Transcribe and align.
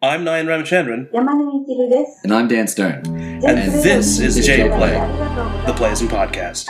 I'm 0.00 0.24
Nayan 0.24 0.46
Ramachandran. 0.46 1.08
And 2.22 2.32
I'm 2.32 2.46
Dan 2.46 2.68
Stone. 2.68 3.02
And, 3.04 3.44
and 3.44 3.72
this 3.82 4.20
is 4.20 4.46
J 4.46 4.68
Play, 4.68 4.92
the 5.66 5.72
Playism 5.72 6.06
Podcast. 6.06 6.68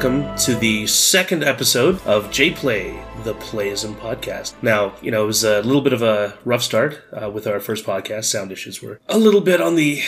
Welcome 0.00 0.36
to 0.36 0.54
the 0.54 0.86
second 0.86 1.42
episode 1.42 2.00
of 2.06 2.30
J 2.30 2.52
Play, 2.52 3.02
the 3.24 3.34
Playism 3.34 3.96
podcast. 3.96 4.54
Now, 4.62 4.94
you 5.02 5.10
know, 5.10 5.24
it 5.24 5.26
was 5.26 5.42
a 5.42 5.60
little 5.62 5.80
bit 5.82 5.92
of 5.92 6.02
a 6.02 6.38
rough 6.44 6.62
start 6.62 7.02
uh, 7.12 7.28
with 7.28 7.48
our 7.48 7.58
first 7.58 7.84
podcast. 7.84 8.26
Sound 8.26 8.52
issues 8.52 8.80
were 8.80 9.00
a 9.08 9.18
little 9.18 9.40
bit 9.40 9.60
on 9.60 9.74
the 9.74 10.00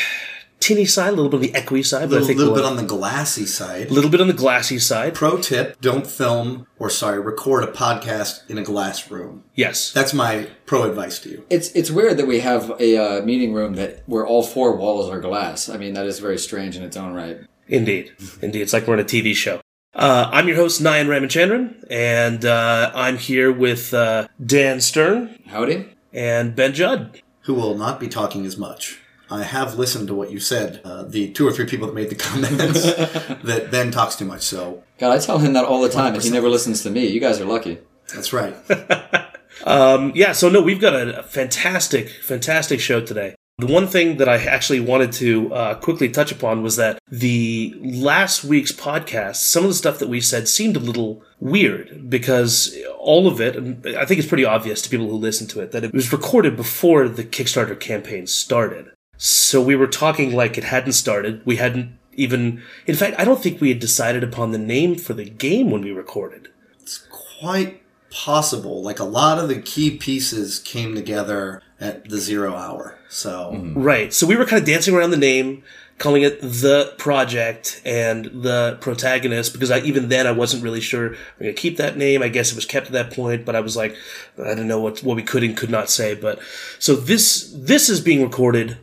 tinny 0.61 0.85
side, 0.85 1.09
a 1.09 1.17
little 1.17 1.29
bit 1.29 1.39
on 1.39 1.43
the 1.43 1.61
echoey 1.61 1.85
side, 1.85 2.05
A 2.05 2.07
but 2.07 2.11
I 2.11 2.21
little, 2.21 2.27
think 2.29 2.39
little 2.39 2.53
we'll- 2.55 2.63
bit 2.63 2.71
on 2.71 2.77
the 2.77 2.85
glassy 2.85 3.47
side. 3.47 3.91
a 3.91 3.93
little 3.93 4.11
bit 4.11 4.21
on 4.21 4.29
the 4.29 4.33
glassy 4.33 4.79
side. 4.79 5.13
Pro 5.17 5.39
tip: 5.39 5.81
Don't 5.81 6.07
film 6.07 6.69
or 6.79 6.89
sorry, 6.89 7.19
record 7.19 7.65
a 7.65 7.73
podcast 7.73 8.49
in 8.49 8.59
a 8.59 8.63
glass 8.63 9.11
room. 9.11 9.43
Yes. 9.57 9.91
That's 9.93 10.15
my 10.15 10.47
pro 10.67 10.89
advice 10.89 11.19
to 11.21 11.31
you. 11.31 11.45
It's 11.51 11.69
it's 11.73 11.91
weird 11.91 12.17
that 12.19 12.29
we 12.29 12.39
have 12.39 12.71
a 12.79 12.97
uh, 12.97 13.23
meeting 13.23 13.53
room 13.55 13.75
that 13.75 14.05
where 14.07 14.25
all 14.25 14.45
four 14.45 14.77
walls 14.77 15.11
are 15.11 15.19
glass. 15.19 15.69
I 15.69 15.79
mean, 15.79 15.95
that 15.95 16.07
is 16.07 16.21
very 16.21 16.39
strange 16.39 16.77
in 16.77 16.85
its 16.85 16.97
own 16.97 17.13
right. 17.13 17.39
Indeed. 17.67 18.13
Indeed. 18.41 18.63
It's 18.63 18.73
like 18.73 18.87
we're 18.87 18.95
on 18.95 19.01
a 19.01 19.05
TV 19.05 19.35
show. 19.35 19.61
Uh, 19.95 20.29
I'm 20.33 20.47
your 20.47 20.57
host, 20.57 20.81
Nayan 20.81 21.07
Ramachandran, 21.09 21.85
and 21.91 22.45
uh, 22.45 22.93
I'm 22.95 23.19
here 23.19 23.51
with 23.51 23.93
uh, 23.93 24.29
Dan 24.45 24.81
Stern 24.81 25.37
Howdy. 25.47 25.89
and 26.13 26.55
Ben 26.55 26.73
Judd. 26.75 27.21
Who 27.43 27.55
will 27.55 27.77
not 27.77 27.99
be 27.99 28.07
talking 28.07 28.47
as 28.47 28.57
much. 28.57 29.01
I 29.33 29.43
have 29.43 29.79
listened 29.79 30.07
to 30.09 30.15
what 30.15 30.31
you 30.31 30.39
said. 30.41 30.81
Uh, 30.85 31.03
the 31.05 31.31
two 31.33 31.47
or 31.47 31.53
three 31.53 31.67
people 31.67 31.87
that 31.89 31.95
made 31.95 32.09
the 32.11 32.15
comments 32.17 32.83
that 33.45 33.69
Ben 33.73 33.91
talks 33.91 34.15
too 34.17 34.25
much. 34.25 34.43
So 34.43 34.85
God, 34.99 35.13
I 35.13 35.19
tell 35.19 35.39
him 35.39 35.55
that 35.55 35.65
all 35.65 35.81
the 35.81 35.89
time, 35.89 36.15
and 36.15 36.23
he 36.23 36.31
never 36.31 36.49
listens 36.49 36.83
to 36.85 36.91
me. 36.91 37.07
You 37.09 37.21
guys 37.21 37.41
are 37.41 37.45
lucky. 37.45 37.79
that's 38.13 38.33
right. 38.33 38.55
Um, 39.67 40.13
yeah, 40.15 40.33
so 40.33 40.49
no, 40.49 40.63
we've 40.63 40.81
got 40.81 40.95
a 40.95 41.23
fantastic, 41.25 42.09
fantastic 42.09 42.81
show 42.81 43.05
today. 43.05 43.35
The 43.61 43.67
one 43.67 43.87
thing 43.87 44.17
that 44.17 44.29
I 44.29 44.37
actually 44.37 44.81
wanted 44.81 45.13
to 45.13 45.53
uh, 45.53 45.75
quickly 45.75 46.09
touch 46.09 46.33
upon 46.33 46.63
was 46.63 46.77
that 46.77 46.99
the 47.11 47.75
last 47.81 48.43
week's 48.43 48.73
podcast, 48.73 49.37
some 49.37 49.65
of 49.65 49.71
the 49.71 49.75
stuff 49.75 49.99
that 49.99 50.09
we 50.09 50.21
said 50.21 50.49
seemed 50.49 50.77
a 50.77 50.81
little 50.81 51.23
weird 51.41 52.09
because 52.09 52.75
all 52.99 53.27
of 53.27 53.39
it, 53.39 53.57
and 53.57 53.87
I 53.97 54.07
think 54.07 54.19
it's 54.19 54.29
pretty 54.29 54.47
obvious 54.47 54.81
to 54.83 54.89
people 54.89 55.09
who 55.09 55.17
listen 55.17 55.47
to 55.49 55.61
it, 55.61 55.73
that 55.73 55.85
it 55.85 55.93
was 55.93 56.11
recorded 56.11 56.57
before 56.57 57.07
the 57.07 57.23
Kickstarter 57.23 57.79
campaign 57.79 58.27
started. 58.27 58.93
So 59.19 59.61
we 59.61 59.77
were 59.77 59.87
talking 59.87 60.35
like 60.35 60.57
it 60.57 60.65
hadn't 60.65 60.93
started. 60.93 61.45
We 61.45 61.57
hadn't 61.57 61.99
even, 62.15 62.63
in 62.87 62.95
fact, 62.95 63.17
I 63.19 63.25
don't 63.25 63.43
think 63.43 63.61
we 63.61 63.69
had 63.69 63.79
decided 63.79 64.25
upon 64.25 64.53
the 64.53 64.59
name 64.59 64.97
for 64.97 65.13
the 65.13 65.29
game 65.29 65.71
when 65.71 65.83
we 65.83 65.91
recorded. 65.91 66.49
It's 66.81 67.07
quite 67.39 67.83
possible. 68.11 68.83
Like 68.83 68.99
a 68.99 69.05
lot 69.05 69.39
of 69.39 69.49
the 69.49 69.61
key 69.61 69.97
pieces 69.97 70.59
came 70.59 70.95
together 70.95 71.63
at 71.81 72.09
the 72.09 72.19
zero 72.19 72.55
hour. 72.55 72.99
So 73.09 73.73
Right. 73.75 74.13
So 74.13 74.27
we 74.27 74.37
were 74.37 74.45
kind 74.45 74.61
of 74.61 74.67
dancing 74.67 74.95
around 74.95 75.11
the 75.11 75.17
name, 75.17 75.63
calling 75.99 76.23
it 76.23 76.41
the 76.41 76.95
project 76.99 77.81
and 77.85 78.27
the 78.27 78.79
protagonist 78.81 79.53
because 79.53 79.71
I 79.71 79.81
even 79.81 80.09
then 80.09 80.27
I 80.27 80.33
wasn't 80.33 80.63
really 80.63 80.81
sure 80.81 81.11
we're 81.11 81.47
gonna 81.47 81.53
keep 81.53 81.77
that 81.79 81.97
name. 81.97 82.23
I 82.23 82.29
guess 82.29 82.53
it 82.53 82.57
was 82.57 82.67
kept 82.67 82.87
at 82.87 82.93
that 82.93 83.13
point, 83.13 83.45
but 83.45 83.57
I 83.57 83.61
was 83.61 83.77
like, 83.77 83.97
I 84.39 84.55
don't 84.55 84.69
know 84.69 84.81
what 84.81 85.03
what 85.03 85.17
we 85.17 85.23
could 85.23 85.43
and 85.43 85.57
could 85.57 85.71
not 85.71 85.91
say. 85.91 86.15
But 86.15 86.41
so 86.79 86.95
this 86.95 87.53
this 87.57 87.89
is 87.89 88.01
being 88.01 88.23
recorded 88.23 88.79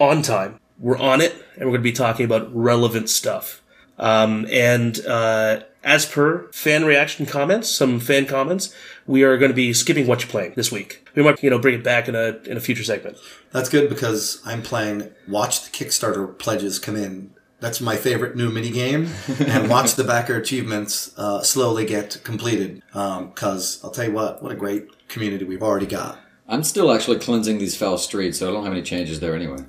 on 0.00 0.22
time. 0.22 0.58
We're 0.78 0.98
on 0.98 1.20
it, 1.20 1.34
and 1.56 1.70
we're 1.70 1.78
to 1.78 1.82
be 1.82 1.92
talking 1.92 2.24
about 2.24 2.54
relevant 2.54 3.08
stuff. 3.08 3.62
Um, 3.98 4.46
and 4.50 5.04
uh, 5.06 5.62
as 5.82 6.06
per 6.06 6.48
fan 6.52 6.84
reaction 6.84 7.26
comments, 7.26 7.68
some 7.68 7.98
fan 7.98 8.26
comments, 8.26 8.74
we 9.06 9.22
are 9.22 9.36
going 9.38 9.50
to 9.50 9.56
be 9.56 9.72
skipping 9.72 10.06
what 10.06 10.20
you're 10.20 10.30
playing 10.30 10.52
this 10.54 10.70
week. 10.70 11.07
We 11.18 11.24
might, 11.24 11.42
you 11.42 11.50
know, 11.50 11.58
bring 11.58 11.74
it 11.74 11.82
back 11.82 12.06
in 12.06 12.14
a 12.14 12.38
in 12.44 12.56
a 12.56 12.60
future 12.60 12.84
segment. 12.84 13.16
that's 13.50 13.68
good 13.68 13.88
because 13.88 14.40
I'm 14.44 14.62
playing 14.62 15.10
Watch 15.26 15.64
the 15.64 15.70
Kickstarter 15.70 16.38
pledges 16.38 16.78
come 16.78 16.94
in. 16.94 17.34
That's 17.58 17.80
my 17.80 17.96
favorite 17.96 18.36
new 18.36 18.50
mini 18.50 18.70
game, 18.70 19.08
and 19.40 19.68
watch 19.68 19.96
the 19.96 20.04
backer 20.04 20.36
achievements 20.36 21.12
uh, 21.18 21.42
slowly 21.42 21.84
get 21.84 22.20
completed. 22.22 22.84
Because 22.92 23.80
I'll 23.82 23.90
tell 23.90 24.04
you 24.04 24.12
what, 24.12 24.44
what 24.44 24.52
a 24.52 24.54
great 24.54 25.08
community 25.08 25.44
we've 25.44 25.60
already 25.60 25.86
got. 25.86 26.20
I'm 26.46 26.62
still 26.62 26.92
actually 26.92 27.18
cleansing 27.18 27.58
these 27.58 27.76
foul 27.76 27.98
streets, 27.98 28.38
so 28.38 28.48
I 28.48 28.52
don't 28.52 28.62
have 28.62 28.72
any 28.72 28.82
changes 28.82 29.18
there 29.18 29.34
anyway. 29.34 29.64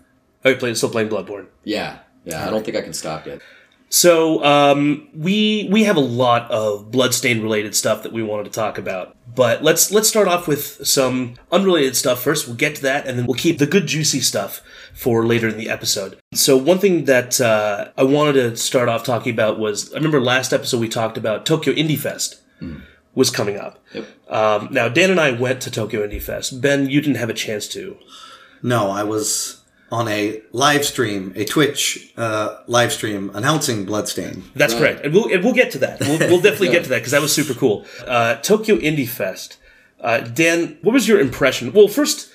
Are 0.45 0.51
you 0.51 0.57
playing, 0.57 0.75
still 0.75 0.89
playing 0.91 1.09
Bloodborne? 1.09 1.47
Yeah, 1.63 1.97
yeah. 2.25 2.45
I 2.45 2.51
don't 2.51 2.63
think 2.63 2.77
I 2.77 2.81
can 2.81 2.93
stop 2.93 3.25
yet. 3.25 3.41
So 3.89 4.43
um, 4.43 5.09
we 5.15 5.67
we 5.71 5.83
have 5.83 5.97
a 5.97 6.01
lot 6.01 6.49
of 6.51 6.91
Bloodstained 6.91 7.41
related 7.41 7.75
stuff 7.75 8.03
that 8.03 8.13
we 8.13 8.21
wanted 8.21 8.45
to 8.45 8.51
talk 8.51 8.77
about, 8.77 9.17
but 9.35 9.63
let's 9.63 9.91
let's 9.91 10.07
start 10.07 10.27
off 10.27 10.47
with 10.47 10.85
some 10.87 11.33
unrelated 11.51 11.95
stuff 11.95 12.21
first. 12.21 12.47
We'll 12.47 12.55
get 12.55 12.75
to 12.75 12.81
that, 12.83 13.07
and 13.07 13.17
then 13.17 13.25
we'll 13.25 13.35
keep 13.35 13.57
the 13.57 13.65
good 13.65 13.87
juicy 13.87 14.19
stuff 14.19 14.61
for 14.93 15.25
later 15.25 15.47
in 15.47 15.57
the 15.57 15.69
episode. 15.69 16.19
So 16.33 16.55
one 16.55 16.77
thing 16.77 17.05
that 17.05 17.41
uh, 17.41 17.89
I 17.97 18.03
wanted 18.03 18.33
to 18.33 18.55
start 18.57 18.89
off 18.89 19.03
talking 19.03 19.33
about 19.33 19.57
was 19.57 19.91
I 19.91 19.95
remember 19.95 20.21
last 20.21 20.53
episode 20.53 20.79
we 20.79 20.89
talked 20.89 21.17
about 21.17 21.45
Tokyo 21.47 21.73
Indie 21.73 21.97
Fest 21.97 22.41
was 23.15 23.31
coming 23.31 23.57
up. 23.57 23.79
Yep. 23.93 24.05
Um, 24.29 24.67
now 24.71 24.87
Dan 24.87 25.09
and 25.09 25.19
I 25.19 25.31
went 25.31 25.61
to 25.61 25.71
Tokyo 25.71 26.07
Indie 26.07 26.21
Fest. 26.21 26.61
Ben, 26.61 26.89
you 26.89 27.01
didn't 27.01 27.17
have 27.17 27.29
a 27.29 27.33
chance 27.33 27.67
to. 27.69 27.97
No, 28.61 28.91
I 28.91 29.03
was 29.03 29.58
on 29.91 30.07
a 30.07 30.41
live 30.51 30.85
stream, 30.85 31.33
a 31.35 31.45
Twitch 31.45 32.13
uh, 32.17 32.57
live 32.67 32.91
stream 32.91 33.31
announcing 33.33 33.85
Bloodstained. 33.85 34.43
That's 34.55 34.73
Right. 34.73 34.79
correct, 34.81 35.05
and 35.05 35.13
we'll 35.13 35.33
and 35.33 35.43
we'll 35.43 35.53
get 35.53 35.71
to 35.71 35.77
that. 35.79 35.99
We'll, 35.99 36.19
we'll 36.19 36.41
definitely 36.47 36.69
get 36.69 36.83
to 36.83 36.89
that 36.89 36.97
because 36.99 37.11
that 37.11 37.21
was 37.21 37.33
super 37.33 37.53
cool. 37.53 37.85
Uh, 38.05 38.35
Tokyo 38.35 38.75
Indie 38.77 39.07
Fest. 39.07 39.57
Uh, 40.01 40.19
Dan, 40.19 40.77
what 40.81 40.93
was 40.93 41.07
your 41.07 41.19
impression? 41.19 41.73
Well, 41.73 41.87
first, 41.87 42.29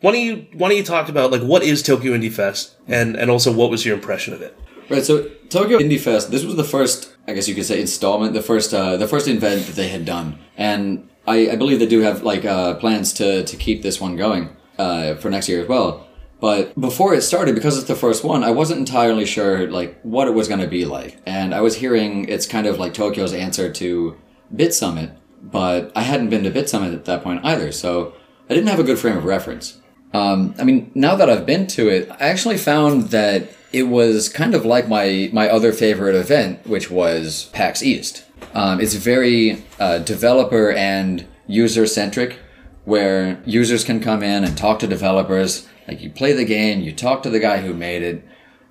why 0.00 0.12
don't 0.12 0.20
you 0.20 0.46
why 0.54 0.68
don't 0.68 0.76
you 0.78 0.84
talk 0.84 1.08
about 1.08 1.30
like 1.32 1.42
what 1.42 1.62
is 1.62 1.82
Tokyo 1.82 2.12
Indie 2.12 2.32
Fest, 2.32 2.76
and 2.86 3.16
and 3.16 3.30
also 3.30 3.52
what 3.52 3.70
was 3.70 3.84
your 3.86 3.94
impression 3.96 4.34
of 4.34 4.42
it? 4.42 4.56
Right, 4.90 5.04
so 5.04 5.28
Tokyo 5.50 5.78
Indie 5.78 6.00
Fest. 6.00 6.30
This 6.30 6.44
was 6.44 6.56
the 6.56 6.64
first, 6.64 7.14
I 7.26 7.34
guess 7.34 7.46
you 7.48 7.54
could 7.54 7.66
say, 7.66 7.78
installment, 7.80 8.32
the 8.32 8.40
first, 8.40 8.72
uh, 8.72 8.96
the 8.96 9.06
first 9.06 9.28
event 9.28 9.66
that 9.66 9.76
they 9.76 9.88
had 9.88 10.06
done, 10.06 10.38
and 10.56 11.06
I, 11.26 11.50
I 11.50 11.56
believe 11.56 11.78
they 11.78 11.86
do 11.86 12.00
have 12.00 12.22
like 12.22 12.44
uh, 12.46 12.74
plans 12.76 13.12
to 13.14 13.44
to 13.44 13.56
keep 13.56 13.82
this 13.82 14.00
one 14.00 14.16
going 14.16 14.56
uh, 14.78 15.16
for 15.16 15.28
next 15.28 15.48
year 15.48 15.60
as 15.62 15.68
well. 15.68 16.06
But 16.40 16.80
before 16.80 17.14
it 17.14 17.22
started, 17.22 17.54
because 17.54 17.76
it's 17.76 17.88
the 17.88 17.96
first 17.96 18.22
one, 18.22 18.44
I 18.44 18.52
wasn't 18.52 18.80
entirely 18.80 19.24
sure 19.24 19.68
like 19.68 20.00
what 20.02 20.28
it 20.28 20.34
was 20.34 20.46
going 20.46 20.60
to 20.60 20.68
be 20.68 20.84
like, 20.84 21.18
and 21.26 21.54
I 21.54 21.60
was 21.60 21.76
hearing 21.76 22.28
it's 22.28 22.46
kind 22.46 22.66
of 22.66 22.78
like 22.78 22.94
Tokyo's 22.94 23.32
answer 23.32 23.72
to 23.72 24.16
BitSummit, 24.54 25.16
but 25.42 25.90
I 25.96 26.02
hadn't 26.02 26.30
been 26.30 26.44
to 26.44 26.50
BitSummit 26.50 26.94
at 26.94 27.06
that 27.06 27.24
point 27.24 27.44
either, 27.44 27.72
so 27.72 28.14
I 28.48 28.54
didn't 28.54 28.68
have 28.68 28.78
a 28.78 28.84
good 28.84 28.98
frame 28.98 29.16
of 29.16 29.24
reference. 29.24 29.80
Um, 30.14 30.54
I 30.58 30.64
mean, 30.64 30.90
now 30.94 31.16
that 31.16 31.28
I've 31.28 31.44
been 31.44 31.66
to 31.68 31.88
it, 31.88 32.10
I 32.10 32.28
actually 32.28 32.56
found 32.56 33.08
that 33.10 33.50
it 33.72 33.84
was 33.84 34.28
kind 34.28 34.54
of 34.54 34.64
like 34.64 34.88
my 34.88 35.28
my 35.32 35.48
other 35.48 35.72
favorite 35.72 36.14
event, 36.14 36.66
which 36.66 36.90
was 36.90 37.50
PAX 37.52 37.82
East. 37.82 38.24
Um, 38.54 38.80
it's 38.80 38.94
very 38.94 39.64
uh, 39.78 39.98
developer 39.98 40.70
and 40.70 41.26
user 41.46 41.86
centric, 41.86 42.38
where 42.84 43.42
users 43.44 43.84
can 43.84 44.00
come 44.00 44.22
in 44.22 44.44
and 44.44 44.56
talk 44.56 44.78
to 44.78 44.86
developers. 44.86 45.68
Like 45.88 46.02
you 46.02 46.10
play 46.10 46.32
the 46.34 46.44
game, 46.44 46.80
you 46.82 46.92
talk 46.92 47.22
to 47.24 47.30
the 47.30 47.40
guy 47.40 47.58
who 47.58 47.74
made 47.74 48.02
it. 48.02 48.22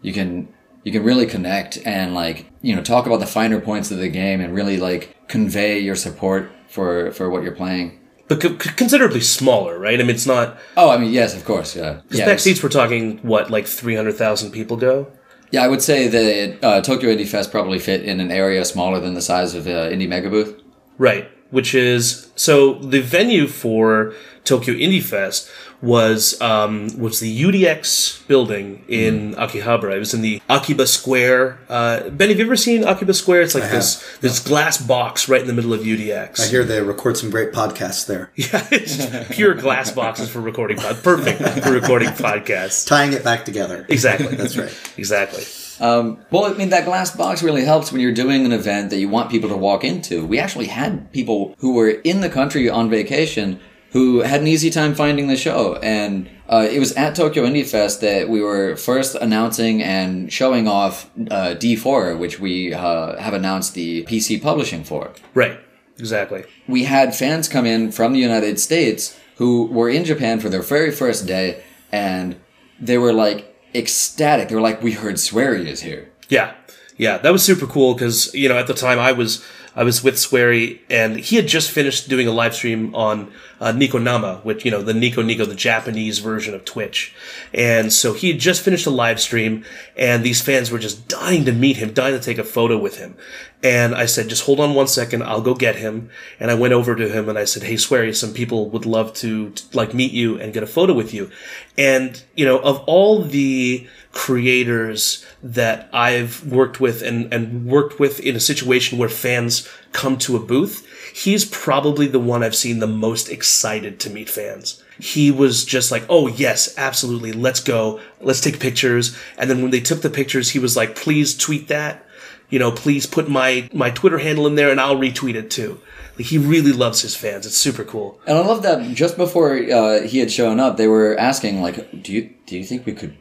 You 0.02 0.14
can 0.14 0.48
you 0.84 0.92
can 0.92 1.04
really 1.04 1.26
connect 1.26 1.80
and 1.86 2.14
like 2.14 2.50
you 2.62 2.76
know 2.76 2.82
talk 2.84 3.06
about 3.08 3.20
the 3.20 3.26
finer 3.26 3.60
points 3.60 3.92
of 3.92 3.98
the 3.98 4.08
game 4.10 4.40
and 4.40 4.54
really 4.54 4.78
like 4.78 5.18
convey 5.28 5.80
your 5.80 5.96
support 5.96 6.50
for 6.70 7.12
for 7.12 7.30
what 7.30 7.44
you're 7.44 7.56
playing. 7.56 8.00
But 8.28 8.42
co- 8.42 8.56
considerably 8.56 9.22
smaller, 9.22 9.80
right? 9.80 10.00
I 10.00 10.04
mean, 10.04 10.16
it's 10.16 10.26
not. 10.26 10.58
Oh, 10.76 10.90
I 10.90 10.98
mean, 10.98 11.14
yes, 11.14 11.34
of 11.36 11.46
course, 11.46 11.76
yeah. 11.76 12.02
Because 12.04 12.20
yeah, 12.20 12.26
PAX 12.26 12.46
East, 12.46 12.62
we're 12.62 12.70
talking 12.70 13.20
what, 13.20 13.50
like 13.50 13.66
three 13.66 13.96
hundred 13.96 14.16
thousand 14.16 14.52
people 14.52 14.78
go. 14.78 15.08
Yeah, 15.50 15.64
I 15.64 15.70
would 15.70 15.82
say 15.82 16.10
that 16.10 16.64
uh, 16.64 16.82
Tokyo 16.82 17.10
Indie 17.10 17.26
Fest 17.28 17.52
probably 17.52 17.80
fit 17.80 18.04
in 18.04 18.20
an 18.20 18.32
area 18.32 18.66
smaller 18.66 19.00
than 19.00 19.14
the 19.14 19.22
size 19.22 19.56
of 19.56 19.66
uh, 19.66 19.90
Indie 19.90 20.08
Mega 20.10 20.30
Booth. 20.30 20.62
Right. 20.98 21.30
which 21.52 21.74
is 21.74 22.30
so 22.36 22.74
the 22.76 23.00
venue 23.02 23.48
for 23.48 24.14
Tokyo 24.48 24.74
Indie 24.74 25.04
Fest 25.04 25.50
was 25.82 26.40
um, 26.42 26.88
was 26.98 27.20
the 27.20 27.42
UDX 27.44 28.26
building 28.28 28.84
in 28.88 29.36
Akihabara. 29.36 29.96
It 29.96 30.00
was 30.00 30.14
in 30.14 30.22
the 30.22 30.42
Akiba 30.50 30.88
Square. 30.88 31.60
Uh, 31.70 32.10
ben, 32.10 32.30
have 32.30 32.40
you 32.40 32.46
ever 32.46 32.56
seen 32.56 32.84
Akiba 32.84 33.14
Square? 33.14 33.42
It's 33.42 33.54
like 33.56 33.66
I 33.66 33.70
this 33.70 34.18
this 34.20 34.40
glass 34.40 34.78
box 34.82 35.30
right 35.30 35.42
in 35.42 35.48
the 35.48 35.54
middle 35.54 35.74
of 35.74 35.82
UDX. 35.82 36.40
I 36.40 36.48
hear 36.48 36.64
they 36.64 36.82
record 36.82 37.18
some 37.18 37.30
great 37.30 37.52
podcasts 37.52 38.08
there. 38.08 38.32
Yeah, 38.38 38.66
it's 38.72 39.36
pure 39.36 39.56
glass 39.56 39.92
boxes 39.92 40.30
for 40.30 40.40
recording. 40.40 40.78
Pod- 40.78 41.04
perfect 41.04 41.42
for 41.64 41.72
recording 41.72 42.10
podcasts. 42.10 42.88
Tying 42.88 43.12
it 43.12 43.24
back 43.24 43.44
together. 43.44 43.86
Exactly. 43.90 44.36
That's 44.36 44.56
right. 44.58 44.74
Exactly. 44.96 45.44
Um, 45.80 46.20
well, 46.32 46.46
I 46.46 46.54
mean, 46.54 46.70
that 46.70 46.86
glass 46.86 47.16
box 47.16 47.44
really 47.44 47.66
helps 47.66 47.92
when 47.92 48.00
you're 48.02 48.14
doing 48.14 48.46
an 48.46 48.52
event 48.52 48.90
that 48.92 49.00
you 49.00 49.10
want 49.10 49.30
people 49.30 49.50
to 49.50 49.58
walk 49.58 49.84
into. 49.84 50.26
We 50.26 50.40
actually 50.40 50.68
had 50.68 51.12
people 51.12 51.56
who 51.60 51.74
were 51.74 51.90
in 51.90 52.22
the 52.22 52.30
country 52.30 52.70
on 52.70 52.90
vacation 52.90 53.60
who 53.92 54.22
had 54.22 54.42
an 54.42 54.48
easy 54.48 54.70
time 54.70 54.94
finding 54.94 55.28
the 55.28 55.38
show. 55.38 55.76
And 55.82 56.30
uh, 56.50 56.68
it 56.70 56.80
was 56.80 56.94
at 56.94 57.16
Tokyo 57.16 57.46
Indie 57.46 57.66
Fest 57.66 58.02
that 58.02 58.30
we 58.30 58.42
were 58.42 58.76
first 58.76 59.16
announcing 59.16 59.82
and 59.82 60.32
showing 60.32 60.68
off 60.68 61.10
uh, 61.32 61.56
D4, 61.56 62.18
which 62.18 62.40
we 62.40 62.74
uh, 62.74 63.18
have 63.18 63.34
announced 63.34 63.74
the 63.74 64.04
PC 64.06 64.42
publishing 64.42 64.84
for. 64.84 65.12
Right. 65.34 65.60
Exactly. 66.00 66.44
We 66.68 66.84
had 66.84 67.16
fans 67.16 67.48
come 67.48 67.66
in 67.66 67.92
from 67.92 68.14
the 68.14 68.20
United 68.20 68.60
States 68.60 69.18
who 69.38 69.66
were 69.68 69.90
in 69.90 70.04
Japan 70.04 70.40
for 70.40 70.50
their 70.50 70.62
very 70.62 70.92
first 70.92 71.26
day, 71.26 71.64
and 71.92 72.36
they 72.80 72.98
were 72.98 73.14
like 73.14 73.56
ecstatic. 73.74 74.50
They 74.50 74.56
were 74.56 74.62
like, 74.62 74.84
"We 74.84 74.94
heard 74.94 75.16
Swery 75.16 75.68
is 75.68 75.82
here." 75.82 76.10
Yeah, 76.30 76.54
yeah, 76.98 77.18
that 77.20 77.32
was 77.32 77.44
super 77.44 77.66
cool 77.66 77.94
because 77.94 78.34
you 78.34 78.50
know 78.50 78.58
at 78.58 78.68
the 78.68 78.74
time 78.74 79.00
I 79.00 79.12
was 79.12 79.44
I 79.78 79.84
was 79.84 80.04
with 80.04 80.16
Swery 80.16 80.80
and 80.90 81.18
he 81.18 81.36
had 81.36 81.48
just 81.48 81.70
finished 81.70 82.10
doing 82.10 82.28
a 82.28 82.32
live 82.32 82.56
stream 82.56 82.96
on 82.96 83.32
uh, 83.62 83.72
Nico 83.72 84.00
Nama, 84.00 84.38
which 84.38 84.66
you 84.66 84.72
know 84.72 84.82
the 84.82 84.94
Nico 84.94 85.22
Nico, 85.22 85.46
the 85.46 85.54
Japanese 85.54 86.18
version 86.18 86.56
of 86.56 86.66
Twitch, 86.66 87.14
and 87.54 87.94
so 87.94 88.14
he 88.14 88.32
had 88.32 88.40
just 88.40 88.64
finished 88.64 88.88
a 88.88 88.90
live 88.90 89.20
stream 89.20 89.64
and 89.96 90.24
these 90.24 90.42
fans 90.42 90.72
were 90.72 90.80
just 90.80 91.08
dying 91.08 91.46
to 91.46 91.52
meet 91.52 91.78
him, 91.78 91.94
dying 91.94 92.18
to 92.18 92.20
take 92.20 92.40
a 92.40 92.44
photo 92.44 92.76
with 92.76 92.98
him, 92.98 93.16
and 93.64 93.94
I 93.94 94.08
said, 94.08 94.30
just 94.30 94.46
hold 94.46 94.60
on 94.60 94.74
one 94.74 94.88
second, 94.88 95.22
I'll 95.24 95.42
go 95.42 95.54
get 95.54 95.76
him, 95.76 96.10
and 96.40 96.50
I 96.50 96.56
went 96.56 96.74
over 96.74 96.96
to 96.96 97.10
him 97.10 97.30
and 97.30 97.38
I 97.38 97.46
said, 97.46 97.64
hey 97.64 97.76
Swery, 97.76 98.16
some 98.16 98.34
people 98.34 98.70
would 98.72 98.86
love 98.88 99.14
to 99.16 99.54
like 99.74 99.94
meet 99.94 100.12
you 100.12 100.40
and 100.40 100.54
get 100.54 100.64
a 100.64 100.68
photo 100.68 100.94
with 100.94 101.14
you, 101.14 101.30
and 101.78 102.24
you 102.36 102.46
know 102.46 102.58
of 102.58 102.80
all 102.88 103.22
the 103.22 103.88
creators 104.12 105.26
that 105.44 105.90
I've 105.94 106.46
worked 106.46 106.80
with 106.80 107.02
and, 107.02 107.32
and 107.34 107.66
worked 107.66 108.00
with 108.00 108.20
in 108.20 108.36
a 108.36 108.40
situation 108.40 108.98
where 108.98 109.10
fans 109.10 109.70
come 109.92 110.18
to 110.20 110.36
a 110.36 110.40
booth, 110.40 110.88
he's 111.14 111.46
probably 111.46 112.08
the 112.08 112.20
one 112.20 112.44
I've 112.44 112.56
seen 112.56 112.80
the 112.80 112.88
most 112.88 113.30
excited 113.30 114.00
to 114.02 114.10
meet 114.10 114.30
fans. 114.30 114.84
He 115.00 115.30
was 115.32 115.64
just 115.66 115.92
like, 115.92 116.04
oh, 116.10 116.28
yes, 116.28 116.74
absolutely, 116.78 117.32
let's 117.32 117.60
go, 117.60 118.00
let's 118.20 118.42
take 118.42 118.60
pictures. 118.60 119.16
And 119.38 119.50
then 119.50 119.62
when 119.62 119.72
they 119.72 119.80
took 119.80 120.02
the 120.02 120.10
pictures, 120.10 120.50
he 120.50 120.60
was 120.60 120.76
like, 120.76 120.96
please 120.96 121.38
tweet 121.38 121.68
that. 121.68 122.04
You 122.50 122.60
know, 122.60 122.72
please 122.72 123.06
put 123.06 123.30
my, 123.30 123.70
my 123.74 123.92
Twitter 123.92 124.18
handle 124.18 124.48
in 124.48 124.56
there 124.56 124.72
and 124.72 124.80
I'll 124.80 124.96
retweet 124.96 125.36
it 125.36 125.52
too. 125.52 125.82
He 126.18 126.38
really 126.38 126.72
loves 126.72 127.02
his 127.02 127.16
fans. 127.16 127.46
It's 127.46 127.58
super 127.58 127.84
cool. 127.84 128.20
And 128.26 128.38
I 128.38 128.42
love 128.42 128.64
that 128.64 128.96
just 128.96 129.18
before 129.18 129.58
uh, 129.58 130.02
he 130.02 130.18
had 130.20 130.32
shown 130.32 130.60
up, 130.60 130.78
they 130.78 130.88
were 130.88 131.16
asking 131.20 131.62
like, 131.62 132.02
"Do 132.02 132.12
you 132.12 132.34
do 132.48 132.58
you 132.58 132.64
think 132.64 132.88
we 132.88 132.94
could 132.94 133.16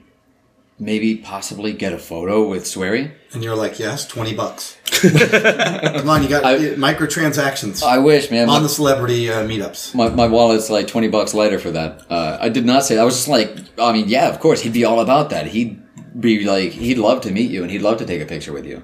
maybe 0.78 1.16
possibly 1.16 1.72
get 1.72 1.92
a 1.92 1.98
photo 1.98 2.46
with 2.48 2.64
Swery?" 2.64 3.12
And 3.32 3.42
you're 3.44 3.56
like, 3.56 3.78
yes, 3.78 4.06
20 4.06 4.34
bucks. 4.34 4.76
Come 5.00 6.08
on, 6.08 6.22
you 6.22 6.28
got 6.28 6.44
uh, 6.44 6.56
microtransactions 6.76 7.82
I 7.82 7.98
wish, 7.98 8.30
man. 8.30 8.48
on 8.48 8.56
My, 8.56 8.60
the 8.60 8.68
celebrity 8.68 9.30
uh, 9.30 9.46
meetups. 9.46 9.94
my, 9.94 10.08
my 10.08 10.26
wallet's 10.26 10.70
like 10.70 10.86
twenty 10.88 11.08
bucks 11.08 11.34
lighter 11.34 11.58
for 11.58 11.70
that. 11.72 12.02
Uh, 12.10 12.38
I 12.40 12.48
did 12.48 12.64
not 12.64 12.84
say. 12.84 12.94
That. 12.94 13.02
I 13.02 13.04
was 13.04 13.14
just 13.16 13.28
like, 13.28 13.54
I 13.78 13.92
mean, 13.92 14.08
yeah, 14.08 14.28
of 14.28 14.40
course, 14.40 14.62
he'd 14.62 14.72
be 14.72 14.84
all 14.84 15.00
about 15.00 15.30
that. 15.30 15.48
He'd 15.48 15.82
be 16.18 16.44
like, 16.44 16.72
he'd 16.72 16.98
love 16.98 17.20
to 17.22 17.30
meet 17.30 17.50
you, 17.50 17.62
and 17.62 17.70
he'd 17.70 17.82
love 17.82 17.98
to 17.98 18.06
take 18.06 18.22
a 18.22 18.26
picture 18.26 18.52
with 18.52 18.64
you. 18.64 18.82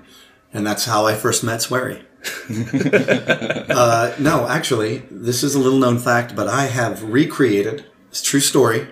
And 0.52 0.66
that's 0.66 0.84
how 0.84 1.06
I 1.06 1.14
first 1.14 1.42
met 1.42 1.60
Swery. 1.62 2.04
uh, 3.70 4.14
no, 4.18 4.46
actually, 4.48 4.98
this 5.10 5.42
is 5.42 5.54
a 5.54 5.58
little 5.58 5.78
known 5.78 5.98
fact, 5.98 6.36
but 6.36 6.46
I 6.48 6.64
have 6.66 7.02
recreated, 7.02 7.86
it's 8.10 8.20
a 8.20 8.24
true 8.24 8.40
story. 8.40 8.86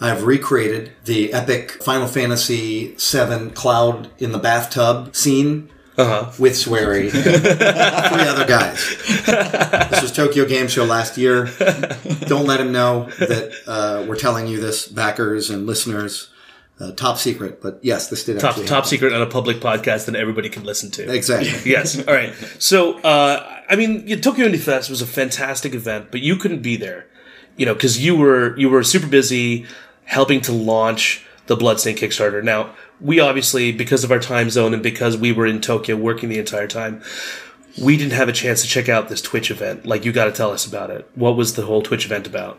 I 0.00 0.08
have 0.08 0.24
recreated 0.24 0.92
the 1.04 1.32
epic 1.32 1.82
Final 1.82 2.06
Fantasy 2.06 2.94
VII 2.98 3.50
Cloud 3.50 4.10
in 4.18 4.32
the 4.32 4.38
bathtub 4.38 5.14
scene 5.16 5.70
Uh 5.96 6.04
huh. 6.24 6.32
with 6.38 6.54
Swery 6.54 7.10
and 7.10 7.10
three 8.12 8.28
other 8.28 8.46
guys. 8.46 8.96
This 9.90 10.02
was 10.02 10.12
Tokyo 10.12 10.44
Game 10.44 10.68
Show 10.68 10.84
last 10.84 11.18
year. 11.18 11.46
Don't 12.26 12.46
let 12.46 12.60
him 12.60 12.70
know 12.70 13.04
that 13.18 13.52
uh, 13.66 14.04
we're 14.06 14.16
telling 14.16 14.46
you 14.46 14.60
this, 14.60 14.86
backers 14.86 15.50
and 15.50 15.66
listeners. 15.66 16.28
Uh, 16.80 16.92
top 16.92 17.18
secret, 17.18 17.60
but 17.60 17.80
yes, 17.82 18.08
this 18.08 18.22
did 18.22 18.38
Top, 18.38 18.50
actually 18.50 18.66
top 18.66 18.86
secret 18.86 19.12
on 19.12 19.20
a 19.20 19.26
public 19.26 19.56
podcast 19.56 20.06
that 20.06 20.14
everybody 20.14 20.48
can 20.48 20.62
listen 20.62 20.92
to. 20.92 21.12
Exactly. 21.12 21.50
yes. 21.72 21.98
All 22.06 22.14
right. 22.14 22.32
So, 22.60 23.00
uh, 23.00 23.62
I 23.68 23.74
mean, 23.74 24.06
Tokyo 24.20 24.46
Indie 24.46 24.60
Fest 24.60 24.88
was 24.88 25.02
a 25.02 25.06
fantastic 25.06 25.74
event, 25.74 26.12
but 26.12 26.20
you 26.20 26.36
couldn't 26.36 26.62
be 26.62 26.76
there, 26.76 27.08
you 27.56 27.66
know, 27.66 27.74
because 27.74 27.98
you 27.98 28.14
were 28.16 28.56
you 28.56 28.68
were 28.70 28.84
super 28.84 29.08
busy 29.08 29.66
helping 30.08 30.40
to 30.40 30.52
launch 30.52 31.22
the 31.46 31.56
Bloodstained 31.56 31.98
Kickstarter. 31.98 32.42
Now, 32.42 32.74
we 32.98 33.20
obviously, 33.20 33.72
because 33.72 34.04
of 34.04 34.10
our 34.10 34.18
time 34.18 34.48
zone 34.48 34.72
and 34.72 34.82
because 34.82 35.18
we 35.18 35.32
were 35.32 35.46
in 35.46 35.60
Tokyo 35.60 35.96
working 35.96 36.30
the 36.30 36.38
entire 36.38 36.66
time, 36.66 37.02
we 37.80 37.98
didn't 37.98 38.14
have 38.14 38.28
a 38.28 38.32
chance 38.32 38.62
to 38.62 38.68
check 38.68 38.88
out 38.88 39.10
this 39.10 39.20
Twitch 39.20 39.50
event. 39.50 39.84
Like, 39.84 40.06
you 40.06 40.12
got 40.12 40.24
to 40.24 40.32
tell 40.32 40.50
us 40.50 40.66
about 40.66 40.90
it. 40.90 41.08
What 41.14 41.36
was 41.36 41.54
the 41.54 41.66
whole 41.66 41.82
Twitch 41.82 42.06
event 42.06 42.26
about? 42.26 42.58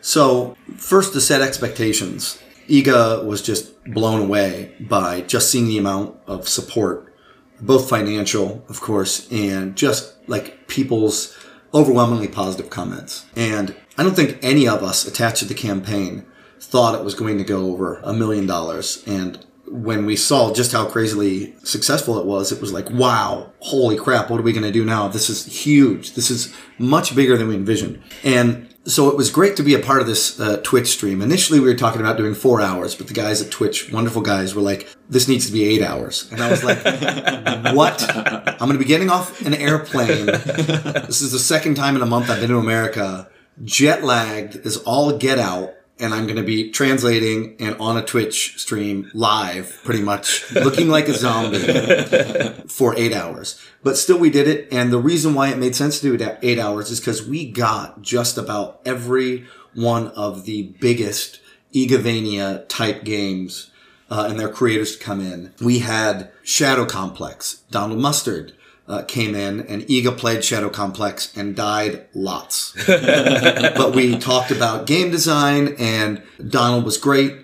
So, 0.00 0.56
first 0.76 1.12
to 1.12 1.20
set 1.20 1.42
expectations, 1.42 2.40
Iga 2.68 3.24
was 3.26 3.42
just 3.42 3.84
blown 3.84 4.22
away 4.22 4.76
by 4.78 5.22
just 5.22 5.50
seeing 5.50 5.66
the 5.66 5.78
amount 5.78 6.16
of 6.28 6.48
support, 6.48 7.12
both 7.60 7.88
financial, 7.88 8.64
of 8.68 8.80
course, 8.80 9.30
and 9.32 9.74
just 9.74 10.14
like 10.28 10.68
people's 10.68 11.36
overwhelmingly 11.74 12.28
positive 12.28 12.70
comments. 12.70 13.26
And 13.34 13.74
I 13.98 14.04
don't 14.04 14.14
think 14.14 14.38
any 14.42 14.68
of 14.68 14.82
us 14.84 15.06
attached 15.06 15.38
to 15.38 15.44
the 15.44 15.54
campaign 15.54 16.24
thought 16.60 16.94
it 16.94 17.04
was 17.04 17.14
going 17.14 17.36
to 17.38 17.44
go 17.44 17.72
over 17.72 17.96
a 18.04 18.12
million 18.12 18.46
dollars. 18.46 19.02
And 19.06 19.44
when 19.66 20.06
we 20.06 20.14
saw 20.14 20.54
just 20.54 20.72
how 20.72 20.86
crazily 20.86 21.54
successful 21.64 22.18
it 22.18 22.24
was, 22.24 22.52
it 22.52 22.60
was 22.60 22.72
like, 22.72 22.88
wow, 22.90 23.52
holy 23.58 23.96
crap, 23.96 24.30
what 24.30 24.38
are 24.38 24.44
we 24.44 24.52
going 24.52 24.62
to 24.62 24.72
do 24.72 24.84
now? 24.84 25.08
This 25.08 25.28
is 25.28 25.44
huge. 25.64 26.14
This 26.14 26.30
is 26.30 26.54
much 26.78 27.14
bigger 27.14 27.36
than 27.36 27.48
we 27.48 27.56
envisioned. 27.56 28.00
And 28.22 28.72
so 28.84 29.08
it 29.08 29.16
was 29.16 29.30
great 29.30 29.56
to 29.56 29.62
be 29.62 29.74
a 29.74 29.78
part 29.80 30.00
of 30.00 30.06
this 30.06 30.40
uh, 30.40 30.60
Twitch 30.62 30.88
stream. 30.88 31.20
Initially, 31.20 31.58
we 31.60 31.66
were 31.66 31.74
talking 31.74 32.00
about 32.00 32.16
doing 32.16 32.34
four 32.34 32.60
hours, 32.60 32.94
but 32.94 33.08
the 33.08 33.14
guys 33.14 33.42
at 33.42 33.50
Twitch, 33.50 33.92
wonderful 33.92 34.22
guys, 34.22 34.54
were 34.54 34.62
like, 34.62 34.88
this 35.10 35.28
needs 35.28 35.46
to 35.46 35.52
be 35.52 35.64
eight 35.64 35.82
hours. 35.82 36.30
And 36.30 36.40
I 36.40 36.50
was 36.50 36.64
like, 36.64 36.82
what? 37.74 38.02
I'm 38.14 38.68
going 38.68 38.72
to 38.72 38.78
be 38.78 38.84
getting 38.84 39.10
off 39.10 39.40
an 39.42 39.54
airplane. 39.54 40.26
This 40.26 41.20
is 41.20 41.32
the 41.32 41.38
second 41.38 41.74
time 41.74 41.96
in 41.96 42.02
a 42.02 42.06
month 42.06 42.30
I've 42.30 42.40
been 42.40 42.50
to 42.50 42.58
America, 42.58 43.28
jet 43.64 44.04
lagged 44.04 44.56
is 44.56 44.76
all 44.78 45.16
get 45.16 45.38
out. 45.38 45.74
And 46.00 46.14
I'm 46.14 46.26
going 46.26 46.36
to 46.36 46.44
be 46.44 46.70
translating 46.70 47.56
and 47.58 47.74
on 47.80 47.96
a 47.96 48.04
Twitch 48.04 48.56
stream 48.56 49.10
live, 49.14 49.80
pretty 49.82 50.00
much 50.00 50.48
looking 50.52 50.88
like 50.88 51.08
a 51.08 51.12
zombie 51.12 51.58
for 52.68 52.96
eight 52.96 53.12
hours. 53.12 53.60
But 53.82 53.96
still, 53.96 54.16
we 54.16 54.30
did 54.30 54.46
it. 54.46 54.72
And 54.72 54.92
the 54.92 55.00
reason 55.00 55.34
why 55.34 55.48
it 55.48 55.58
made 55.58 55.74
sense 55.74 55.98
to 55.98 56.06
do 56.06 56.14
it 56.14 56.20
at 56.20 56.38
eight 56.40 56.60
hours 56.60 56.92
is 56.92 57.00
because 57.00 57.26
we 57.26 57.50
got 57.50 58.00
just 58.00 58.38
about 58.38 58.80
every 58.84 59.48
one 59.74 60.08
of 60.08 60.44
the 60.44 60.72
biggest 60.80 61.40
Igavania 61.74 62.64
type 62.68 63.02
games 63.02 63.70
uh, 64.10 64.26
and 64.28 64.38
their 64.38 64.48
creators 64.48 64.96
to 64.96 65.02
come 65.02 65.20
in. 65.20 65.52
We 65.60 65.80
had 65.80 66.30
Shadow 66.42 66.86
Complex, 66.86 67.62
Donald 67.70 68.00
Mustard. 68.00 68.54
Uh, 68.88 69.02
came 69.02 69.34
in 69.34 69.60
and 69.60 69.82
Iga 69.82 70.16
played 70.16 70.42
Shadow 70.42 70.70
Complex 70.70 71.36
and 71.36 71.54
died 71.54 72.06
lots. 72.14 72.72
but 72.86 73.94
we 73.94 74.16
talked 74.18 74.50
about 74.50 74.86
game 74.86 75.10
design 75.10 75.76
and 75.78 76.22
Donald 76.48 76.86
was 76.86 76.96
great. 76.96 77.34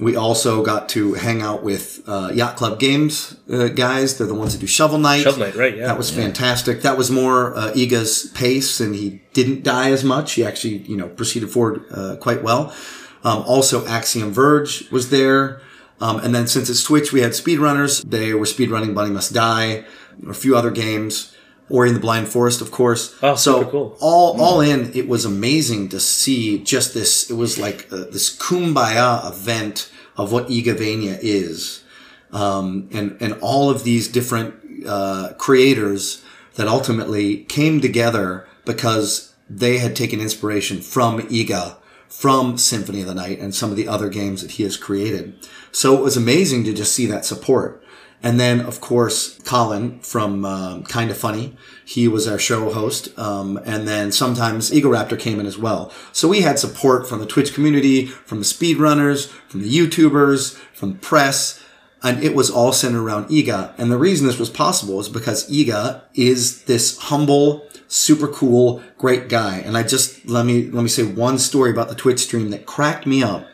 We 0.00 0.16
also 0.16 0.62
got 0.64 0.88
to 0.90 1.12
hang 1.12 1.42
out 1.42 1.62
with 1.62 2.02
uh, 2.06 2.30
Yacht 2.32 2.56
Club 2.56 2.80
Games 2.80 3.36
uh, 3.52 3.68
guys. 3.68 4.16
They're 4.16 4.26
the 4.26 4.34
ones 4.34 4.54
that 4.54 4.60
do 4.60 4.66
Shovel 4.66 4.98
Knight. 4.98 5.22
Shovel 5.22 5.40
Knight, 5.40 5.54
right, 5.56 5.76
yeah. 5.76 5.86
That 5.86 5.98
was 5.98 6.10
fantastic. 6.10 6.80
That 6.80 6.96
was 6.96 7.10
more 7.10 7.54
uh, 7.54 7.72
Iga's 7.72 8.30
pace, 8.34 8.80
and 8.80 8.94
he 8.94 9.20
didn't 9.34 9.62
die 9.62 9.90
as 9.90 10.02
much. 10.02 10.32
He 10.32 10.44
actually, 10.44 10.78
you 10.78 10.96
know, 10.96 11.08
proceeded 11.08 11.50
forward 11.50 11.84
uh, 11.92 12.16
quite 12.16 12.42
well. 12.42 12.74
Um, 13.24 13.42
also, 13.46 13.86
Axiom 13.86 14.32
Verge 14.32 14.90
was 14.90 15.10
there. 15.10 15.60
Um, 16.00 16.18
and 16.20 16.34
then 16.34 16.46
since 16.46 16.70
it's 16.70 16.82
Twitch, 16.82 17.12
we 17.12 17.20
had 17.20 17.32
speedrunners. 17.32 18.02
They 18.08 18.32
were 18.32 18.46
speedrunning 18.46 18.94
Bunny 18.94 19.10
Must 19.10 19.34
Die, 19.34 19.84
a 20.28 20.34
few 20.34 20.56
other 20.56 20.70
games. 20.70 21.34
Ori 21.68 21.88
and 21.88 21.96
the 21.96 22.00
Blind 22.00 22.28
Forest, 22.28 22.60
of 22.60 22.72
course. 22.72 23.16
Oh, 23.22 23.36
so 23.36 23.60
super 23.60 23.70
cool. 23.70 23.96
all 24.00 24.40
all 24.40 24.60
in, 24.60 24.90
it 24.92 25.08
was 25.08 25.24
amazing 25.24 25.88
to 25.90 26.00
see 26.00 26.58
just 26.58 26.94
this. 26.94 27.30
It 27.30 27.34
was 27.34 27.58
like 27.58 27.86
uh, 27.92 28.06
this 28.10 28.36
kumbaya 28.36 29.30
event 29.30 29.90
of 30.16 30.32
what 30.32 30.48
Igavania 30.48 31.18
is, 31.22 31.84
um, 32.32 32.88
and 32.92 33.16
and 33.20 33.34
all 33.40 33.70
of 33.70 33.84
these 33.84 34.08
different 34.08 34.54
uh, 34.84 35.34
creators 35.38 36.24
that 36.56 36.66
ultimately 36.66 37.44
came 37.44 37.80
together 37.80 38.48
because 38.64 39.32
they 39.48 39.78
had 39.78 39.94
taken 39.96 40.20
inspiration 40.20 40.80
from 40.80 41.20
Iga, 41.20 41.76
from 42.08 42.58
Symphony 42.58 43.00
of 43.02 43.06
the 43.06 43.14
Night, 43.14 43.38
and 43.38 43.54
some 43.54 43.70
of 43.70 43.76
the 43.76 43.88
other 43.88 44.08
games 44.08 44.42
that 44.42 44.52
he 44.52 44.64
has 44.64 44.76
created. 44.76 45.34
So 45.72 45.96
it 45.96 46.02
was 46.02 46.16
amazing 46.16 46.64
to 46.64 46.72
just 46.72 46.92
see 46.92 47.06
that 47.06 47.24
support. 47.24 47.82
And 48.22 48.38
then, 48.38 48.60
of 48.60 48.80
course, 48.80 49.38
Colin 49.44 50.00
from 50.00 50.44
um, 50.44 50.82
Kind 50.84 51.10
of 51.10 51.16
Funny. 51.16 51.56
He 51.84 52.06
was 52.06 52.28
our 52.28 52.38
show 52.38 52.70
host. 52.70 53.18
Um, 53.18 53.58
and 53.64 53.88
then 53.88 54.12
sometimes 54.12 54.72
Eagle 54.72 54.92
Egoraptor 54.92 55.18
came 55.18 55.40
in 55.40 55.46
as 55.46 55.56
well. 55.56 55.90
So 56.12 56.28
we 56.28 56.42
had 56.42 56.58
support 56.58 57.08
from 57.08 57.20
the 57.20 57.26
Twitch 57.26 57.54
community, 57.54 58.06
from 58.06 58.38
the 58.38 58.44
speedrunners, 58.44 59.28
from 59.48 59.62
the 59.62 59.72
YouTubers, 59.72 60.54
from 60.74 60.92
the 60.92 60.98
press. 60.98 61.64
And 62.02 62.22
it 62.22 62.34
was 62.34 62.50
all 62.50 62.72
centered 62.72 63.02
around 63.02 63.26
Iga. 63.26 63.74
And 63.78 63.90
the 63.90 63.98
reason 63.98 64.26
this 64.26 64.38
was 64.38 64.50
possible 64.50 65.00
is 65.00 65.08
because 65.08 65.50
Iga 65.50 66.02
is 66.14 66.64
this 66.64 66.98
humble, 66.98 67.66
super 67.88 68.28
cool, 68.28 68.82
great 68.98 69.28
guy. 69.28 69.58
And 69.58 69.76
I 69.76 69.82
just, 69.82 70.26
let 70.26 70.44
me, 70.44 70.70
let 70.70 70.82
me 70.82 70.88
say 70.88 71.04
one 71.04 71.38
story 71.38 71.70
about 71.70 71.88
the 71.88 71.94
Twitch 71.94 72.20
stream 72.20 72.50
that 72.50 72.66
cracked 72.66 73.06
me 73.06 73.22
up 73.22 73.46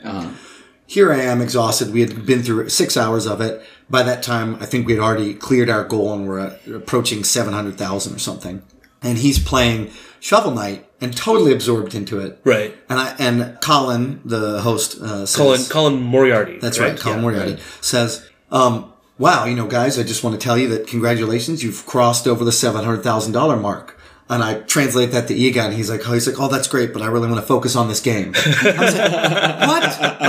here 0.86 1.12
I 1.12 1.18
am 1.18 1.40
exhausted. 1.40 1.92
We 1.92 2.00
had 2.00 2.26
been 2.26 2.42
through 2.42 2.68
six 2.68 2.96
hours 2.96 3.26
of 3.26 3.40
it. 3.40 3.62
By 3.90 4.02
that 4.04 4.22
time, 4.22 4.56
I 4.56 4.66
think 4.66 4.86
we 4.86 4.94
had 4.94 5.02
already 5.02 5.34
cleared 5.34 5.68
our 5.68 5.84
goal 5.84 6.12
and 6.12 6.28
we're 6.28 6.56
approaching 6.74 7.24
700,000 7.24 8.14
or 8.14 8.18
something. 8.18 8.62
And 9.02 9.18
he's 9.18 9.38
playing 9.38 9.90
Shovel 10.20 10.52
Knight 10.52 10.88
and 11.00 11.16
totally 11.16 11.52
absorbed 11.52 11.94
into 11.94 12.18
it. 12.20 12.40
Right. 12.44 12.74
And 12.88 12.98
I, 12.98 13.14
and 13.18 13.58
Colin, 13.60 14.20
the 14.24 14.60
host, 14.62 15.00
uh, 15.00 15.26
says, 15.26 15.36
Colin 15.36 15.60
Colin 15.68 16.02
Moriarty. 16.02 16.58
that's 16.58 16.78
right. 16.78 16.98
Colin 16.98 17.20
Moriarty 17.20 17.58
says, 17.80 18.28
um, 18.50 18.92
wow, 19.18 19.44
you 19.44 19.54
know, 19.54 19.66
guys, 19.66 19.98
I 19.98 20.02
just 20.02 20.24
want 20.24 20.40
to 20.40 20.44
tell 20.44 20.56
you 20.56 20.68
that 20.68 20.86
congratulations. 20.86 21.62
You've 21.62 21.84
crossed 21.86 22.26
over 22.26 22.44
the 22.44 22.50
$700,000 22.50 23.60
mark. 23.60 23.95
And 24.28 24.42
I 24.42 24.54
translate 24.62 25.12
that 25.12 25.28
to 25.28 25.34
Egon. 25.34 25.70
He's 25.70 25.88
like, 25.88 26.08
oh, 26.08 26.12
he's 26.12 26.26
like, 26.26 26.40
oh, 26.40 26.48
that's 26.48 26.66
great, 26.66 26.92
but 26.92 27.00
I 27.00 27.06
really 27.06 27.28
want 27.28 27.40
to 27.40 27.46
focus 27.46 27.76
on 27.76 27.86
this 27.86 28.00
game. 28.00 28.32
I 28.34 28.74
was 28.80 28.94
like, 28.96 29.60
what? 29.68 30.20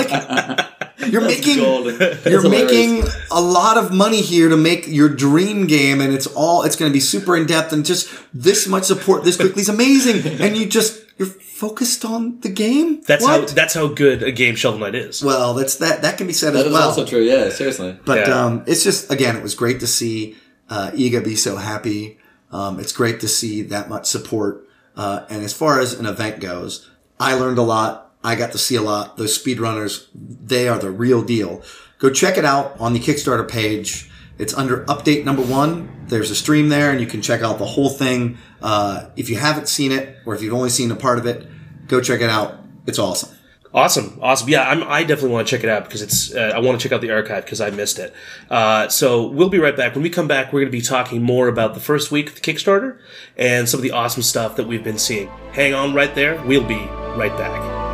Like, 1.00 1.12
you're 1.12 1.22
making 1.22 1.58
golden. 1.58 2.00
you're 2.26 2.48
making 2.50 3.04
a 3.32 3.42
lot 3.42 3.78
of 3.78 3.92
money 3.94 4.22
here 4.22 4.50
to 4.50 4.58
make 4.58 4.88
your 4.88 5.10
dream 5.10 5.66
game, 5.68 6.00
and 6.02 6.14
it's 6.14 6.28
all 6.28 6.64
it's 6.64 6.76
going 6.76 6.92
to 6.92 6.94
be 6.94 7.00
super 7.00 7.36
in 7.36 7.48
depth 7.48 7.74
and 7.74 7.86
just 7.86 8.10
this 8.34 8.68
much 8.68 8.84
support 8.84 9.24
this 9.24 9.36
quickly 9.38 9.62
is 9.62 9.70
amazing. 9.70 10.40
And 10.42 10.56
you 10.56 10.66
just 10.68 11.04
you're 11.18 11.28
focused 11.28 12.06
on 12.06 12.40
the 12.42 12.50
game. 12.50 13.02
That's 13.04 13.24
What? 13.24 13.50
how 13.50 13.56
that's 13.56 13.74
how 13.74 13.88
good 13.88 14.22
a 14.22 14.32
game 14.32 14.56
Shovel 14.56 14.80
Knight 14.80 14.96
is. 14.96 15.24
Well, 15.24 15.54
that's 15.56 15.76
that. 15.78 16.02
That 16.04 16.18
can 16.20 16.28
be 16.28 16.34
said 16.34 16.54
That 16.54 16.60
as 16.62 16.66
is 16.68 16.74
well. 16.74 16.90
also 16.90 17.06
true. 17.06 17.22
Yeah, 17.22 17.50
seriously. 17.50 17.98
But 18.06 18.28
Yeah. 18.28 18.46
um, 18.46 18.64
it's 18.68 18.84
just 18.84 19.12
again, 19.12 19.36
it 19.38 19.42
was 19.44 19.56
great 19.56 19.80
to 19.80 19.88
see 19.88 20.36
uh, 20.70 20.92
Iga 20.92 21.24
be 21.24 21.36
so 21.36 21.56
happy. 21.56 22.20
Um, 22.52 22.80
it's 22.80 22.92
great 22.92 23.20
to 23.22 23.28
see 23.28 23.62
that 23.64 23.90
much 23.90 24.06
support. 24.06 24.68
Uh, 24.96 25.26
and 25.30 25.44
as 25.44 25.54
far 25.54 25.80
as 25.80 25.94
an 25.94 26.06
event 26.06 26.40
goes, 26.40 26.90
I 27.20 27.34
learned 27.34 27.58
a 27.58 27.64
lot. 27.64 28.16
I 28.24 28.36
got 28.36 28.52
to 28.54 28.58
see 28.58 28.76
a 28.76 28.82
lot. 28.82 29.18
Those 29.18 29.42
speedrunners, 29.42 30.08
they 30.14 30.68
are 30.68 30.80
the 30.80 30.92
real 30.92 31.22
deal. 31.22 31.62
Go 32.00 32.10
check 32.10 32.38
it 32.38 32.46
out 32.46 32.80
on 32.80 32.94
the 32.94 33.00
Kickstarter 33.00 33.48
page. 33.48 34.10
It's 34.38 34.54
under 34.54 34.86
update 34.86 35.24
number 35.24 35.42
one. 35.42 36.06
There's 36.08 36.32
a 36.32 36.36
stream 36.36 36.70
there, 36.70 36.92
and 36.92 37.00
you 37.00 37.08
can 37.08 37.22
check 37.22 37.42
out 37.42 37.58
the 37.58 37.66
whole 37.66 37.90
thing. 37.90 38.38
Uh, 38.62 39.10
if 39.16 39.30
you 39.30 39.38
haven't 39.38 39.68
seen 39.68 39.92
it, 39.92 40.18
or 40.26 40.36
if 40.36 40.42
you've 40.42 40.54
only 40.54 40.70
seen 40.70 40.92
a 40.92 40.96
part 40.96 41.18
of 41.18 41.26
it, 41.26 41.48
go 41.88 42.02
check 42.02 42.22
it 42.22 42.30
out. 42.30 42.60
It's 42.86 43.00
awesome. 43.00 43.37
Awesome, 43.74 44.18
awesome. 44.22 44.50
Yeah, 44.50 44.68
I'm, 44.68 44.84
I 44.84 45.04
definitely 45.04 45.32
want 45.32 45.48
to 45.48 45.56
check 45.56 45.64
it 45.64 45.70
out 45.70 45.84
because 45.84 46.02
it's. 46.02 46.34
Uh, 46.34 46.52
I 46.56 46.60
want 46.60 46.80
to 46.80 46.84
check 46.84 46.94
out 46.94 47.02
the 47.02 47.12
archive 47.12 47.44
because 47.46 47.62
I 47.62 47.70
missed 47.70 48.00
it. 48.00 48.14
Uh, 48.50 48.88
so 48.88 49.28
we'll 49.28 49.50
be 49.50 49.60
right 49.60 49.76
back. 49.76 49.94
When 49.94 50.04
we 50.04 50.10
come 50.10 50.28
back, 50.28 50.54
we're 50.54 50.62
going 50.62 50.72
to 50.72 50.78
be 50.78 50.82
talking 50.82 51.22
more 51.22 51.48
about 51.48 51.74
the 51.74 51.80
first 51.80 52.12
week 52.12 52.30
of 52.30 52.36
the 52.36 52.42
Kickstarter 52.42 52.98
and 53.36 53.68
some 53.68 53.80
of 53.80 53.84
the 53.84 53.92
awesome 53.92 54.24
stuff 54.24 54.56
that 54.56 54.68
we've 54.68 54.84
been 54.84 54.98
seeing. 54.98 55.28
Hang 55.52 55.74
on 55.74 55.94
right 55.94 56.14
there. 56.16 56.42
We'll 56.46 56.68
be 56.68 56.86
right 57.16 57.36
back. 57.38 57.87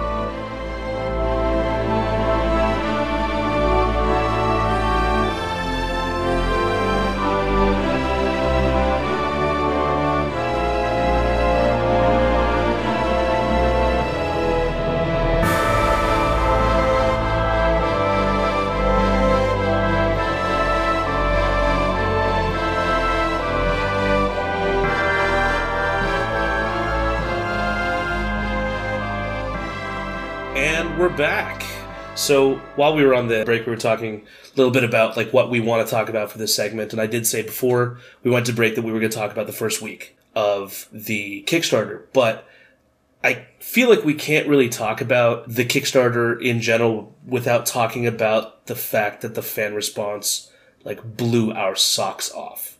So 32.16 32.58
while 32.76 32.96
we 32.96 33.04
were 33.04 33.16
on 33.16 33.28
the 33.28 33.44
break, 33.44 33.66
we 33.66 33.72
were 33.72 33.78
talking 33.78 34.26
a 34.54 34.58
little 34.58 34.72
bit 34.72 34.84
about 34.84 35.18
like 35.18 35.34
what 35.34 35.50
we 35.50 35.60
want 35.60 35.86
to 35.86 35.92
talk 35.92 36.10
about 36.10 36.32
for 36.32 36.38
this 36.38 36.56
segment. 36.56 36.94
And 36.94 37.02
I 37.02 37.08
did 37.08 37.26
say 37.26 37.42
before 37.42 37.98
we 38.24 38.30
went 38.30 38.46
to 38.46 38.54
break 38.54 38.76
that 38.76 38.84
we 38.84 38.92
were 38.92 39.00
going 39.00 39.12
to 39.12 39.18
talk 39.18 39.32
about 39.32 39.48
the 39.48 39.54
first 39.54 39.82
week 39.82 40.16
of 40.36 40.88
the 40.92 41.44
Kickstarter, 41.48 42.04
but 42.14 42.48
I 43.24 43.46
feel 43.60 43.90
like 43.90 44.04
we 44.04 44.14
can't 44.14 44.48
really 44.48 44.70
talk 44.70 45.02
about 45.02 45.50
the 45.50 45.66
Kickstarter 45.66 46.40
in 46.42 46.62
general 46.62 47.16
without 47.26 47.66
talking 47.66 48.06
about 48.06 48.68
the 48.68 48.76
fact 48.76 49.22
that 49.22 49.34
the 49.34 49.42
fan 49.42 49.74
response 49.74 50.52
like 50.84 51.18
blew 51.18 51.52
our 51.52 51.76
socks 51.76 52.32
off. 52.32 52.78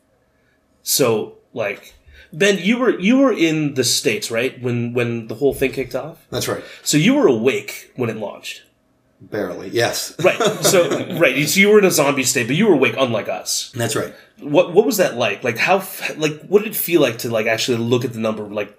So 0.84 1.36
like 1.54 1.96
Ben, 2.34 2.58
you 2.58 2.78
were 2.78 3.00
you 3.00 3.18
were 3.18 3.32
in 3.32 3.76
the 3.76 3.84
states, 3.84 4.32
right? 4.32 4.62
When 4.62 4.94
when 4.94 5.28
the 5.28 5.36
whole 5.36 5.54
thing 5.54 5.72
kicked 5.72 5.96
off. 5.96 6.26
That's 6.30 6.48
right. 6.48 6.64
So 6.84 6.98
you 6.98 7.14
were 7.14 7.28
awake 7.28 7.92
when 7.96 8.10
it 8.10 8.18
launched. 8.18 8.63
Barely. 9.30 9.70
Yes. 9.70 10.16
Right. 10.24 10.38
So 10.64 10.90
right, 11.18 11.48
so 11.48 11.60
you 11.60 11.70
were 11.70 11.80
in 11.80 11.86
a 11.86 11.92
zombie 11.92 12.24
state, 12.24 12.48
but 12.48 12.56
you 12.56 12.68
were 12.68 12.74
awake 12.74 12.96
unlike 12.98 13.30
us. 13.30 13.72
That's 13.76 13.96
right. 13.96 14.14
What 14.40 14.74
what 14.74 14.86
was 14.86 14.98
that 14.98 15.16
like? 15.16 15.44
Like 15.44 15.58
how 15.58 15.78
like 16.18 16.42
what 16.48 16.64
did 16.64 16.74
it 16.74 16.76
feel 16.76 17.02
like 17.02 17.20
to 17.20 17.30
like 17.30 17.48
actually 17.48 17.78
look 17.78 18.04
at 18.06 18.14
the 18.14 18.20
number 18.20 18.44
like 18.44 18.78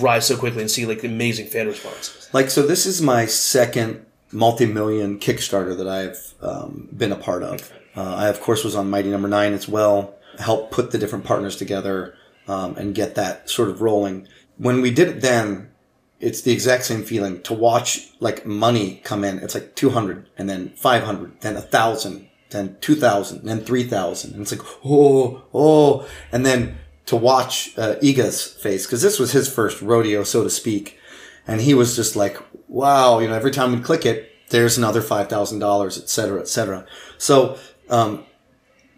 rise 0.00 0.26
so 0.26 0.36
quickly 0.36 0.62
and 0.62 0.70
see 0.70 0.86
like 0.86 1.04
amazing 1.04 1.46
fan 1.46 1.66
responses? 1.66 2.28
Like, 2.32 2.50
so 2.50 2.66
this 2.66 2.86
is 2.86 3.02
my 3.02 3.26
second 3.26 4.04
multi-million 4.32 5.18
Kickstarter 5.18 5.76
that 5.76 5.88
I've 5.88 6.34
um, 6.42 6.88
been 6.96 7.12
a 7.12 7.16
part 7.16 7.42
of. 7.42 7.72
Uh, 7.96 8.14
I, 8.14 8.28
of 8.28 8.40
course, 8.40 8.64
was 8.64 8.74
on 8.74 8.90
Mighty 8.90 9.10
Number 9.10 9.28
Nine 9.28 9.52
as 9.52 9.68
well, 9.68 10.14
helped 10.38 10.72
put 10.72 10.90
the 10.90 10.98
different 10.98 11.24
partners 11.24 11.56
together 11.56 12.16
um, 12.48 12.76
and 12.76 12.94
get 12.94 13.14
that 13.14 13.48
sort 13.48 13.68
of 13.68 13.80
rolling. 13.82 14.26
When 14.56 14.80
we 14.80 14.90
did 14.90 15.08
it 15.08 15.20
then, 15.20 15.70
it's 16.24 16.40
the 16.40 16.52
exact 16.52 16.84
same 16.84 17.02
feeling 17.02 17.42
to 17.42 17.52
watch 17.52 18.08
like 18.18 18.46
money 18.46 19.02
come 19.04 19.24
in. 19.24 19.38
It's 19.40 19.54
like 19.54 19.76
200 19.76 20.26
and 20.38 20.48
then 20.48 20.70
500, 20.70 21.40
then 21.42 21.56
a 21.56 21.60
thousand, 21.60 22.28
then 22.50 22.76
2000, 22.80 23.44
then 23.44 23.60
3000. 23.60 24.32
And 24.32 24.42
it's 24.42 24.52
like, 24.52 24.66
oh, 24.84 25.42
oh. 25.52 26.08
And 26.32 26.46
then 26.46 26.78
to 27.06 27.16
watch 27.16 27.76
uh, 27.76 27.96
Iga's 28.02 28.42
face, 28.42 28.86
because 28.86 29.02
this 29.02 29.18
was 29.18 29.32
his 29.32 29.52
first 29.52 29.82
rodeo, 29.82 30.24
so 30.24 30.42
to 30.42 30.50
speak. 30.50 30.98
And 31.46 31.60
he 31.60 31.74
was 31.74 31.94
just 31.94 32.16
like, 32.16 32.38
wow, 32.68 33.18
you 33.18 33.28
know, 33.28 33.34
every 33.34 33.50
time 33.50 33.72
we 33.72 33.80
click 33.80 34.06
it, 34.06 34.30
there's 34.48 34.78
another 34.78 35.02
$5,000, 35.02 35.98
et 35.98 36.08
cetera, 36.08 36.40
et 36.40 36.48
cetera. 36.48 36.86
So, 37.18 37.58
um, 37.90 38.24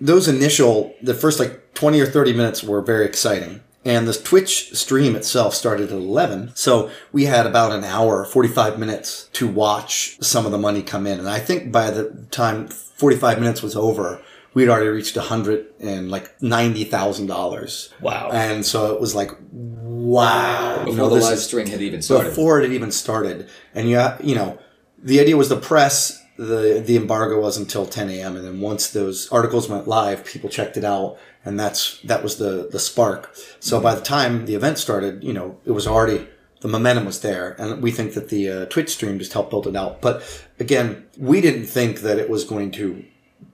those 0.01 0.29
initial, 0.29 0.95
the 1.03 1.15
first 1.15 1.41
like 1.41 1.75
20 1.75 2.01
or 2.01 2.07
30 2.07 2.35
minutes 2.35 2.63
were 2.63 2.83
very 2.83 3.05
exciting. 3.05 3.63
And 3.87 4.09
the 4.09 4.13
Twitch 4.13 4.75
stream 4.75 5.15
itself 5.15 5.55
started 5.55 5.93
at 5.93 5.97
11. 5.97 6.57
So 6.57 6.91
we 7.13 7.27
had 7.27 7.47
about 7.47 7.71
an 7.71 7.85
hour, 7.85 8.25
45 8.25 8.81
minutes 8.81 9.31
to 9.35 9.47
watch 9.47 10.19
some 10.21 10.45
of 10.45 10.51
the 10.51 10.59
money 10.59 10.83
come 10.83 11.07
in. 11.07 11.21
And 11.21 11.29
I 11.29 11.39
think 11.39 11.71
by 11.71 11.93
the 11.93 12.27
time 12.33 12.67
45 12.67 13.39
minutes 13.39 13.63
was 13.63 13.77
over, 13.77 14.21
we'd 14.55 14.69
already 14.69 14.89
reached 14.89 15.17
a 15.17 15.21
100 15.21 15.67
and 15.79 16.11
like 16.11 16.37
$90,000. 16.41 17.93
Wow. 18.01 18.31
And 18.33 18.67
so 18.67 18.93
it 18.93 19.01
was 19.01 19.15
like, 19.15 19.31
wow. 19.53 20.79
Before 20.79 20.91
You 20.91 20.97
know, 20.97 21.09
the 21.09 21.21
live 21.21 21.39
string 21.39 21.69
had 21.69 21.81
even 21.81 22.03
started. 22.03 22.31
before 22.31 22.59
it 22.59 22.65
had 22.65 22.73
even 22.73 22.91
started. 22.91 23.49
And 23.73 23.89
you, 23.89 24.05
you 24.21 24.35
know, 24.35 24.59
the 24.99 25.21
idea 25.21 25.37
was 25.37 25.49
the 25.49 25.61
press. 25.61 26.23
The 26.39 26.83
the 26.85 26.97
embargo 26.97 27.41
was 27.41 27.57
until 27.57 27.87
10 27.87 28.11
a.m. 28.11 28.37
and 28.37 28.45
then 28.45 28.61
once 28.61 28.91
those 28.91 29.27
articles 29.33 29.71
went 29.71 29.89
live, 29.89 30.23
people 30.23 30.51
checked 30.51 30.77
it 30.77 30.85
out, 30.85 31.17
and 31.47 31.59
that's 31.59 32.01
that 32.01 32.23
was 32.23 32.37
the 32.37 32.69
the 32.71 32.79
spark. 32.79 33.35
So 33.61 33.81
by 33.81 33.95
the 33.95 34.03
time 34.03 34.45
the 34.45 34.57
event 34.57 34.79
started, 34.79 35.25
you 35.25 35.33
know, 35.33 35.59
it 35.65 35.71
was 35.71 35.87
already 35.87 36.27
the 36.61 36.69
momentum 36.69 37.07
was 37.07 37.21
there, 37.21 37.55
and 37.59 37.81
we 37.81 37.93
think 37.93 38.15
that 38.15 38.29
the 38.29 38.51
uh, 38.51 38.67
Twitch 38.67 38.91
stream 38.91 39.19
just 39.19 39.33
helped 39.33 39.51
build 39.51 39.67
it 39.67 39.77
out. 39.77 40.03
But 40.03 40.43
again, 40.59 41.07
we 41.17 41.41
didn't 41.41 41.67
think 41.67 42.01
that 42.01 42.19
it 42.19 42.29
was 42.29 42.45
going 42.45 42.73
to 42.73 43.05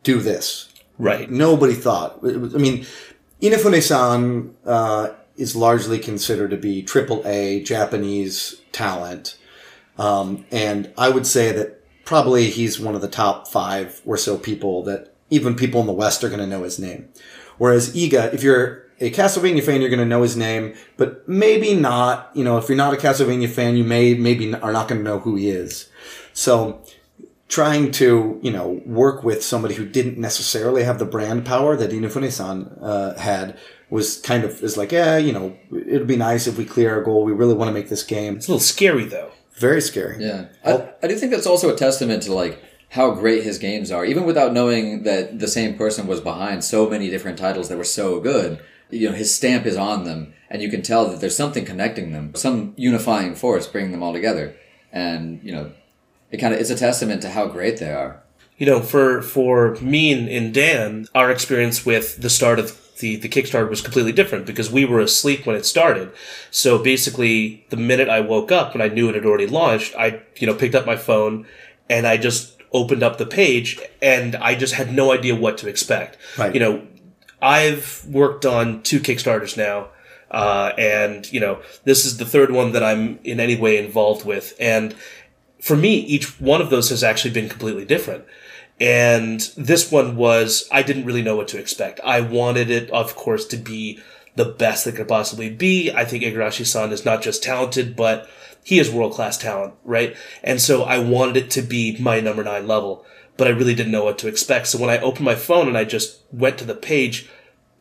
do 0.02 0.20
this. 0.20 0.72
Right. 0.98 1.30
Nobody 1.30 1.74
thought. 1.74 2.22
Was, 2.22 2.54
I 2.54 2.58
mean, 2.58 2.86
Inafune-san 3.40 4.54
uh, 4.64 5.10
is 5.36 5.54
largely 5.54 5.98
considered 5.98 6.50
to 6.50 6.56
be 6.56 6.82
triple 6.82 7.22
A 7.26 7.62
Japanese 7.62 8.62
talent, 8.72 9.36
um, 9.98 10.46
and 10.50 10.92
I 10.96 11.10
would 11.10 11.26
say 11.26 11.52
that 11.52 11.84
probably 12.06 12.48
he's 12.50 12.80
one 12.80 12.94
of 12.94 13.02
the 13.02 13.08
top 13.08 13.48
five 13.48 14.00
or 14.06 14.16
so 14.16 14.38
people 14.38 14.82
that 14.84 15.12
even 15.28 15.54
people 15.54 15.80
in 15.80 15.86
the 15.86 15.92
West 15.92 16.22
are 16.22 16.28
going 16.28 16.40
to 16.40 16.46
know 16.46 16.62
his 16.62 16.78
name. 16.78 17.08
Whereas 17.62 17.94
Iga, 17.94 18.34
if 18.34 18.42
you're 18.42 18.86
a 19.00 19.08
Castlevania 19.12 19.62
fan, 19.62 19.80
you're 19.80 19.88
going 19.88 20.00
to 20.00 20.04
know 20.04 20.22
his 20.22 20.36
name, 20.36 20.74
but 20.96 21.28
maybe 21.28 21.74
not. 21.74 22.32
You 22.34 22.42
know, 22.42 22.58
if 22.58 22.68
you're 22.68 22.76
not 22.76 22.92
a 22.92 22.96
Castlevania 22.96 23.48
fan, 23.48 23.76
you 23.76 23.84
may 23.84 24.14
maybe 24.14 24.52
are 24.52 24.72
not 24.72 24.88
going 24.88 24.98
to 25.00 25.04
know 25.04 25.20
who 25.20 25.36
he 25.36 25.48
is. 25.48 25.88
So, 26.32 26.82
trying 27.46 27.92
to 27.92 28.40
you 28.42 28.50
know 28.50 28.82
work 28.84 29.22
with 29.22 29.44
somebody 29.44 29.76
who 29.76 29.86
didn't 29.86 30.18
necessarily 30.18 30.82
have 30.82 30.98
the 30.98 31.04
brand 31.04 31.46
power 31.46 31.76
that 31.76 31.92
Inafune-san 31.92 32.78
uh, 32.80 33.16
had 33.16 33.56
was 33.90 34.20
kind 34.22 34.42
of 34.42 34.60
is 34.64 34.76
like, 34.76 34.90
yeah, 34.90 35.16
you 35.16 35.32
know, 35.32 35.56
it'd 35.70 36.08
be 36.08 36.16
nice 36.16 36.48
if 36.48 36.58
we 36.58 36.64
clear 36.64 36.92
our 36.92 37.02
goal. 37.04 37.22
We 37.22 37.30
really 37.30 37.54
want 37.54 37.68
to 37.68 37.72
make 37.72 37.90
this 37.90 38.02
game. 38.02 38.38
It's 38.38 38.48
a 38.48 38.50
little 38.50 38.58
scary 38.58 39.04
though. 39.04 39.30
Very 39.52 39.80
scary. 39.80 40.16
Yeah, 40.18 40.46
I, 40.64 40.88
I 41.00 41.06
do 41.06 41.14
think 41.14 41.30
that's 41.30 41.46
also 41.46 41.72
a 41.72 41.76
testament 41.76 42.24
to 42.24 42.34
like 42.34 42.60
how 42.92 43.10
great 43.10 43.42
his 43.42 43.56
games 43.56 43.90
are, 43.90 44.04
even 44.04 44.24
without 44.24 44.52
knowing 44.52 45.02
that 45.04 45.38
the 45.38 45.48
same 45.48 45.78
person 45.78 46.06
was 46.06 46.20
behind 46.20 46.62
so 46.62 46.90
many 46.90 47.08
different 47.08 47.38
titles 47.38 47.70
that 47.70 47.78
were 47.78 47.84
so 47.84 48.20
good. 48.20 48.62
You 48.90 49.08
know, 49.08 49.14
his 49.14 49.34
stamp 49.34 49.64
is 49.64 49.76
on 49.76 50.04
them, 50.04 50.34
and 50.50 50.60
you 50.60 50.68
can 50.68 50.82
tell 50.82 51.08
that 51.08 51.18
there's 51.18 51.36
something 51.36 51.64
connecting 51.64 52.12
them, 52.12 52.34
some 52.34 52.74
unifying 52.76 53.34
force 53.34 53.66
bringing 53.66 53.92
them 53.92 54.02
all 54.02 54.12
together, 54.12 54.54
and 54.92 55.40
you 55.42 55.52
know, 55.52 55.72
it 56.30 56.36
kind 56.36 56.52
of 56.52 56.60
it's 56.60 56.68
a 56.68 56.76
testament 56.76 57.22
to 57.22 57.30
how 57.30 57.46
great 57.46 57.78
they 57.78 57.92
are. 57.92 58.22
You 58.58 58.66
know, 58.66 58.80
for 58.80 59.22
for 59.22 59.76
me 59.76 60.12
and, 60.12 60.28
and 60.28 60.52
Dan, 60.52 61.06
our 61.14 61.30
experience 61.30 61.86
with 61.86 62.20
the 62.20 62.28
start 62.28 62.58
of 62.58 62.78
the, 62.98 63.16
the 63.16 63.28
Kickstarter 63.28 63.70
was 63.70 63.80
completely 63.80 64.12
different 64.12 64.44
because 64.44 64.70
we 64.70 64.84
were 64.84 65.00
asleep 65.00 65.46
when 65.46 65.56
it 65.56 65.64
started. 65.64 66.12
So 66.50 66.78
basically, 66.78 67.64
the 67.70 67.78
minute 67.78 68.10
I 68.10 68.20
woke 68.20 68.52
up 68.52 68.74
and 68.74 68.82
I 68.82 68.88
knew 68.88 69.08
it 69.08 69.14
had 69.14 69.24
already 69.24 69.46
launched, 69.46 69.94
I 69.96 70.20
you 70.36 70.46
know 70.46 70.54
picked 70.54 70.74
up 70.74 70.84
my 70.84 70.96
phone 70.96 71.46
and 71.92 72.06
I 72.06 72.16
just 72.16 72.51
opened 72.72 73.02
up 73.02 73.18
the 73.18 73.26
page 73.26 73.80
and 74.00 74.34
I 74.36 74.54
just 74.54 74.74
had 74.74 74.92
no 74.92 75.12
idea 75.12 75.34
what 75.34 75.58
to 75.58 75.68
expect. 75.68 76.16
Right. 76.38 76.54
You 76.54 76.60
know, 76.60 76.86
I've 77.40 78.04
worked 78.08 78.46
on 78.46 78.82
two 78.82 79.00
Kickstarters 79.00 79.56
now. 79.56 79.88
Uh, 80.30 80.72
and 80.78 81.30
you 81.30 81.38
know, 81.40 81.60
this 81.84 82.06
is 82.06 82.16
the 82.16 82.24
third 82.24 82.50
one 82.50 82.72
that 82.72 82.82
I'm 82.82 83.18
in 83.22 83.38
any 83.38 83.54
way 83.56 83.76
involved 83.76 84.24
with. 84.24 84.54
And 84.58 84.94
for 85.60 85.76
me, 85.76 85.96
each 85.96 86.40
one 86.40 86.62
of 86.62 86.70
those 86.70 86.88
has 86.88 87.04
actually 87.04 87.34
been 87.34 87.48
completely 87.48 87.84
different. 87.84 88.24
And 88.80 89.40
this 89.56 89.92
one 89.92 90.16
was, 90.16 90.66
I 90.72 90.82
didn't 90.82 91.04
really 91.04 91.22
know 91.22 91.36
what 91.36 91.48
to 91.48 91.58
expect. 91.58 92.00
I 92.02 92.20
wanted 92.20 92.70
it, 92.70 92.90
of 92.90 93.14
course, 93.14 93.46
to 93.48 93.56
be 93.56 94.00
the 94.34 94.46
best 94.46 94.86
that 94.86 94.96
could 94.96 95.06
possibly 95.06 95.50
be. 95.50 95.92
I 95.92 96.04
think 96.04 96.24
Igarashi-san 96.24 96.90
is 96.92 97.04
not 97.04 97.22
just 97.22 97.42
talented, 97.42 97.94
but 97.94 98.28
he 98.62 98.78
is 98.78 98.90
world 98.90 99.12
class 99.12 99.36
talent, 99.38 99.74
right? 99.84 100.16
And 100.44 100.60
so 100.60 100.82
I 100.84 100.98
wanted 100.98 101.36
it 101.36 101.50
to 101.52 101.62
be 101.62 101.96
Mighty 102.00 102.22
Number 102.22 102.44
Nine 102.44 102.66
level, 102.68 103.04
but 103.36 103.46
I 103.46 103.50
really 103.50 103.74
didn't 103.74 103.92
know 103.92 104.04
what 104.04 104.18
to 104.18 104.28
expect. 104.28 104.68
So 104.68 104.78
when 104.78 104.90
I 104.90 104.98
opened 104.98 105.24
my 105.24 105.34
phone 105.34 105.68
and 105.68 105.76
I 105.76 105.84
just 105.84 106.20
went 106.32 106.58
to 106.58 106.64
the 106.64 106.74
page, 106.74 107.28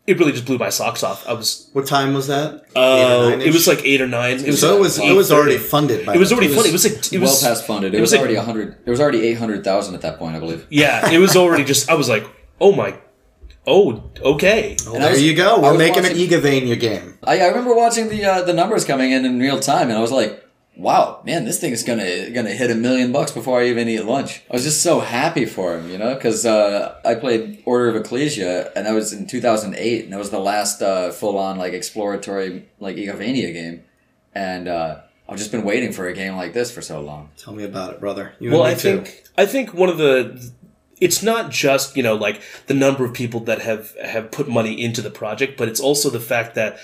it 0.08 0.18
really 0.18 0.32
just 0.32 0.46
blew 0.46 0.58
my 0.58 0.70
socks 0.70 1.04
off. 1.04 1.26
I 1.28 1.34
was, 1.34 1.70
What 1.74 1.86
time 1.86 2.16
was 2.16 2.26
that? 2.28 2.66
Eight 2.76 2.80
uh, 2.80 3.38
it 3.40 3.54
was 3.54 3.68
like 3.68 3.86
eight 3.86 4.02
or 4.02 4.08
nine. 4.08 4.40
It 4.40 4.48
was 4.48 4.60
so 4.62 4.76
it 4.76 4.80
was 4.82 4.98
it 4.98 5.14
was 5.16 5.32
already 5.32 5.60
funded. 5.60 6.06
By 6.08 6.16
It 6.16 6.18
was 6.18 6.30
then. 6.30 6.40
already 6.40 6.54
funny. 6.56 6.70
It 6.70 6.74
was 6.74 6.84
like 6.84 7.14
it 7.14 7.20
was 7.20 7.30
well 7.44 7.52
past 7.52 7.68
funded. 7.68 7.94
It, 7.94 7.98
it 7.98 8.02
was, 8.02 8.08
was 8.10 8.14
like- 8.14 8.20
already 8.22 8.36
a 8.36 8.42
hundred. 8.42 8.78
It 8.84 8.90
was 8.90 9.00
already 9.00 9.22
eight 9.28 9.38
hundred 9.38 9.64
thousand 9.64 9.94
at 9.94 10.02
that 10.02 10.18
point, 10.18 10.36
I 10.36 10.40
believe. 10.40 10.66
Yeah, 10.72 11.12
it 11.12 11.20
was 11.20 11.36
already 11.36 11.64
just. 11.64 11.90
I 11.90 11.94
was 11.94 12.10
like, 12.10 12.26
oh 12.60 12.72
my, 12.72 12.96
oh 13.68 14.10
okay. 14.22 14.76
And 14.88 14.96
I 14.98 15.00
There 15.00 15.10
was- 15.12 15.24
you 15.24 15.36
go. 15.36 15.62
We're 15.62 15.78
making 15.78 16.04
watching- 16.04 16.18
an 16.20 16.28
Igavania 16.28 16.80
game. 16.80 17.20
I, 17.24 17.40
I 17.40 17.48
remember 17.50 17.76
watching 17.76 18.10
the 18.10 18.26
uh, 18.26 18.42
the 18.42 18.54
numbers 18.54 18.84
coming 18.86 19.12
in 19.12 19.24
in 19.26 19.40
real 19.40 19.60
time, 19.60 19.90
and 19.90 19.98
I 19.98 20.02
was 20.02 20.12
like, 20.12 20.44
"Wow, 20.78 21.22
man, 21.26 21.46
this 21.46 21.60
thing 21.60 21.72
is 21.74 21.84
gonna 21.84 22.30
gonna 22.32 22.52
hit 22.52 22.72
a 22.72 22.76
million 22.76 23.12
bucks 23.12 23.32
before 23.32 23.62
I 23.62 23.68
even 23.68 23.88
eat 23.88 24.06
lunch." 24.06 24.42
I 24.50 24.54
was 24.54 24.64
just 24.64 24.82
so 24.82 25.00
happy 25.00 25.46
for 25.46 25.78
him, 25.78 25.90
you 25.90 25.98
know, 25.98 26.16
because 26.16 26.46
uh, 26.46 26.96
I 27.04 27.16
played 27.16 27.62
Order 27.66 27.90
of 27.90 27.96
Ecclesia, 27.98 28.72
and 28.76 28.86
that 28.86 28.94
was 28.94 29.14
in 29.14 29.28
two 29.28 29.42
thousand 29.42 29.76
eight, 29.76 30.06
and 30.06 30.14
that 30.14 30.20
was 30.20 30.30
the 30.30 30.40
last 30.40 30.82
uh, 30.82 31.12
full 31.12 31.38
on 31.38 31.58
like 31.58 31.74
exploratory 31.74 32.70
like 32.80 32.96
Igavania 32.96 33.54
game, 33.54 33.84
and 34.34 34.68
uh, 34.68 35.02
I've 35.28 35.38
just 35.38 35.52
been 35.52 35.64
waiting 35.64 35.94
for 35.94 36.08
a 36.08 36.14
game 36.14 36.36
like 36.36 36.54
this 36.54 36.72
for 36.72 36.82
so 36.82 37.00
long. 37.02 37.30
Tell 37.38 37.54
me 37.54 37.64
about 37.64 37.94
it, 37.94 38.00
brother. 38.00 38.34
You 38.40 38.52
Well, 38.52 38.66
and 38.66 38.72
I 38.72 38.76
too. 38.76 39.02
think 39.02 39.24
I 39.38 39.46
think 39.46 39.74
one 39.74 39.90
of 39.90 39.98
the 39.98 40.52
it's 41.00 41.24
not 41.24 41.52
just 41.52 41.96
you 41.98 42.04
know 42.04 42.16
like 42.16 42.42
the 42.68 42.74
number 42.74 43.06
of 43.06 43.14
people 43.14 43.40
that 43.42 43.62
have 43.62 43.96
have 44.04 44.32
put 44.32 44.48
money 44.48 44.82
into 44.82 45.02
the 45.02 45.12
project, 45.12 45.58
but 45.58 45.68
it's 45.68 45.80
also 45.80 46.10
the 46.10 46.20
fact 46.20 46.56
that 46.56 46.80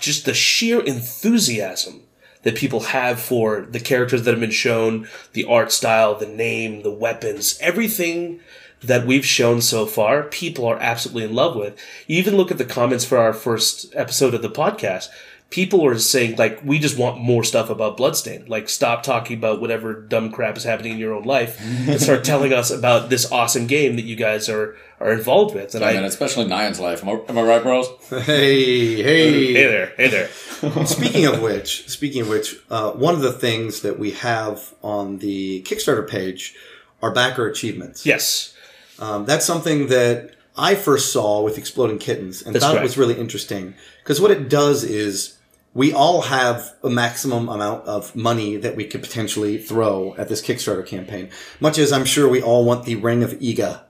just 0.00 0.24
the 0.24 0.34
sheer 0.34 0.80
enthusiasm 0.80 2.02
that 2.46 2.54
people 2.54 2.78
have 2.78 3.18
for 3.18 3.62
the 3.62 3.80
characters 3.80 4.22
that 4.22 4.30
have 4.30 4.40
been 4.40 4.52
shown, 4.52 5.08
the 5.32 5.44
art 5.46 5.72
style, 5.72 6.14
the 6.14 6.28
name, 6.28 6.82
the 6.82 6.90
weapons, 6.92 7.58
everything 7.60 8.38
that 8.80 9.04
we've 9.04 9.26
shown 9.26 9.60
so 9.60 9.84
far, 9.84 10.22
people 10.22 10.64
are 10.64 10.78
absolutely 10.78 11.24
in 11.24 11.34
love 11.34 11.56
with. 11.56 11.76
You 12.06 12.18
even 12.18 12.36
look 12.36 12.52
at 12.52 12.58
the 12.58 12.64
comments 12.64 13.04
for 13.04 13.18
our 13.18 13.32
first 13.32 13.92
episode 13.96 14.32
of 14.32 14.42
the 14.42 14.48
podcast. 14.48 15.08
People 15.48 15.86
are 15.86 15.98
saying 15.98 16.36
like 16.36 16.60
we 16.64 16.78
just 16.78 16.98
want 16.98 17.20
more 17.20 17.44
stuff 17.44 17.70
about 17.70 17.96
Bloodstained. 17.96 18.48
Like 18.48 18.68
stop 18.68 19.02
talking 19.02 19.38
about 19.38 19.60
whatever 19.60 19.94
dumb 19.94 20.32
crap 20.32 20.56
is 20.56 20.64
happening 20.64 20.92
in 20.92 20.98
your 20.98 21.14
own 21.14 21.22
life 21.22 21.60
and 21.60 22.00
start 22.00 22.24
telling 22.32 22.52
us 22.52 22.70
about 22.70 23.10
this 23.10 23.30
awesome 23.30 23.66
game 23.66 23.96
that 23.96 24.02
you 24.02 24.16
guys 24.16 24.48
are 24.48 24.76
are 25.00 25.12
involved 25.12 25.54
with. 25.54 25.74
And 25.74 25.84
I 25.84 25.90
I, 25.90 25.94
mean, 25.94 26.04
especially 26.04 26.46
Nayan's 26.46 26.80
life. 26.80 27.02
Am 27.02 27.10
I, 27.10 27.20
am 27.28 27.38
I 27.38 27.42
right, 27.42 27.62
bros? 27.62 27.86
Hey, 28.10 29.02
hey. 29.02 29.52
hey 29.52 29.66
there, 29.66 29.92
hey 29.96 30.08
there. 30.08 30.28
speaking 30.86 31.26
of 31.26 31.40
which, 31.40 31.88
speaking 31.88 32.22
of 32.22 32.28
which, 32.28 32.56
uh, 32.70 32.92
one 32.92 33.14
of 33.14 33.20
the 33.20 33.32
things 33.32 33.82
that 33.82 33.98
we 33.98 34.12
have 34.12 34.74
on 34.82 35.18
the 35.18 35.62
Kickstarter 35.62 36.08
page 36.08 36.54
are 37.02 37.12
backer 37.12 37.46
achievements. 37.46 38.04
Yes. 38.04 38.54
Um, 38.98 39.26
that's 39.26 39.44
something 39.44 39.88
that 39.88 40.34
I 40.56 40.74
first 40.74 41.12
saw 41.12 41.42
with 41.42 41.58
Exploding 41.58 41.98
Kittens 41.98 42.42
and 42.42 42.54
That's 42.54 42.64
thought 42.64 42.76
it 42.76 42.82
was 42.82 42.96
really 42.96 43.18
interesting 43.18 43.74
because 44.02 44.20
what 44.20 44.30
it 44.30 44.48
does 44.48 44.84
is 44.84 45.35
we 45.76 45.92
all 45.92 46.22
have 46.22 46.74
a 46.82 46.88
maximum 46.88 47.50
amount 47.50 47.84
of 47.86 48.16
money 48.16 48.56
that 48.56 48.74
we 48.76 48.84
could 48.86 49.02
potentially 49.02 49.58
throw 49.58 50.14
at 50.16 50.26
this 50.28 50.40
Kickstarter 50.40 50.86
campaign. 50.86 51.28
Much 51.60 51.76
as 51.76 51.92
I'm 51.92 52.06
sure 52.06 52.26
we 52.28 52.40
all 52.40 52.64
want 52.64 52.86
the 52.86 52.94
Ring 52.96 53.22
of 53.22 53.32
Iga, 53.32 53.82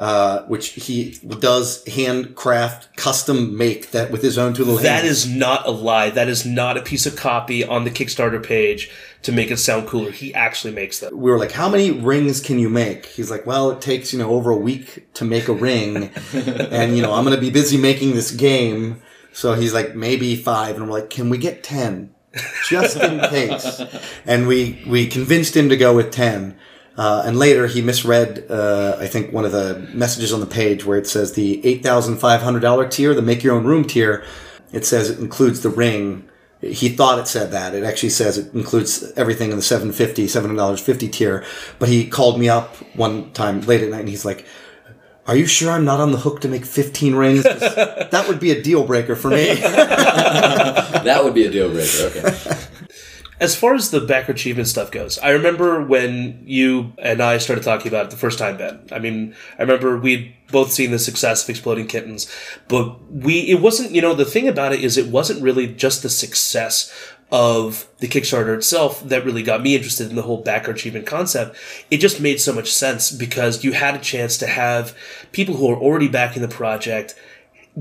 uh, 0.00 0.42
which 0.46 0.70
he 0.70 1.16
does 1.38 1.86
handcraft, 1.86 2.96
custom 2.96 3.56
make 3.56 3.92
that 3.92 4.10
with 4.10 4.20
his 4.20 4.36
own 4.36 4.52
two 4.52 4.64
little 4.64 4.80
That 4.80 5.04
hands. 5.04 5.26
is 5.26 5.30
not 5.30 5.64
a 5.64 5.70
lie. 5.70 6.10
That 6.10 6.28
is 6.28 6.44
not 6.44 6.76
a 6.76 6.82
piece 6.82 7.06
of 7.06 7.14
copy 7.14 7.64
on 7.64 7.84
the 7.84 7.90
Kickstarter 7.90 8.44
page 8.44 8.90
to 9.22 9.30
make 9.30 9.52
it 9.52 9.58
sound 9.58 9.86
cooler. 9.86 10.10
He 10.10 10.34
actually 10.34 10.72
makes 10.74 10.98
them. 10.98 11.16
we 11.16 11.30
were 11.30 11.38
like, 11.38 11.52
how 11.52 11.68
many 11.68 11.92
rings 11.92 12.40
can 12.40 12.58
you 12.58 12.68
make? 12.68 13.06
He's 13.06 13.30
like, 13.30 13.46
well, 13.46 13.70
it 13.70 13.80
takes, 13.80 14.12
you 14.12 14.18
know, 14.18 14.30
over 14.30 14.50
a 14.50 14.56
week 14.56 15.12
to 15.14 15.24
make 15.24 15.46
a 15.46 15.52
ring. 15.52 16.10
and, 16.32 16.96
you 16.96 17.02
know, 17.02 17.12
I'm 17.12 17.22
going 17.24 17.36
to 17.36 17.40
be 17.40 17.50
busy 17.50 17.76
making 17.76 18.14
this 18.14 18.32
game. 18.32 19.00
So 19.32 19.54
he's 19.54 19.72
like, 19.72 19.94
maybe 19.94 20.36
five. 20.36 20.76
And 20.76 20.86
we're 20.86 21.00
like, 21.00 21.10
can 21.10 21.30
we 21.30 21.38
get 21.38 21.62
10? 21.62 22.14
Just 22.68 22.96
in 22.96 23.20
case. 23.30 23.82
And 24.26 24.46
we, 24.46 24.82
we 24.86 25.06
convinced 25.06 25.56
him 25.56 25.68
to 25.68 25.76
go 25.76 25.94
with 25.94 26.10
10. 26.10 26.56
Uh, 26.96 27.22
and 27.24 27.38
later 27.38 27.66
he 27.66 27.80
misread, 27.80 28.44
uh, 28.50 28.96
I 28.98 29.06
think 29.06 29.32
one 29.32 29.44
of 29.44 29.52
the 29.52 29.88
messages 29.94 30.32
on 30.32 30.40
the 30.40 30.46
page 30.46 30.84
where 30.84 30.98
it 30.98 31.06
says 31.06 31.32
the 31.32 31.60
$8,500 31.62 32.90
tier, 32.90 33.14
the 33.14 33.22
make 33.22 33.42
your 33.42 33.54
own 33.54 33.64
room 33.64 33.84
tier. 33.84 34.24
It 34.72 34.84
says 34.84 35.10
it 35.10 35.18
includes 35.18 35.62
the 35.62 35.70
ring. 35.70 36.28
He 36.60 36.90
thought 36.90 37.18
it 37.18 37.26
said 37.26 37.50
that. 37.52 37.74
It 37.74 37.82
actually 37.84 38.10
says 38.10 38.38
it 38.38 38.54
includes 38.54 39.10
everything 39.16 39.50
in 39.50 39.56
the 39.56 39.62
750 39.62 40.26
$750 40.26 41.12
tier. 41.12 41.44
But 41.78 41.88
he 41.88 42.06
called 42.06 42.38
me 42.38 42.48
up 42.48 42.76
one 42.94 43.32
time 43.32 43.62
late 43.62 43.82
at 43.82 43.90
night 43.90 44.00
and 44.00 44.08
he's 44.08 44.24
like, 44.24 44.46
are 45.26 45.36
you 45.36 45.46
sure 45.46 45.70
I'm 45.70 45.84
not 45.84 46.00
on 46.00 46.12
the 46.12 46.18
hook 46.18 46.40
to 46.40 46.48
make 46.48 46.64
15 46.64 47.14
rings? 47.14 47.42
that 47.44 48.24
would 48.28 48.40
be 48.40 48.50
a 48.50 48.60
deal 48.60 48.84
breaker 48.84 49.14
for 49.14 49.28
me. 49.28 49.54
that 49.54 51.20
would 51.22 51.34
be 51.34 51.44
a 51.44 51.50
deal 51.50 51.70
breaker. 51.70 52.06
Okay. 52.06 52.58
As 53.40 53.56
far 53.56 53.74
as 53.74 53.90
the 53.90 54.00
backer 54.00 54.32
achievement 54.32 54.68
stuff 54.68 54.92
goes, 54.92 55.18
I 55.18 55.30
remember 55.30 55.82
when 55.82 56.42
you 56.46 56.92
and 56.98 57.20
I 57.20 57.38
started 57.38 57.64
talking 57.64 57.88
about 57.88 58.06
it 58.06 58.10
the 58.10 58.16
first 58.16 58.38
time, 58.38 58.56
Ben. 58.56 58.86
I 58.92 59.00
mean, 59.00 59.34
I 59.58 59.62
remember 59.62 59.98
we'd 59.98 60.32
both 60.52 60.70
seen 60.70 60.92
the 60.92 60.98
success 60.98 61.42
of 61.42 61.50
Exploding 61.50 61.88
Kittens, 61.88 62.30
but 62.68 63.02
we, 63.10 63.40
it 63.40 63.60
wasn't, 63.60 63.92
you 63.92 64.00
know, 64.00 64.14
the 64.14 64.24
thing 64.24 64.46
about 64.46 64.72
it 64.72 64.84
is 64.84 64.96
it 64.96 65.08
wasn't 65.08 65.42
really 65.42 65.66
just 65.66 66.04
the 66.04 66.10
success 66.10 66.92
of 67.32 67.88
the 67.98 68.06
Kickstarter 68.06 68.54
itself 68.54 69.02
that 69.08 69.24
really 69.24 69.42
got 69.42 69.62
me 69.62 69.74
interested 69.74 70.10
in 70.10 70.16
the 70.16 70.22
whole 70.22 70.42
backer 70.42 70.70
achievement 70.70 71.06
concept. 71.06 71.56
It 71.90 71.96
just 71.96 72.20
made 72.20 72.42
so 72.42 72.52
much 72.52 72.70
sense 72.70 73.10
because 73.10 73.64
you 73.64 73.72
had 73.72 73.94
a 73.94 73.98
chance 73.98 74.36
to 74.38 74.46
have 74.46 74.94
people 75.32 75.56
who 75.56 75.70
are 75.70 75.76
already 75.76 76.08
backing 76.08 76.42
the 76.42 76.48
project 76.48 77.18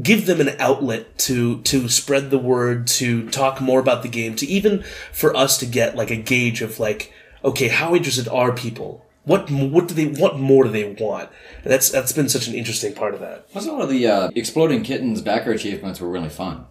give 0.01 0.25
them 0.25 0.39
an 0.39 0.55
outlet 0.57 1.17
to 1.17 1.61
to 1.63 1.89
spread 1.89 2.29
the 2.29 2.37
word 2.37 2.87
to 2.87 3.29
talk 3.29 3.59
more 3.59 3.81
about 3.81 4.03
the 4.03 4.07
game 4.07 4.33
to 4.37 4.45
even 4.45 4.81
for 5.11 5.35
us 5.35 5.57
to 5.57 5.65
get 5.65 5.97
like 5.97 6.09
a 6.09 6.15
gauge 6.15 6.61
of 6.61 6.79
like 6.79 7.11
okay 7.43 7.67
how 7.67 7.93
interested 7.93 8.29
are 8.29 8.53
people? 8.53 9.05
What 9.25 9.51
what 9.51 9.89
do 9.89 9.93
they 9.93 10.05
what 10.05 10.39
more 10.39 10.63
do 10.63 10.69
they 10.69 10.93
want? 10.93 11.29
And 11.63 11.73
that's 11.73 11.89
that's 11.89 12.13
been 12.13 12.29
such 12.29 12.47
an 12.47 12.55
interesting 12.55 12.93
part 12.93 13.13
of 13.13 13.19
that. 13.19 13.51
Plus, 13.51 13.65
a 13.65 13.71
lot 13.73 13.81
of 13.81 13.89
the 13.89 14.07
uh, 14.07 14.29
exploding 14.33 14.81
kittens 14.81 15.21
backer 15.21 15.51
achievements 15.51 15.99
were 15.99 16.07
really 16.07 16.29
fun, 16.29 16.67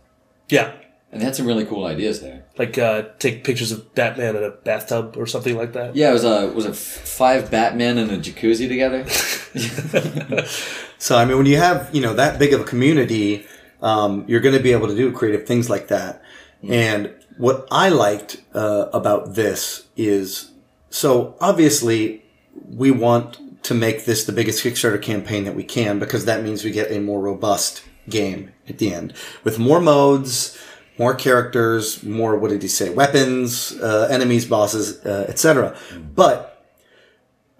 yeah 0.48 0.72
and 1.12 1.20
they 1.20 1.24
had 1.24 1.34
some 1.34 1.46
really 1.46 1.64
cool 1.64 1.84
ideas 1.86 2.20
there. 2.20 2.44
like 2.58 2.78
uh 2.78 3.02
take 3.18 3.42
pictures 3.44 3.72
of 3.72 3.94
batman 3.94 4.36
in 4.36 4.44
a 4.44 4.50
bathtub 4.50 5.16
or 5.16 5.26
something 5.26 5.56
like 5.56 5.72
that 5.72 5.96
Yeah, 5.96 6.10
it 6.10 6.12
was 6.12 6.24
a 6.24 6.48
was 6.48 6.66
it 6.66 6.76
five 6.76 7.50
Batman 7.50 7.98
in 7.98 8.10
a 8.10 8.18
jacuzzi 8.18 8.68
together. 8.68 9.04
So 11.00 11.16
I 11.16 11.24
mean, 11.24 11.38
when 11.38 11.46
you 11.46 11.56
have 11.56 11.88
you 11.94 12.02
know 12.02 12.12
that 12.14 12.38
big 12.38 12.52
of 12.52 12.60
a 12.60 12.64
community, 12.64 13.46
um, 13.80 14.24
you're 14.28 14.40
going 14.40 14.54
to 14.54 14.62
be 14.62 14.72
able 14.72 14.86
to 14.88 14.94
do 14.94 15.10
creative 15.12 15.46
things 15.46 15.70
like 15.70 15.88
that. 15.88 16.22
And 16.68 17.14
what 17.38 17.66
I 17.70 17.88
liked 17.88 18.42
uh, 18.54 18.88
about 18.92 19.34
this 19.34 19.86
is 19.96 20.50
so 20.90 21.36
obviously 21.40 22.22
we 22.68 22.90
want 22.90 23.62
to 23.64 23.72
make 23.72 24.04
this 24.04 24.24
the 24.24 24.32
biggest 24.32 24.62
Kickstarter 24.62 25.00
campaign 25.00 25.44
that 25.44 25.56
we 25.56 25.64
can 25.64 25.98
because 25.98 26.26
that 26.26 26.42
means 26.42 26.64
we 26.64 26.70
get 26.70 26.92
a 26.92 27.00
more 27.00 27.20
robust 27.20 27.82
game 28.08 28.52
at 28.68 28.76
the 28.76 28.92
end 28.92 29.14
with 29.42 29.58
more 29.58 29.80
modes, 29.80 30.58
more 31.00 31.14
characters, 31.14 32.02
more 32.04 32.36
what 32.36 32.50
did 32.50 32.60
he 32.60 32.68
say? 32.68 32.90
Weapons, 32.90 33.72
uh, 33.80 34.06
enemies, 34.10 34.44
bosses, 34.44 34.86
uh, 35.06 35.24
etc. 35.32 35.74
But 36.14 36.62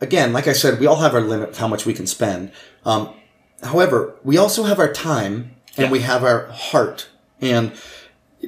again, 0.03 0.35
like 0.35 0.47
I 0.47 0.53
said, 0.53 0.79
we 0.79 0.87
all 0.87 0.97
have 1.07 1.15
our 1.15 1.23
limit 1.23 1.57
how 1.57 1.67
much 1.67 1.87
we 1.87 1.95
can 1.95 2.07
spend. 2.07 2.53
Um, 2.85 3.03
however, 3.63 4.15
we 4.23 4.37
also 4.37 4.65
have 4.65 4.79
our 4.79 4.93
time 4.93 5.53
and 5.79 5.87
Yeah. 5.87 5.91
we 5.91 6.01
have 6.01 6.23
our 6.23 6.49
heart, 6.49 7.09
and 7.41 7.73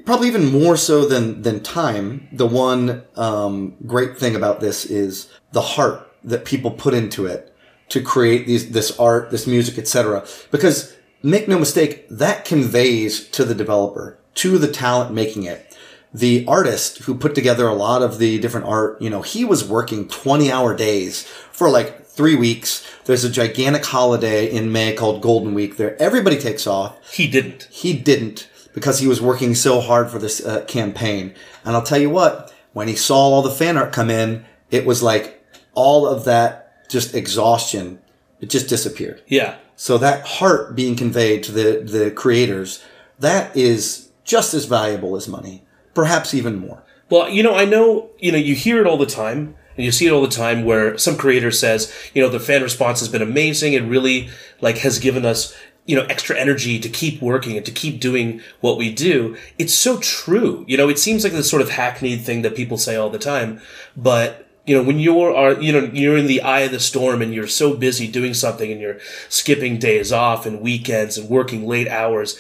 probably 0.05 0.29
even 0.29 0.45
more 0.63 0.77
so 0.77 1.07
than 1.07 1.41
than 1.47 1.61
time. 1.61 2.29
The 2.31 2.47
one 2.47 3.03
um, 3.17 3.75
great 3.87 4.19
thing 4.19 4.35
about 4.37 4.61
this 4.61 4.85
is 4.85 5.29
the 5.53 5.67
heart 5.75 6.01
that 6.25 6.45
people 6.45 6.71
put 6.71 6.93
into 6.93 7.25
it 7.27 7.43
to 7.89 8.01
create 8.03 8.47
these 8.47 8.71
this 8.73 8.99
art, 8.99 9.31
this 9.31 9.47
music, 9.47 9.79
etc. 9.79 10.25
Because 10.51 10.95
make 11.23 11.49
no 11.49 11.59
mistake, 11.59 12.07
that 12.11 12.45
conveys 12.45 13.27
to 13.37 13.45
the 13.45 13.55
developer, 13.55 14.19
to 14.35 14.59
the 14.59 14.71
talent 14.71 15.13
making 15.13 15.45
it. 15.45 15.77
The 16.15 16.45
artist 16.47 16.99
who 16.99 17.15
put 17.15 17.35
together 17.35 17.67
a 17.67 17.75
lot 17.75 18.03
of 18.03 18.19
the 18.19 18.39
different 18.39 18.67
art, 18.67 19.01
you 19.01 19.09
know, 19.09 19.23
he 19.23 19.45
was 19.45 19.67
working 19.67 20.09
20 20.09 20.53
hour 20.53 20.77
days 20.77 21.25
for 21.51 21.71
like 21.71 22.05
three 22.05 22.35
weeks. 22.35 22.87
There's 23.05 23.25
a 23.25 23.31
gigantic 23.31 23.85
holiday 23.87 24.51
in 24.51 24.73
May 24.73 24.95
called 24.95 25.23
Golden 25.23 25.55
Week 25.55 25.77
there. 25.77 26.01
Everybody 26.01 26.39
takes 26.39 26.67
off. 26.67 27.15
He 27.15 27.29
didn't. 27.29 27.69
He 27.71 27.95
didn't 27.95 28.49
because 28.75 28.99
he 28.99 29.07
was 29.07 29.21
working 29.21 29.55
so 29.55 29.81
hard 29.81 30.11
for 30.11 30.19
this 30.19 30.45
uh, 30.45 30.65
campaign. 30.67 31.35
And 31.65 31.75
I'll 31.75 31.83
tell 31.83 31.99
you 31.99 32.11
what, 32.11 32.53
when 32.73 32.89
he 32.89 32.97
saw 32.97 33.17
all 33.17 33.43
the 33.43 33.51
fan 33.51 33.77
art 33.77 33.93
come 33.93 34.11
in, 34.11 34.45
it 34.71 34.85
was 34.85 35.03
like 35.03 35.43
all 35.75 36.07
of 36.07 36.25
that 36.25 36.89
just 36.89 37.15
exhaustion, 37.15 38.01
it 38.41 38.51
just 38.51 38.69
disappeared. 38.69 39.23
Yeah. 39.27 39.57
So 39.77 39.99
that 39.99 40.27
heart 40.27 40.77
being 40.77 40.97
conveyed 40.97 41.43
to 41.45 41.53
the, 41.53 41.83
the 41.85 42.11
creators, 42.11 42.85
that 43.19 43.57
is 43.57 44.11
just 44.33 44.55
as 44.55 44.65
valuable 44.65 45.15
as 45.15 45.29
money, 45.29 45.63
perhaps 45.93 46.33
even 46.33 46.57
more. 46.57 46.83
Well, 47.11 47.29
you 47.29 47.43
know, 47.43 47.55
I 47.55 47.67
know, 47.67 48.09
you 48.19 48.33
know, 48.33 48.39
you 48.39 48.55
hear 48.55 48.81
it 48.81 48.87
all 48.87 48.97
the 48.97 49.05
time, 49.05 49.55
and 49.77 49.85
you 49.85 49.93
see 49.93 50.07
it 50.07 50.11
all 50.11 50.23
the 50.23 50.29
time 50.29 50.65
where 50.65 50.97
some 50.97 51.19
creator 51.19 51.51
says, 51.51 51.95
you 52.15 52.23
know, 52.23 52.31
the 52.31 52.41
fan 52.41 52.63
response 52.63 53.01
has 53.01 53.11
been 53.11 53.21
amazing. 53.21 53.75
It 53.75 53.83
really, 53.83 54.31
like, 54.63 54.79
has 54.79 54.99
given 54.99 55.27
us, 55.27 55.55
you 55.85 55.95
know, 55.95 56.07
extra 56.07 56.39
energy 56.39 56.79
to 56.79 56.89
keep 56.89 57.21
working 57.21 57.59
and 57.59 57.67
to 57.67 57.73
keep 57.73 58.01
doing 58.01 58.41
what 58.63 58.79
we 58.79 58.91
do. 58.91 59.37
It's 59.59 59.75
so 59.75 59.99
true. 59.99 60.65
You 60.67 60.79
know, 60.79 60.89
it 60.89 60.99
seems 60.99 61.25
like 61.25 61.35
this 61.35 61.51
sort 61.51 61.61
of 61.61 61.69
hackneyed 61.69 62.23
thing 62.23 62.41
that 62.41 62.57
people 62.57 62.79
say 62.79 62.97
all 62.97 63.11
the 63.11 63.19
time, 63.19 63.61
but 63.95 64.49
you 64.65 64.77
know, 64.77 64.83
when 64.83 65.01
you're 65.01 65.35
are 65.35 65.61
you 65.61 65.73
know 65.73 65.91
you're 65.93 66.17
in 66.17 66.27
the 66.27 66.41
eye 66.41 66.61
of 66.61 66.71
the 66.71 66.79
storm 66.79 67.21
and 67.21 67.35
you're 67.35 67.49
so 67.49 67.75
busy 67.75 68.07
doing 68.07 68.33
something 68.33 68.71
and 68.71 68.81
you're 68.81 69.01
skipping 69.29 69.77
days 69.79 70.13
off 70.13 70.47
and 70.47 70.61
weekends 70.61 71.19
and 71.19 71.29
working 71.29 71.67
late 71.67 71.89
hours 71.89 72.39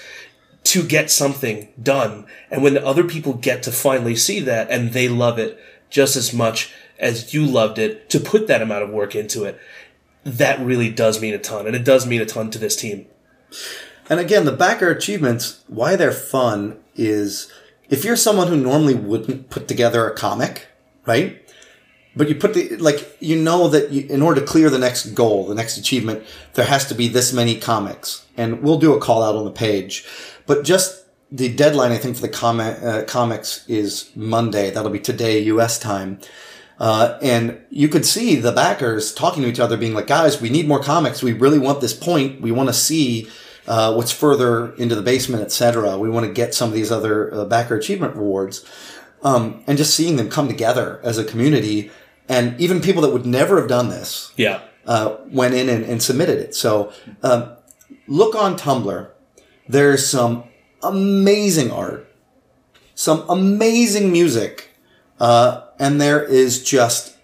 to 0.64 0.86
get 0.86 1.10
something 1.10 1.68
done. 1.82 2.26
And 2.50 2.62
when 2.62 2.78
other 2.78 3.04
people 3.04 3.34
get 3.34 3.62
to 3.64 3.72
finally 3.72 4.16
see 4.16 4.40
that 4.40 4.70
and 4.70 4.92
they 4.92 5.08
love 5.08 5.38
it 5.38 5.58
just 5.90 6.16
as 6.16 6.32
much 6.32 6.72
as 6.98 7.34
you 7.34 7.44
loved 7.44 7.78
it, 7.78 8.08
to 8.10 8.20
put 8.20 8.46
that 8.46 8.62
amount 8.62 8.84
of 8.84 8.90
work 8.90 9.14
into 9.14 9.44
it, 9.44 9.58
that 10.24 10.60
really 10.60 10.88
does 10.88 11.20
mean 11.20 11.34
a 11.34 11.38
ton. 11.38 11.66
And 11.66 11.74
it 11.74 11.84
does 11.84 12.06
mean 12.06 12.20
a 12.20 12.26
ton 12.26 12.50
to 12.50 12.58
this 12.58 12.76
team. 12.76 13.06
And 14.08 14.20
again, 14.20 14.44
the 14.44 14.52
backer 14.52 14.90
achievements, 14.90 15.62
why 15.66 15.96
they're 15.96 16.12
fun 16.12 16.78
is 16.94 17.50
if 17.88 18.04
you're 18.04 18.16
someone 18.16 18.48
who 18.48 18.56
normally 18.56 18.94
wouldn't 18.94 19.50
put 19.50 19.68
together 19.68 20.08
a 20.08 20.14
comic, 20.14 20.68
right? 21.06 21.38
But 22.14 22.28
you 22.28 22.34
put 22.34 22.54
the, 22.54 22.76
like, 22.76 23.16
you 23.20 23.36
know 23.36 23.68
that 23.68 23.90
you, 23.90 24.06
in 24.08 24.20
order 24.20 24.40
to 24.40 24.46
clear 24.46 24.68
the 24.68 24.78
next 24.78 25.06
goal, 25.14 25.46
the 25.46 25.54
next 25.54 25.78
achievement, 25.78 26.24
there 26.54 26.66
has 26.66 26.86
to 26.88 26.94
be 26.94 27.08
this 27.08 27.32
many 27.32 27.58
comics. 27.58 28.26
And 28.36 28.62
we'll 28.62 28.78
do 28.78 28.94
a 28.94 29.00
call 29.00 29.22
out 29.22 29.34
on 29.34 29.44
the 29.44 29.50
page. 29.50 30.06
But 30.52 30.64
just 30.64 31.06
the 31.30 31.48
deadline, 31.48 31.92
I 31.92 31.96
think, 31.96 32.16
for 32.16 32.20
the 32.20 32.28
comic, 32.28 32.76
uh, 32.82 33.04
comics 33.04 33.64
is 33.68 34.10
Monday. 34.14 34.70
That'll 34.70 34.90
be 34.90 35.00
today, 35.00 35.38
US 35.44 35.78
time. 35.78 36.18
Uh, 36.78 37.18
and 37.22 37.58
you 37.70 37.88
could 37.88 38.04
see 38.04 38.36
the 38.36 38.52
backers 38.52 39.14
talking 39.14 39.42
to 39.44 39.48
each 39.48 39.58
other, 39.60 39.78
being 39.78 39.94
like, 39.94 40.08
guys, 40.08 40.42
we 40.42 40.50
need 40.50 40.68
more 40.68 40.82
comics. 40.82 41.22
We 41.22 41.32
really 41.32 41.58
want 41.58 41.80
this 41.80 41.94
point. 41.94 42.42
We 42.42 42.52
want 42.52 42.68
to 42.68 42.74
see 42.74 43.30
uh, 43.66 43.94
what's 43.94 44.12
further 44.12 44.74
into 44.74 44.94
the 44.94 45.00
basement, 45.00 45.42
etc. 45.42 45.96
We 45.96 46.10
want 46.10 46.26
to 46.26 46.32
get 46.32 46.52
some 46.52 46.68
of 46.68 46.74
these 46.74 46.92
other 46.92 47.32
uh, 47.32 47.44
backer 47.46 47.76
achievement 47.76 48.14
rewards. 48.14 48.62
Um, 49.22 49.64
and 49.66 49.78
just 49.78 49.94
seeing 49.94 50.16
them 50.16 50.28
come 50.28 50.48
together 50.48 51.00
as 51.02 51.16
a 51.16 51.24
community, 51.24 51.90
and 52.28 52.60
even 52.60 52.82
people 52.82 53.00
that 53.02 53.10
would 53.10 53.24
never 53.24 53.58
have 53.58 53.68
done 53.70 53.88
this 53.88 54.32
Yeah. 54.36 54.60
uh, 54.84 55.16
went 55.28 55.54
in 55.54 55.70
and, 55.70 55.82
and 55.82 56.02
submitted 56.02 56.40
it. 56.40 56.54
So 56.54 56.92
um, 57.22 57.52
look 58.06 58.34
on 58.34 58.58
Tumblr. 58.58 59.08
There's 59.68 60.06
some 60.06 60.44
amazing 60.82 61.70
art, 61.70 62.12
some 62.94 63.24
amazing 63.28 64.12
music, 64.12 64.70
uh, 65.20 65.62
and 65.78 66.00
there 66.00 66.22
is 66.22 66.62
just 66.62 67.16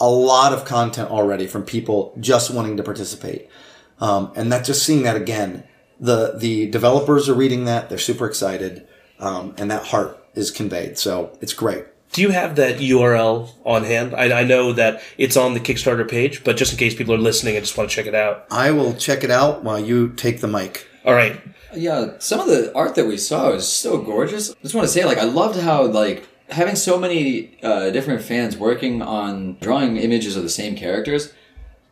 a 0.00 0.08
lot 0.08 0.52
of 0.52 0.64
content 0.64 1.10
already 1.10 1.46
from 1.46 1.64
people 1.64 2.14
just 2.20 2.50
wanting 2.50 2.76
to 2.76 2.82
participate. 2.82 3.48
Um, 4.00 4.32
and 4.34 4.50
that 4.52 4.64
just 4.64 4.84
seeing 4.84 5.04
that 5.04 5.16
again, 5.16 5.64
the 6.00 6.34
the 6.36 6.68
developers 6.70 7.28
are 7.28 7.34
reading 7.34 7.64
that, 7.66 7.88
they're 7.88 7.98
super 7.98 8.26
excited, 8.26 8.86
um, 9.20 9.54
and 9.56 9.70
that 9.70 9.86
heart 9.86 10.18
is 10.34 10.50
conveyed. 10.50 10.98
So 10.98 11.36
it's 11.40 11.52
great. 11.52 11.84
Do 12.12 12.22
you 12.22 12.30
have 12.30 12.56
that 12.56 12.78
URL 12.78 13.50
on 13.64 13.82
hand? 13.82 14.14
I, 14.14 14.40
I 14.40 14.44
know 14.44 14.72
that 14.72 15.02
it's 15.18 15.36
on 15.36 15.54
the 15.54 15.60
Kickstarter 15.60 16.08
page, 16.08 16.44
but 16.44 16.56
just 16.56 16.72
in 16.72 16.78
case 16.78 16.94
people 16.94 17.14
are 17.14 17.18
listening 17.18 17.56
and 17.56 17.64
just 17.64 17.76
want 17.76 17.90
to 17.90 17.96
check 17.96 18.06
it 18.06 18.14
out. 18.14 18.46
I 18.52 18.70
will 18.70 18.94
check 18.94 19.24
it 19.24 19.32
out 19.32 19.64
while 19.64 19.80
you 19.80 20.10
take 20.10 20.40
the 20.40 20.46
mic. 20.46 20.86
All 21.04 21.14
right. 21.14 21.40
Yeah, 21.76 22.14
some 22.18 22.40
of 22.40 22.46
the 22.46 22.74
art 22.74 22.94
that 22.94 23.06
we 23.06 23.16
saw 23.16 23.50
was 23.50 23.70
so 23.70 23.98
gorgeous. 23.98 24.50
I 24.50 24.54
just 24.62 24.74
want 24.74 24.86
to 24.86 24.92
say, 24.92 25.04
like, 25.04 25.18
I 25.18 25.24
loved 25.24 25.60
how, 25.60 25.84
like, 25.84 26.28
having 26.50 26.76
so 26.76 26.98
many 26.98 27.58
uh, 27.62 27.90
different 27.90 28.22
fans 28.22 28.56
working 28.56 29.02
on 29.02 29.56
drawing 29.60 29.96
images 29.96 30.36
of 30.36 30.42
the 30.42 30.48
same 30.48 30.76
characters, 30.76 31.32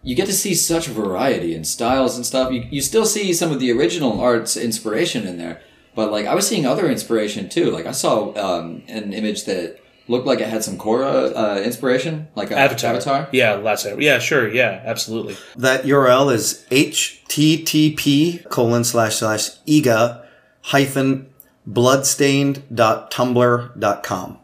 you 0.03 0.15
get 0.15 0.27
to 0.27 0.33
see 0.33 0.55
such 0.55 0.87
variety 0.87 1.55
in 1.55 1.65
styles 1.65 2.17
and 2.17 2.27
stuff. 2.27 2.53
You, 2.53 2.67
you 2.71 2.81
still 2.81 3.07
see 3.07 3.33
some 3.33 3.53
of 3.53 3.61
the 3.61 3.73
original 3.73 4.21
art's 4.21 4.57
inspiration 4.57 5.27
in 5.27 5.39
there, 5.39 5.61
but, 5.95 6.11
like, 6.11 6.27
I 6.27 6.35
was 6.35 6.47
seeing 6.47 6.67
other 6.67 6.91
inspiration 6.91 7.49
too. 7.49 7.71
Like, 7.71 7.87
I 7.87 7.93
saw 7.93 8.35
um, 8.37 8.83
an 8.89 9.13
image 9.13 9.45
that 9.45 9.79
looked 10.09 10.27
like 10.27 10.41
it 10.41 10.49
had 10.49 10.65
some 10.65 10.79
Korra 10.79 11.33
uh, 11.35 11.61
inspiration, 11.63 12.29
like 12.35 12.51
a 12.51 12.59
Avatar. 12.59 12.95
Avatar. 12.95 13.29
Yeah, 13.33 13.55
last 13.55 13.85
time. 13.85 14.01
Yeah, 14.01 14.19
sure. 14.19 14.53
Yeah, 14.53 14.83
absolutely. 14.85 15.37
That 15.57 15.85
URL 15.85 16.33
is 16.33 16.65
http 16.71 18.49
colon 18.49 18.85
slash 18.85 19.17
slash 19.17 19.51
iga 19.67 20.25
hyphen 20.63 21.29
bloodstained.tumblr.com. 21.67 24.39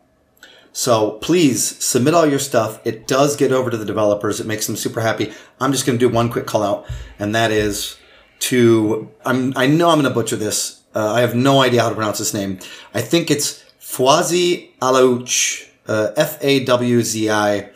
So 0.73 1.11
please 1.12 1.85
submit 1.85 2.14
all 2.14 2.27
your 2.27 2.38
stuff. 2.38 2.81
It 2.87 3.09
does 3.09 3.35
get 3.35 3.51
over 3.51 3.71
to 3.71 3.77
the 3.77 3.85
developers. 3.85 4.38
It 4.38 4.47
makes 4.47 4.68
them 4.68 4.77
super 4.77 5.01
happy. 5.01 5.33
I'm 5.61 5.73
just 5.73 5.85
going 5.85 5.99
to 5.99 6.09
do 6.09 6.12
one 6.12 6.31
quick 6.31 6.47
call 6.47 6.62
out, 6.62 6.87
and 7.18 7.35
that 7.35 7.51
is 7.51 7.97
to 8.40 9.11
I'm 9.25 9.53
I 9.57 9.66
know 9.66 9.90
I'm 9.90 10.01
going 10.01 10.09
to 10.09 10.14
butcher 10.14 10.37
this. 10.37 10.83
Uh, 10.94 11.14
I 11.14 11.21
have 11.21 11.35
no 11.35 11.61
idea 11.61 11.83
how 11.83 11.88
to 11.88 11.97
pronounce 11.97 12.18
this 12.18 12.33
name. 12.33 12.61
I 12.94 13.01
think 13.01 13.29
it's 13.31 13.64
Fwazi 13.88 14.70
Alouch, 14.81 15.66
uh, 15.87 16.11
F 16.16 16.38
A 16.42 16.64
W 16.64 17.03
Z 17.03 17.31
I 17.31 17.70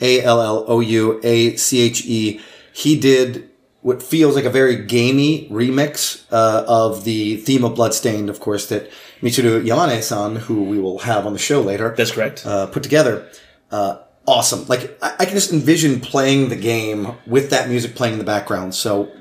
A 0.00 0.22
L 0.22 0.40
L 0.40 0.64
O 0.66 0.80
U 0.80 1.20
A 1.22 1.56
C 1.56 1.80
H 1.80 2.06
E. 2.06 2.40
He 2.72 2.98
did 2.98 3.50
what 3.82 4.02
feels 4.02 4.34
like 4.34 4.44
a 4.44 4.50
very 4.50 4.76
gamey 4.86 5.46
remix 5.50 6.24
uh, 6.32 6.64
of 6.66 7.04
the 7.04 7.36
theme 7.36 7.64
of 7.64 7.74
Bloodstained, 7.74 8.28
of 8.30 8.40
course, 8.40 8.68
that 8.70 8.90
Michiru 9.22 9.62
Yamane-san, 9.64 10.36
who 10.36 10.64
we 10.64 10.80
will 10.80 11.00
have 11.00 11.26
on 11.26 11.32
the 11.32 11.38
show 11.38 11.60
later, 11.60 11.94
That's 11.96 12.10
correct. 12.10 12.44
uh, 12.44 12.66
put 12.66 12.82
together. 12.82 13.28
Uh, 13.70 13.98
awesome. 14.26 14.66
Like 14.66 14.98
I, 15.02 15.16
I 15.20 15.24
can 15.26 15.34
just 15.34 15.52
envision 15.52 16.00
playing 16.00 16.48
the 16.48 16.56
game 16.56 17.12
with 17.26 17.50
that 17.50 17.68
music 17.68 17.94
playing 17.94 18.14
in 18.14 18.18
the 18.18 18.24
background. 18.24 18.74
So 18.74 19.12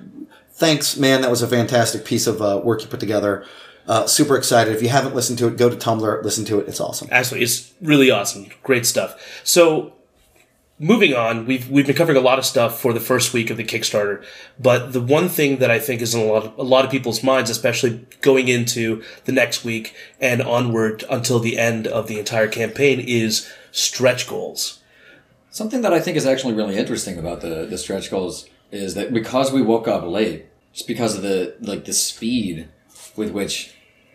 thanks, 0.51 0.97
man. 0.97 1.21
That 1.21 1.29
was 1.29 1.41
a 1.41 1.47
fantastic 1.47 2.05
piece 2.05 2.25
of 2.25 2.41
uh, 2.41 2.62
work 2.63 2.81
you 2.81 2.88
put 2.88 2.99
together. 2.99 3.45
Uh, 3.88 4.06
super 4.06 4.36
excited. 4.36 4.76
If 4.76 4.84
you 4.84 4.89
haven't 4.89 5.15
listened 5.15 5.39
to 5.39 5.47
it, 5.47 5.58
go 5.58 5.69
to 5.69 5.76
Tumblr, 5.76 6.23
listen 6.23 6.43
to 6.45 6.60
it. 6.60 6.67
It's 6.67 6.82
awesome. 6.82 7.08
Absolutely, 7.10 7.45
it's 7.45 7.73
really 7.82 8.12
awesome. 8.12 8.47
Great 8.62 8.86
stuff. 8.86 9.41
So, 9.45 9.93
moving 10.78 11.13
on, 11.13 11.45
we've 11.45 11.69
we've 11.69 11.88
been 11.88 11.95
covering 11.95 12.17
a 12.17 12.21
lot 12.21 12.38
of 12.38 12.45
stuff 12.45 12.82
for 12.82 12.91
the 12.91 13.00
first 13.00 13.34
week 13.34 13.50
of 13.50 13.56
the 13.56 13.63
Kickstarter, 13.63 14.26
but 14.60 14.91
the 14.91 15.00
one 15.00 15.30
thing 15.30 15.60
that 15.60 15.71
I 15.71 15.80
think 15.80 16.02
is 16.02 16.13
in 16.13 16.19
a 16.19 16.26
lot 16.26 16.45
of, 16.45 16.58
a 16.58 16.63
lot 16.63 16.84
of 16.84 16.91
people's 16.91 17.23
minds, 17.23 17.50
especially 17.50 18.06
going 18.21 18.50
into 18.50 19.04
the 19.23 19.32
next 19.32 19.63
week 19.63 19.95
and 20.19 20.41
onward 20.41 21.06
until 21.10 21.39
the 21.39 21.58
end 21.58 21.88
of 21.88 22.08
the 22.08 22.19
entire 22.19 22.50
campaign, 22.50 23.00
is 23.00 23.50
stretch 23.71 24.28
goals. 24.28 24.80
Something 25.50 25.82
that 25.82 25.93
I 25.93 26.02
think 26.02 26.17
is 26.17 26.26
actually 26.26 26.56
really 26.56 26.76
interesting 26.76 27.17
about 27.17 27.39
the 27.39 27.65
the 27.65 27.78
stretch 27.78 28.12
goals 28.12 28.50
is 28.69 28.95
that 28.95 29.13
because 29.13 29.54
we 29.54 29.62
woke 29.62 29.88
up 29.88 30.04
late, 30.04 30.47
just 30.73 30.88
because 30.88 31.15
of 31.15 31.21
the 31.21 31.56
like 31.62 31.86
the 31.86 31.93
speed 31.93 32.67
with 33.15 33.32
which 33.32 33.73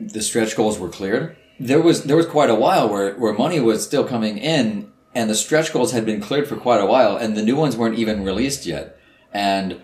the 0.08 0.22
stretch 0.22 0.56
goals 0.56 0.78
were 0.78 0.88
cleared, 0.88 1.36
there 1.58 1.80
was 1.80 2.04
there 2.04 2.16
was 2.16 2.26
quite 2.26 2.50
a 2.50 2.54
while 2.54 2.88
where 2.88 3.14
where 3.14 3.32
money 3.32 3.60
was 3.60 3.84
still 3.84 4.04
coming 4.04 4.38
in, 4.38 4.90
and 5.14 5.28
the 5.28 5.34
stretch 5.34 5.72
goals 5.72 5.92
had 5.92 6.04
been 6.04 6.20
cleared 6.20 6.48
for 6.48 6.56
quite 6.56 6.80
a 6.80 6.86
while, 6.86 7.16
and 7.16 7.36
the 7.36 7.42
new 7.42 7.56
ones 7.56 7.76
weren't 7.76 7.98
even 7.98 8.24
released 8.24 8.66
yet, 8.66 8.98
and. 9.32 9.80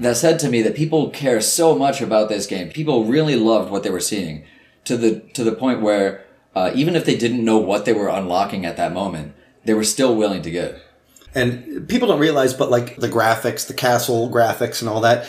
That 0.00 0.16
said 0.16 0.40
to 0.40 0.48
me 0.48 0.60
that 0.62 0.74
people 0.74 1.10
care 1.10 1.40
so 1.40 1.78
much 1.78 2.00
about 2.00 2.28
this 2.28 2.48
game. 2.48 2.68
People 2.70 3.04
really 3.04 3.36
loved 3.36 3.70
what 3.70 3.84
they 3.84 3.90
were 3.90 4.00
seeing, 4.00 4.44
to 4.86 4.96
the 4.96 5.20
to 5.34 5.44
the 5.44 5.52
point 5.52 5.82
where 5.82 6.24
uh, 6.54 6.70
even 6.74 6.96
if 6.96 7.04
they 7.04 7.16
didn't 7.16 7.44
know 7.44 7.58
what 7.58 7.84
they 7.84 7.92
were 7.92 8.08
unlocking 8.08 8.64
at 8.64 8.76
that 8.76 8.92
moment, 8.92 9.34
they 9.64 9.74
were 9.74 9.84
still 9.84 10.14
willing 10.14 10.42
to 10.42 10.50
give. 10.50 10.80
And 11.34 11.88
people 11.88 12.06
don't 12.08 12.20
realize, 12.20 12.54
but 12.54 12.70
like 12.70 12.96
the 12.96 13.08
graphics, 13.08 13.66
the 13.66 13.74
castle 13.74 14.30
graphics 14.30 14.80
and 14.80 14.88
all 14.88 15.00
that, 15.00 15.28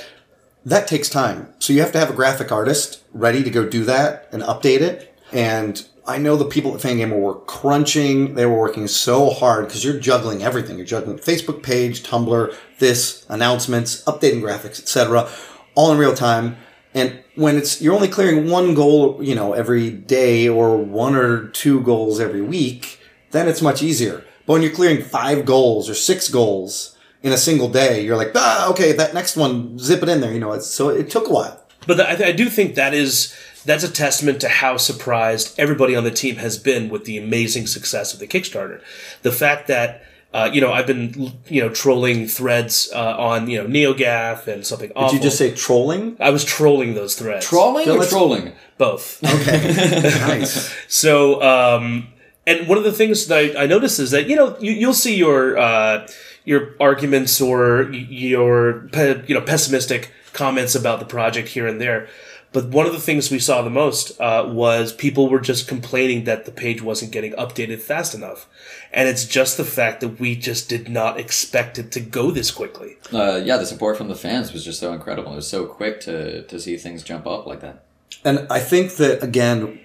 that 0.65 0.88
takes 0.88 1.10
time. 1.10 1.54
So 1.60 1.73
you 1.73 1.82
have 1.82 1.91
to 1.91 1.99
have 1.99 2.10
a 2.10 2.13
graphic 2.13 2.51
artist 2.51 3.04
ready 3.13 3.43
to 3.43 3.49
go 3.49 3.67
do 3.67 3.84
that 3.86 4.28
and 4.32 4.41
update 4.43 4.82
it. 4.82 5.15
And 5.32 5.86
I 6.08 6.17
know 6.17 6.36
the 6.36 6.45
people 6.45 6.73
at 6.73 6.82
Fangamer 6.82 7.19
were 7.19 7.36
crunching. 7.36 8.36
They 8.36 8.45
were 8.45 8.60
working 8.60 8.88
so 8.88 9.30
hard 9.30 9.67
because 9.67 9.84
you're 9.84 9.99
juggling 9.99 10.43
everything. 10.43 10.78
You're 10.78 10.86
juggling 10.86 11.17
Facebook 11.19 11.63
page, 11.63 12.04
Tumblr, 12.04 12.54
this, 12.80 13.25
announcements, 13.30 14.04
updating 14.04 14.41
graphics, 14.41 14.80
etc., 14.80 15.30
all 15.75 15.91
in 15.91 15.97
real 15.97 16.15
time. 16.15 16.58
And 16.93 17.23
when 17.36 17.58
it's 17.58 17.82
you're 17.82 17.93
only 17.93 18.08
clearing 18.08 18.49
one 18.49 18.73
goal, 18.73 19.21
you 19.21 19.36
know, 19.36 19.54
every 19.54 19.89
day 19.89 20.47
or 20.47 20.78
one 20.78 21.15
or 21.15 21.49
two 21.49 21.82
goals 21.82 22.19
every 22.19 22.41
week, 22.41 22.99
then 23.32 23.47
it's 23.47 23.62
much 23.62 23.84
easier. 23.84 24.23
But 24.45 24.54
when 24.54 24.62
you're 24.62 24.71
clearing 24.71 25.04
five 25.04 25.45
goals 25.45 25.89
or 25.89 25.95
six 25.95 26.30
goals 26.30 26.94
in 27.25 27.33
a 27.33 27.38
single 27.38 27.67
day, 27.67 28.05
you're 28.05 28.15
like, 28.15 28.31
ah, 28.35 28.69
okay, 28.69 28.91
that 28.91 29.15
next 29.15 29.35
one, 29.35 29.79
zip 29.79 30.03
it 30.03 30.09
in 30.09 30.21
there. 30.21 30.31
You 30.31 30.39
know, 30.39 30.51
it's, 30.53 30.67
so 30.67 30.89
it 30.89 31.09
took 31.09 31.27
a 31.27 31.31
while. 31.31 31.59
But 31.88 31.99
I, 31.99 32.27
I 32.27 32.31
do 32.31 32.49
think 32.49 32.75
that 32.75 32.93
is 32.93 33.35
that's 33.65 33.83
a 33.83 33.91
testament 33.91 34.39
to 34.41 34.47
how 34.47 34.77
surprised 34.77 35.59
everybody 35.59 35.95
on 35.95 36.03
the 36.03 36.11
team 36.11 36.35
has 36.35 36.59
been 36.59 36.88
with 36.88 37.05
the 37.05 37.17
amazing 37.17 37.65
success 37.65 38.13
of 38.13 38.19
the 38.19 38.27
Kickstarter. 38.27 38.79
The 39.23 39.31
fact 39.31 39.67
that 39.67 40.03
uh, 40.33 40.51
you 40.53 40.61
know 40.61 40.71
I've 40.71 40.85
been 40.85 41.33
you 41.47 41.61
know 41.61 41.69
trolling 41.69 42.27
threads 42.27 42.91
uh, 42.93 43.17
on 43.17 43.49
you 43.49 43.57
know 43.57 43.67
NeoGAF 43.67 44.45
and 44.45 44.65
something. 44.65 44.91
Did 44.95 45.13
you 45.13 45.19
just 45.19 45.39
say 45.39 45.51
trolling? 45.55 46.17
I 46.19 46.29
was 46.29 46.45
trolling 46.45 46.93
those 46.93 47.15
threads. 47.15 47.47
Trolling 47.47 47.89
or 47.89 48.05
trolling? 48.05 48.53
Both. 48.77 49.23
Okay, 49.23 49.73
nice. 50.27 50.75
So, 50.88 51.41
um, 51.41 52.07
and 52.47 52.67
one 52.67 52.77
of 52.77 52.84
the 52.84 52.91
things 52.91 53.27
that 53.27 53.58
I, 53.58 53.63
I 53.63 53.65
noticed 53.65 53.99
is 53.99 54.12
that 54.12 54.27
you 54.27 54.36
know 54.36 54.58
you, 54.60 54.71
you'll 54.71 54.93
see 54.93 55.15
your 55.15 55.58
uh, 55.58 56.08
your 56.43 56.75
arguments 56.79 57.41
or 57.41 57.84
your 57.91 58.88
pe- 58.91 59.25
you 59.27 59.36
know 59.36 59.41
pessimistic 59.41 60.12
comments 60.34 60.75
about 60.75 60.99
the 60.99 61.05
project 61.05 61.49
here 61.49 61.67
and 61.67 61.79
there. 61.81 62.08
But 62.55 62.69
one 62.69 62.86
of 62.86 62.93
the 62.93 63.01
things 63.01 63.29
we 63.29 63.39
saw 63.39 63.63
the 63.63 63.69
most 63.69 64.17
uh, 64.21 64.45
was 64.47 64.93
people 64.93 65.27
were 65.27 65.41
just 65.41 65.67
complaining 65.67 66.23
that 66.23 66.45
the 66.45 66.53
page 66.53 66.81
wasn't 66.81 67.12
getting 67.12 67.34
updated 67.34 67.81
fast 67.81 68.15
enough. 68.15 68.47
And 68.93 69.10
it's 69.10 69.25
just 69.25 69.58
the 69.58 69.65
fact 69.65 69.99
that 69.99 70.21
we 70.21 70.38
just 70.38 70.69
did 70.69 70.88
not 70.88 71.19
expect 71.19 71.77
it 71.77 71.91
to 71.91 71.99
go 71.99 72.31
this 72.31 72.51
quickly. 72.51 72.95
Uh, 73.12 73.41
yeah, 73.43 73.58
the 73.58 73.65
support 73.65 73.97
from 73.97 74.08
the 74.08 74.15
fans 74.15 74.53
was 74.53 74.63
just 74.63 74.79
so 74.79 74.93
incredible. 74.93 75.34
It 75.34 75.36
was 75.36 75.49
so 75.49 75.65
quick 75.65 75.99
to, 76.01 76.43
to 76.43 76.58
see 76.58 76.77
things 76.77 77.03
jump 77.03 77.27
up 77.27 77.45
like 77.45 77.60
that. 77.60 77.84
And 78.23 78.47
I 78.49 78.62
think 78.62 78.95
that, 78.95 79.21
again, 79.21 79.81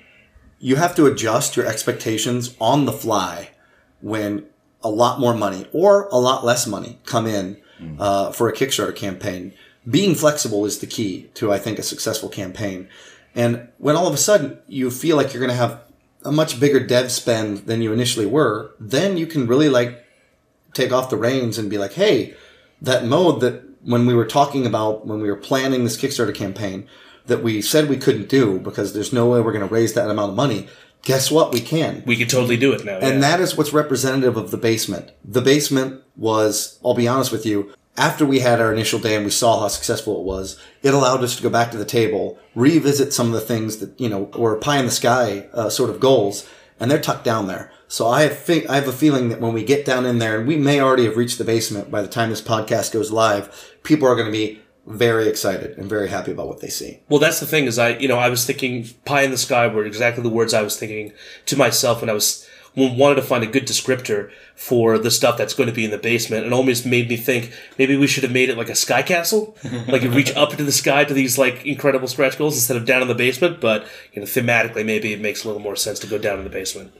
you 0.60 0.76
have 0.76 0.94
to 0.94 1.06
adjust 1.06 1.56
your 1.56 1.66
expectations 1.66 2.54
on 2.60 2.84
the 2.84 2.92
fly 2.92 3.50
when 4.00 4.46
a 4.82 4.90
lot 4.90 5.18
more 5.18 5.34
money 5.34 5.66
or 5.72 6.06
a 6.08 6.16
lot 6.16 6.44
less 6.44 6.66
money 6.66 6.98
come 7.04 7.26
in 7.26 7.60
uh, 7.98 8.30
for 8.30 8.48
a 8.48 8.52
Kickstarter 8.52 8.94
campaign. 8.94 9.52
Being 9.88 10.14
flexible 10.14 10.66
is 10.66 10.78
the 10.78 10.86
key 10.86 11.30
to, 11.34 11.52
I 11.52 11.58
think, 11.58 11.78
a 11.78 11.82
successful 11.82 12.28
campaign. 12.28 12.88
And 13.34 13.68
when 13.78 13.96
all 13.96 14.06
of 14.06 14.14
a 14.14 14.18
sudden 14.18 14.58
you 14.66 14.90
feel 14.90 15.16
like 15.16 15.32
you're 15.32 15.40
going 15.40 15.50
to 15.50 15.56
have 15.56 15.82
a 16.24 16.32
much 16.32 16.60
bigger 16.60 16.80
dev 16.80 17.10
spend 17.10 17.58
than 17.58 17.80
you 17.80 17.92
initially 17.92 18.26
were, 18.26 18.72
then 18.78 19.16
you 19.16 19.26
can 19.26 19.46
really 19.46 19.70
like 19.70 20.04
take 20.74 20.92
off 20.92 21.10
the 21.10 21.16
reins 21.16 21.56
and 21.56 21.70
be 21.70 21.78
like, 21.78 21.94
hey, 21.94 22.34
that 22.82 23.06
mode 23.06 23.40
that 23.40 23.62
when 23.82 24.06
we 24.06 24.14
were 24.14 24.26
talking 24.26 24.66
about 24.66 25.06
when 25.06 25.20
we 25.20 25.30
were 25.30 25.36
planning 25.36 25.84
this 25.84 25.96
Kickstarter 25.96 26.34
campaign 26.34 26.86
that 27.30 27.42
we 27.42 27.62
said 27.62 27.88
we 27.88 27.96
couldn't 27.96 28.28
do 28.28 28.58
because 28.58 28.92
there's 28.92 29.12
no 29.12 29.30
way 29.30 29.40
we're 29.40 29.52
going 29.52 29.66
to 29.66 29.74
raise 29.74 29.94
that 29.94 30.10
amount 30.10 30.30
of 30.30 30.36
money. 30.36 30.68
Guess 31.02 31.30
what? 31.30 31.52
We 31.52 31.60
can. 31.60 32.02
We 32.04 32.16
can 32.16 32.28
totally 32.28 32.58
do 32.58 32.72
it 32.74 32.84
now. 32.84 32.98
And 32.98 33.14
yeah. 33.14 33.20
that 33.20 33.40
is 33.40 33.56
what's 33.56 33.72
representative 33.72 34.36
of 34.36 34.50
the 34.50 34.58
basement. 34.58 35.12
The 35.24 35.40
basement 35.40 36.02
was, 36.16 36.78
I'll 36.84 36.94
be 36.94 37.08
honest 37.08 37.32
with 37.32 37.46
you, 37.46 37.72
after 37.96 38.26
we 38.26 38.40
had 38.40 38.60
our 38.60 38.72
initial 38.72 38.98
day 38.98 39.16
and 39.16 39.24
we 39.24 39.30
saw 39.30 39.60
how 39.60 39.68
successful 39.68 40.20
it 40.20 40.24
was, 40.24 40.60
it 40.82 40.92
allowed 40.92 41.24
us 41.24 41.36
to 41.36 41.42
go 41.42 41.50
back 41.50 41.70
to 41.70 41.78
the 41.78 41.84
table, 41.84 42.38
revisit 42.54 43.12
some 43.12 43.28
of 43.28 43.32
the 43.32 43.40
things 43.40 43.78
that, 43.78 43.98
you 43.98 44.08
know, 44.08 44.24
were 44.36 44.56
pie 44.56 44.78
in 44.78 44.84
the 44.84 44.90
sky 44.90 45.48
uh, 45.52 45.70
sort 45.70 45.90
of 45.90 46.00
goals, 46.00 46.48
and 46.78 46.90
they're 46.90 47.00
tucked 47.00 47.24
down 47.24 47.46
there. 47.46 47.72
So 47.88 48.08
I 48.08 48.28
fi- 48.28 48.66
I 48.68 48.76
have 48.76 48.88
a 48.88 48.92
feeling 48.92 49.28
that 49.28 49.40
when 49.40 49.52
we 49.52 49.64
get 49.64 49.84
down 49.84 50.06
in 50.06 50.18
there, 50.18 50.38
and 50.38 50.48
we 50.48 50.56
may 50.56 50.80
already 50.80 51.04
have 51.04 51.16
reached 51.16 51.38
the 51.38 51.44
basement 51.44 51.90
by 51.90 52.02
the 52.02 52.08
time 52.08 52.30
this 52.30 52.42
podcast 52.42 52.92
goes 52.92 53.10
live, 53.10 53.74
people 53.82 54.06
are 54.06 54.14
going 54.14 54.26
to 54.26 54.32
be 54.32 54.60
very 54.86 55.28
excited 55.28 55.78
and 55.78 55.88
very 55.88 56.08
happy 56.08 56.32
about 56.32 56.48
what 56.48 56.60
they 56.60 56.68
see. 56.68 57.00
Well, 57.08 57.20
that's 57.20 57.40
the 57.40 57.46
thing 57.46 57.66
is 57.66 57.78
I, 57.78 57.96
you 57.98 58.08
know, 58.08 58.18
I 58.18 58.28
was 58.28 58.44
thinking 58.44 58.88
pie 59.04 59.22
in 59.22 59.30
the 59.30 59.38
sky 59.38 59.66
were 59.66 59.84
exactly 59.84 60.22
the 60.22 60.28
words 60.28 60.54
I 60.54 60.62
was 60.62 60.76
thinking 60.78 61.12
to 61.46 61.56
myself 61.56 62.00
when 62.00 62.10
I 62.10 62.14
was 62.14 62.46
when 62.74 62.96
wanted 62.96 63.16
to 63.16 63.22
find 63.22 63.42
a 63.42 63.48
good 63.48 63.66
descriptor 63.66 64.30
for 64.54 64.96
the 64.96 65.10
stuff 65.10 65.36
that's 65.36 65.54
going 65.54 65.68
to 65.68 65.74
be 65.74 65.84
in 65.84 65.90
the 65.90 65.98
basement. 65.98 66.44
And 66.44 66.54
almost 66.54 66.86
made 66.86 67.08
me 67.08 67.16
think 67.16 67.52
maybe 67.78 67.96
we 67.96 68.06
should 68.06 68.22
have 68.22 68.32
made 68.32 68.48
it 68.48 68.56
like 68.56 68.68
a 68.68 68.74
sky 68.74 69.02
castle. 69.02 69.56
Like 69.88 70.02
you 70.02 70.10
reach 70.10 70.34
up 70.36 70.52
into 70.52 70.64
the 70.64 70.72
sky 70.72 71.04
to 71.04 71.14
these 71.14 71.36
like 71.36 71.66
incredible 71.66 72.06
stretch 72.06 72.38
goals 72.38 72.54
instead 72.54 72.76
of 72.76 72.84
down 72.84 73.02
in 73.02 73.08
the 73.08 73.14
basement. 73.14 73.60
But 73.60 73.86
you 74.12 74.20
know 74.20 74.26
thematically 74.26 74.84
maybe 74.84 75.12
it 75.12 75.20
makes 75.20 75.44
a 75.44 75.48
little 75.48 75.62
more 75.62 75.76
sense 75.76 75.98
to 76.00 76.06
go 76.06 76.18
down 76.18 76.38
in 76.38 76.44
the 76.44 76.50
basement. 76.50 76.92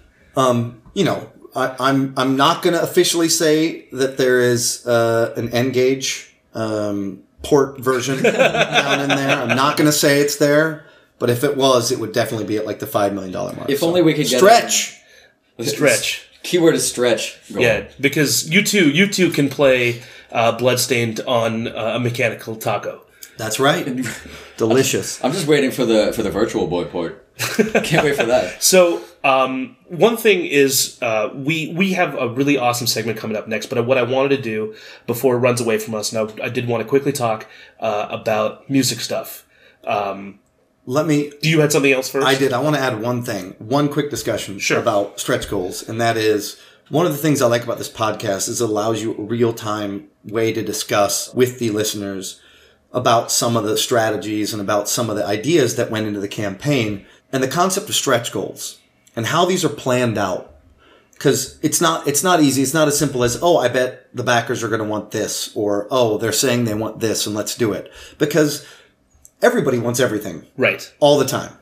You 0.95 1.05
know, 1.05 1.31
I, 1.55 1.77
I'm 1.79 2.14
I'm 2.16 2.37
not 2.37 2.62
going 2.62 2.75
to 2.75 2.83
officially 2.83 3.29
say 3.29 3.88
that 3.93 4.16
there 4.16 4.40
is 4.40 4.87
uh, 4.87 5.35
an 5.37 5.51
N-Gage 5.51 6.35
um, 6.55 7.23
port 7.42 7.81
version 7.81 8.22
down 8.22 9.00
in 9.00 9.09
there. 9.09 9.38
I'm 9.38 9.57
not 9.57 9.76
going 9.76 9.87
to 9.87 9.92
say 9.92 10.20
it's 10.20 10.37
there, 10.37 10.85
but 11.18 11.31
if 11.31 11.44
it 11.44 11.57
was, 11.57 11.90
it 11.92 11.98
would 11.98 12.12
definitely 12.12 12.46
be 12.46 12.57
at 12.57 12.66
like 12.66 12.79
the 12.79 12.87
five 12.87 13.12
million 13.14 13.33
dollar 13.33 13.55
mark. 13.55 13.70
If 13.70 13.83
only 13.83 14.03
we 14.03 14.14
could 14.14 14.26
get 14.26 14.38
stretch. 14.38 15.00
stretch 15.62 16.26
Keyword 16.42 16.74
is 16.74 16.88
stretch. 16.88 17.38
Go 17.53 17.61
yeah 17.61 17.81
on. 17.81 17.87
because 18.00 18.48
you 18.48 18.62
two 18.62 18.90
you 18.90 19.07
two 19.07 19.31
can 19.31 19.48
play 19.48 20.03
uh, 20.33 20.53
bloodstained 20.53 21.20
on 21.26 21.68
uh, 21.68 21.92
a 21.96 22.00
mechanical 22.00 22.57
taco 22.57 23.03
That's 23.37 23.61
right. 23.61 23.87
Delicious. 24.57 25.22
I'm 25.22 25.33
just 25.33 25.46
waiting 25.46 25.70
for 25.70 25.85
the 25.85 26.12
for 26.12 26.22
the 26.22 26.31
virtual 26.31 26.66
boy 26.66 26.85
port. 26.85 27.26
Can't 27.85 28.05
wait 28.05 28.16
for 28.16 28.26
that. 28.26 28.62
So 28.62 29.03
um, 29.24 29.76
one 29.88 30.16
thing 30.16 30.44
is 30.46 30.98
uh, 31.03 31.31
we 31.35 31.72
we 31.74 31.92
have 31.94 32.14
a 32.18 32.29
really 32.29 32.59
awesome 32.59 32.87
segment 32.87 33.18
coming 33.18 33.37
up 33.37 33.48
next. 33.48 33.66
But 33.66 33.85
what 33.87 33.98
I 33.98 34.03
wanted 34.03 34.37
to 34.37 34.42
do 34.42 34.74
before 35.07 35.37
it 35.37 35.38
runs 35.38 35.61
away 35.61 35.79
from 35.79 35.94
us, 35.94 36.12
now 36.12 36.29
I 36.42 36.48
did 36.48 36.68
want 36.68 36.83
to 36.83 36.88
quickly 36.88 37.12
talk 37.12 37.46
uh, 37.79 38.09
about 38.11 38.68
music 38.68 39.00
stuff. 39.00 39.46
Um, 39.85 40.40
Let 40.87 41.07
me. 41.07 41.33
do 41.40 41.48
you 41.48 41.61
had 41.61 41.72
something 41.72 41.92
else 41.92 42.09
first? 42.11 42.26
I 42.26 42.35
did. 42.35 42.53
I 42.53 42.61
want 42.61 42.76
to 42.76 42.83
add 42.83 43.00
one 43.00 43.22
thing, 43.22 43.55
one 43.59 43.88
quick 43.88 44.11
discussion 44.11 44.59
Sure. 44.59 44.79
about 44.79 45.18
stretch 45.18 45.48
goals, 45.48 45.88
and 45.88 46.00
that 46.00 46.16
is 46.16 46.59
one 46.90 47.07
of 47.07 47.12
the 47.12 47.18
things 47.18 47.40
I 47.40 47.46
like 47.46 47.64
about 47.64 47.79
this 47.79 47.88
podcast 47.90 48.48
is 48.48 48.61
it 48.61 48.68
allows 48.68 49.00
you 49.03 49.12
a 49.16 49.22
real 49.22 49.53
time 49.53 50.09
way 50.24 50.53
to 50.53 50.62
discuss 50.62 51.33
with 51.33 51.59
the 51.59 51.70
listeners 51.70 52.40
about 52.92 53.31
some 53.31 53.57
of 53.57 53.62
the 53.62 53.76
strategies 53.76 54.53
and 54.53 54.61
about 54.61 54.88
some 54.88 55.09
of 55.09 55.14
the 55.16 55.24
ideas 55.24 55.76
that 55.76 55.90
went 55.92 56.09
into 56.09 56.18
the 56.18 56.26
campaign 56.26 57.07
and 57.33 57.43
the 57.43 57.49
concept 57.49 57.88
of 57.88 57.95
stretch 57.95 58.33
goals 58.33 58.79
and 59.16 59.27
how 59.27 59.45
these 59.45 59.64
are 59.64 59.69
planned 59.71 60.19
out. 60.19 60.47
Because 61.12 61.59
it's 61.62 61.81
not 61.83 62.07
it's 62.09 62.23
not 62.25 62.40
easy. 62.40 62.62
It's 62.62 62.73
not 62.73 62.88
as 62.88 62.99
simple 62.99 63.23
as 63.25 63.38
oh 63.43 63.59
I 63.59 63.69
bet 63.69 64.09
the 64.14 64.23
backers 64.23 64.62
are 64.62 64.69
going 64.69 64.81
to 64.81 64.87
want 64.88 65.11
this 65.11 65.55
or 65.55 65.87
oh 65.90 66.16
they're 66.16 66.33
saying 66.33 66.64
they 66.64 66.75
want 66.75 67.01
this 67.01 67.27
and 67.27 67.37
let's 67.37 67.55
do 67.55 67.73
it 67.75 67.93
because 68.16 68.66
everybody 69.43 69.79
wants 69.79 70.01
everything 70.01 70.47
Right. 70.57 70.90
all 70.99 71.19
the 71.19 71.27
time. 71.27 71.53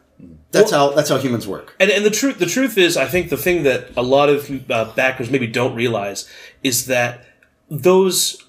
That's 0.52 0.70
how 0.70 0.90
that's 0.90 1.09
how 1.11 1.18
humans 1.18 1.46
work. 1.48 1.74
And, 1.81 1.90
and 1.90 2.04
the 2.04 2.11
truth 2.11 2.38
the 2.38 2.46
truth 2.46 2.78
is, 2.78 2.96
I 2.96 3.07
think 3.07 3.31
the 3.31 3.37
thing 3.37 3.64
that 3.64 3.88
a 3.96 4.02
lot 4.02 4.28
of 4.28 4.48
uh, 4.70 4.92
backers 4.94 5.28
maybe 5.28 5.48
don't 5.48 5.74
realize 5.74 6.28
is 6.62 6.87
that 6.87 7.24
those 7.68 8.42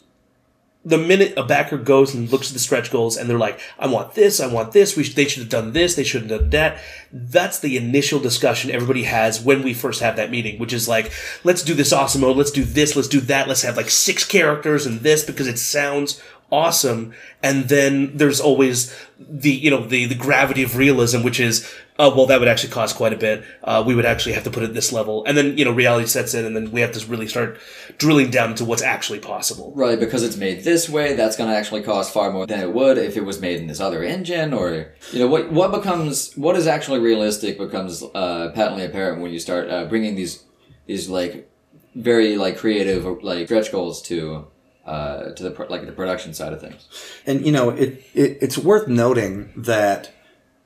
the 0.89 0.97
minute 0.97 1.34
a 1.38 1.43
backer 1.43 1.78
goes 1.78 2.13
and 2.13 2.32
looks 2.32 2.49
at 2.49 2.54
the 2.54 2.60
stretch 2.60 2.91
goals 2.91 3.15
and 3.15 3.30
they're 3.30 3.38
like, 3.38 3.60
I 3.78 3.88
want 3.88 4.15
this, 4.15 4.39
I 4.39 4.47
want 4.47 4.71
this, 4.71 4.97
we 4.97 5.04
sh- 5.04 5.13
they 5.13 5.25
should 5.25 5.43
have 5.43 5.49
done 5.49 5.73
this, 5.73 5.95
they 5.95 6.04
should 6.04 6.23
have 6.23 6.30
done 6.30 6.49
that. 6.49 6.82
That's 7.12 7.60
the 7.60 7.78
initial 7.78 8.19
discussion 8.19 8.71
everybody 8.71 9.04
has 9.04 9.41
when 9.41 9.62
we 9.63 9.73
first 9.73 10.02
have 10.02 10.15
that 10.15 10.32
meeting, 10.32 10.60
which 10.60 10.73
is 10.73 10.88
like, 10.88 11.12
let's 11.43 11.63
do 11.63 11.73
this 11.75 11.93
awesome 11.93 12.21
mode, 12.21 12.38
let's 12.38 12.52
do 12.52 12.63
this, 12.63 12.95
let's 12.95 13.08
do 13.08 13.19
that, 13.21 13.47
let's 13.47 13.62
have 13.62 13.78
like 13.78 13.89
six 13.89 14.25
characters 14.25 14.86
and 14.86 15.02
this 15.02 15.23
because 15.23 15.47
it 15.47 15.60
sounds 15.60 16.21
awesome. 16.52 17.13
And 17.43 17.69
then 17.69 18.17
there's 18.17 18.39
always 18.39 18.95
the 19.19 19.52
you 19.52 19.69
know 19.69 19.86
the 19.86 20.06
the 20.06 20.15
gravity 20.15 20.63
of 20.63 20.75
realism, 20.75 21.23
which 21.23 21.39
is 21.39 21.71
oh 21.99 22.15
well 22.15 22.25
that 22.25 22.39
would 22.39 22.47
actually 22.47 22.71
cost 22.71 22.95
quite 22.95 23.13
a 23.13 23.17
bit. 23.17 23.43
Uh, 23.63 23.83
we 23.85 23.93
would 23.93 24.05
actually 24.05 24.33
have 24.33 24.43
to 24.45 24.49
put 24.49 24.63
it 24.63 24.67
at 24.67 24.73
this 24.73 24.91
level, 24.91 25.23
and 25.25 25.38
then 25.38 25.57
you 25.57 25.65
know 25.65 25.71
reality 25.71 26.07
sets 26.07 26.33
in, 26.33 26.45
and 26.45 26.55
then 26.55 26.71
we 26.71 26.81
have 26.81 26.91
to 26.93 27.05
really 27.05 27.27
start 27.27 27.59
drilling 27.97 28.31
down 28.31 28.51
into 28.51 28.65
what's 28.65 28.81
actually 28.81 29.19
possible. 29.19 29.71
Right, 29.75 29.99
because 29.99 30.23
it's 30.23 30.38
made 30.38 30.63
this 30.63 30.89
way, 30.89 31.13
that's 31.15 31.35
going 31.35 31.49
to 31.49 31.55
actually 31.55 31.83
cost 31.83 32.12
far 32.13 32.31
more 32.31 32.47
than 32.47 32.62
it 32.62 32.73
would 32.73 32.97
if 32.97 33.17
it 33.17 33.25
was 33.25 33.39
made 33.39 33.59
in 33.59 33.67
this 33.67 33.79
other 33.79 34.03
engine, 34.03 34.53
or 34.53 34.93
you 35.12 35.19
know 35.19 35.27
what 35.27 35.51
what 35.51 35.71
becomes 35.71 36.33
what 36.35 36.55
is 36.55 36.65
actually 36.65 36.99
realistic 36.99 37.57
becomes 37.57 38.01
uh, 38.15 38.51
patently 38.55 38.85
apparent 38.85 39.21
when 39.21 39.31
you 39.31 39.39
start 39.39 39.69
uh, 39.69 39.85
bringing 39.85 40.15
these 40.15 40.43
these 40.88 41.09
like 41.09 41.51
very 41.95 42.38
like 42.38 42.57
creative 42.57 43.05
like 43.23 43.45
stretch 43.47 43.71
goals 43.71 44.01
to 44.01 44.47
uh, 44.85 45.31
to 45.33 45.43
the 45.43 45.65
like 45.69 45.85
the 45.85 45.91
production 45.91 46.33
side 46.33 46.53
of 46.53 46.62
things. 46.62 46.88
And 47.25 47.45
you 47.45 47.51
know, 47.51 47.69
it, 47.69 48.03
it 48.13 48.38
it's 48.41 48.57
worth 48.57 48.88
noting 48.88 49.51
that 49.55 50.12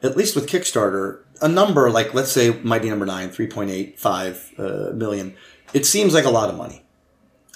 at 0.04 0.18
least 0.18 0.36
with 0.36 0.50
Kickstarter, 0.50 1.20
a 1.42 1.48
number 1.48 1.90
like 1.90 2.14
let's 2.14 2.32
say 2.32 2.60
Mighty 2.62 2.90
Number 2.90 3.06
Nine, 3.06 3.30
three 3.30 3.48
point 3.48 3.72
eight 3.72 4.00
five 4.00 4.52
uh, 4.58 4.92
million, 4.94 5.36
it 5.74 5.86
seems 5.86 6.14
like 6.14 6.26
a 6.26 6.30
lot 6.30 6.50
of 6.50 6.58
money. 6.58 6.84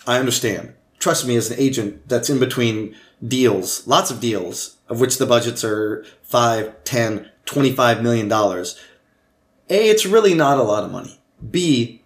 I 0.07 0.17
understand. 0.17 0.73
Trust 0.99 1.27
me, 1.27 1.35
as 1.35 1.51
an 1.51 1.59
agent 1.59 2.07
that's 2.09 2.29
in 2.29 2.39
between 2.39 2.95
deals, 3.25 3.85
lots 3.85 4.09
of 4.09 4.19
deals, 4.19 4.77
of 4.89 4.99
which 4.99 5.17
the 5.17 5.27
budgets 5.27 5.63
are 5.63 6.03
five, 6.23 6.83
ten, 6.83 7.29
twenty-five 7.45 8.01
million 8.01 8.27
dollars. 8.27 8.79
A, 9.69 9.89
it's 9.89 10.05
really 10.05 10.33
not 10.33 10.57
a 10.57 10.63
lot 10.63 10.85
of 10.85 10.91
money. 10.91 11.19
B, 11.51 12.01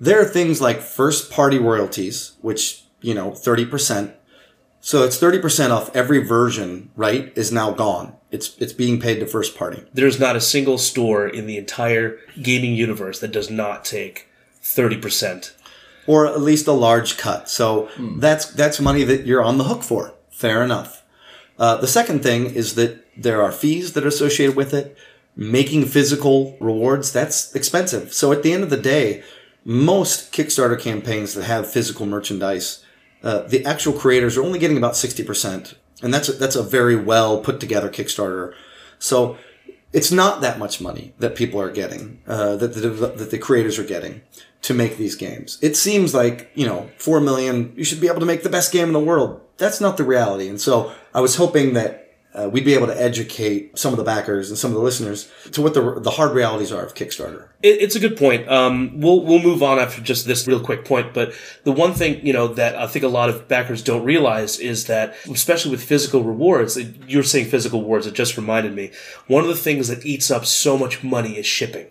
there 0.00 0.20
are 0.20 0.24
things 0.24 0.60
like 0.60 0.80
first 0.80 1.30
party 1.30 1.58
royalties, 1.58 2.32
which, 2.40 2.84
you 3.00 3.14
know, 3.14 3.30
30%. 3.30 4.14
So 4.84 5.02
it's 5.02 5.16
30% 5.18 5.70
off 5.70 5.96
every 5.96 6.18
version, 6.18 6.90
right? 6.94 7.32
Is 7.36 7.50
now 7.50 7.70
gone. 7.70 8.16
It's 8.30 8.54
it's 8.58 8.74
being 8.74 9.00
paid 9.00 9.18
to 9.20 9.26
first 9.26 9.56
party. 9.56 9.82
There's 9.94 10.20
not 10.20 10.36
a 10.36 10.42
single 10.42 10.76
store 10.76 11.26
in 11.26 11.46
the 11.46 11.56
entire 11.56 12.18
gaming 12.42 12.74
universe 12.74 13.18
that 13.20 13.32
does 13.32 13.48
not 13.48 13.86
take 13.86 14.28
thirty 14.60 14.98
percent. 14.98 15.54
Or 16.06 16.26
at 16.26 16.42
least 16.42 16.66
a 16.66 16.72
large 16.72 17.16
cut. 17.16 17.48
So 17.48 17.88
that's 17.98 18.44
that's 18.44 18.78
money 18.78 19.04
that 19.04 19.24
you're 19.24 19.42
on 19.42 19.56
the 19.56 19.64
hook 19.64 19.82
for. 19.82 20.12
Fair 20.28 20.62
enough. 20.62 21.02
Uh, 21.58 21.78
the 21.78 21.86
second 21.86 22.22
thing 22.22 22.54
is 22.54 22.74
that 22.74 23.06
there 23.16 23.40
are 23.40 23.52
fees 23.52 23.94
that 23.94 24.04
are 24.04 24.08
associated 24.08 24.54
with 24.54 24.74
it. 24.74 24.98
Making 25.34 25.86
physical 25.86 26.58
rewards, 26.60 27.10
that's 27.10 27.54
expensive. 27.54 28.12
So 28.12 28.32
at 28.32 28.42
the 28.42 28.52
end 28.52 28.64
of 28.64 28.70
the 28.70 28.76
day, 28.76 29.24
most 29.64 30.30
Kickstarter 30.32 30.78
campaigns 30.78 31.32
that 31.34 31.44
have 31.44 31.72
physical 31.72 32.04
merchandise, 32.04 32.83
uh, 33.24 33.40
the 33.48 33.64
actual 33.64 33.94
creators 33.94 34.36
are 34.36 34.44
only 34.44 34.58
getting 34.58 34.76
about 34.76 34.92
60%. 34.92 35.74
And 36.02 36.12
that's 36.12 36.28
a, 36.28 36.32
that's 36.32 36.56
a 36.56 36.62
very 36.62 36.94
well 36.94 37.40
put 37.40 37.58
together 37.58 37.88
Kickstarter. 37.88 38.54
So 38.98 39.38
it's 39.92 40.12
not 40.12 40.42
that 40.42 40.58
much 40.58 40.80
money 40.80 41.14
that 41.18 41.34
people 41.34 41.60
are 41.60 41.70
getting, 41.70 42.20
uh, 42.26 42.56
that, 42.56 42.74
the, 42.74 42.88
that 42.90 43.30
the 43.30 43.38
creators 43.38 43.78
are 43.78 43.84
getting 43.84 44.20
to 44.62 44.74
make 44.74 44.98
these 44.98 45.14
games. 45.14 45.58
It 45.62 45.76
seems 45.76 46.14
like, 46.14 46.50
you 46.54 46.66
know, 46.66 46.90
4 46.98 47.20
million, 47.20 47.72
you 47.76 47.84
should 47.84 48.00
be 48.00 48.08
able 48.08 48.20
to 48.20 48.26
make 48.26 48.42
the 48.42 48.50
best 48.50 48.72
game 48.72 48.88
in 48.88 48.92
the 48.92 49.00
world. 49.00 49.40
That's 49.56 49.80
not 49.80 49.96
the 49.96 50.04
reality. 50.04 50.48
And 50.48 50.60
so 50.60 50.92
I 51.14 51.20
was 51.20 51.36
hoping 51.36 51.74
that 51.74 52.03
uh, 52.34 52.48
we'd 52.48 52.64
be 52.64 52.74
able 52.74 52.88
to 52.88 53.00
educate 53.00 53.78
some 53.78 53.92
of 53.92 53.96
the 53.96 54.04
backers 54.04 54.50
and 54.50 54.58
some 54.58 54.70
of 54.70 54.74
the 54.74 54.82
listeners 54.82 55.30
to 55.52 55.62
what 55.62 55.72
the, 55.72 56.00
the 56.00 56.10
hard 56.10 56.32
realities 56.32 56.72
are 56.72 56.84
of 56.84 56.94
Kickstarter. 56.94 57.48
It, 57.62 57.80
it's 57.80 57.94
a 57.94 58.00
good 58.00 58.16
point. 58.16 58.48
Um, 58.48 59.00
we'll 59.00 59.22
we'll 59.24 59.42
move 59.42 59.62
on 59.62 59.78
after 59.78 60.02
just 60.02 60.26
this 60.26 60.46
real 60.46 60.60
quick 60.60 60.84
point. 60.84 61.14
But 61.14 61.32
the 61.62 61.72
one 61.72 61.94
thing 61.94 62.24
you 62.26 62.32
know 62.32 62.48
that 62.48 62.74
I 62.76 62.86
think 62.88 63.04
a 63.04 63.08
lot 63.08 63.28
of 63.28 63.46
backers 63.46 63.82
don't 63.82 64.04
realize 64.04 64.58
is 64.58 64.86
that, 64.86 65.14
especially 65.30 65.70
with 65.70 65.82
physical 65.82 66.24
rewards, 66.24 66.76
you're 67.06 67.22
saying 67.22 67.46
physical 67.46 67.80
rewards. 67.82 68.06
It 68.06 68.14
just 68.14 68.36
reminded 68.36 68.74
me. 68.74 68.90
One 69.28 69.42
of 69.42 69.48
the 69.48 69.56
things 69.56 69.88
that 69.88 70.04
eats 70.04 70.30
up 70.30 70.44
so 70.44 70.76
much 70.76 71.04
money 71.04 71.38
is 71.38 71.46
shipping. 71.46 71.86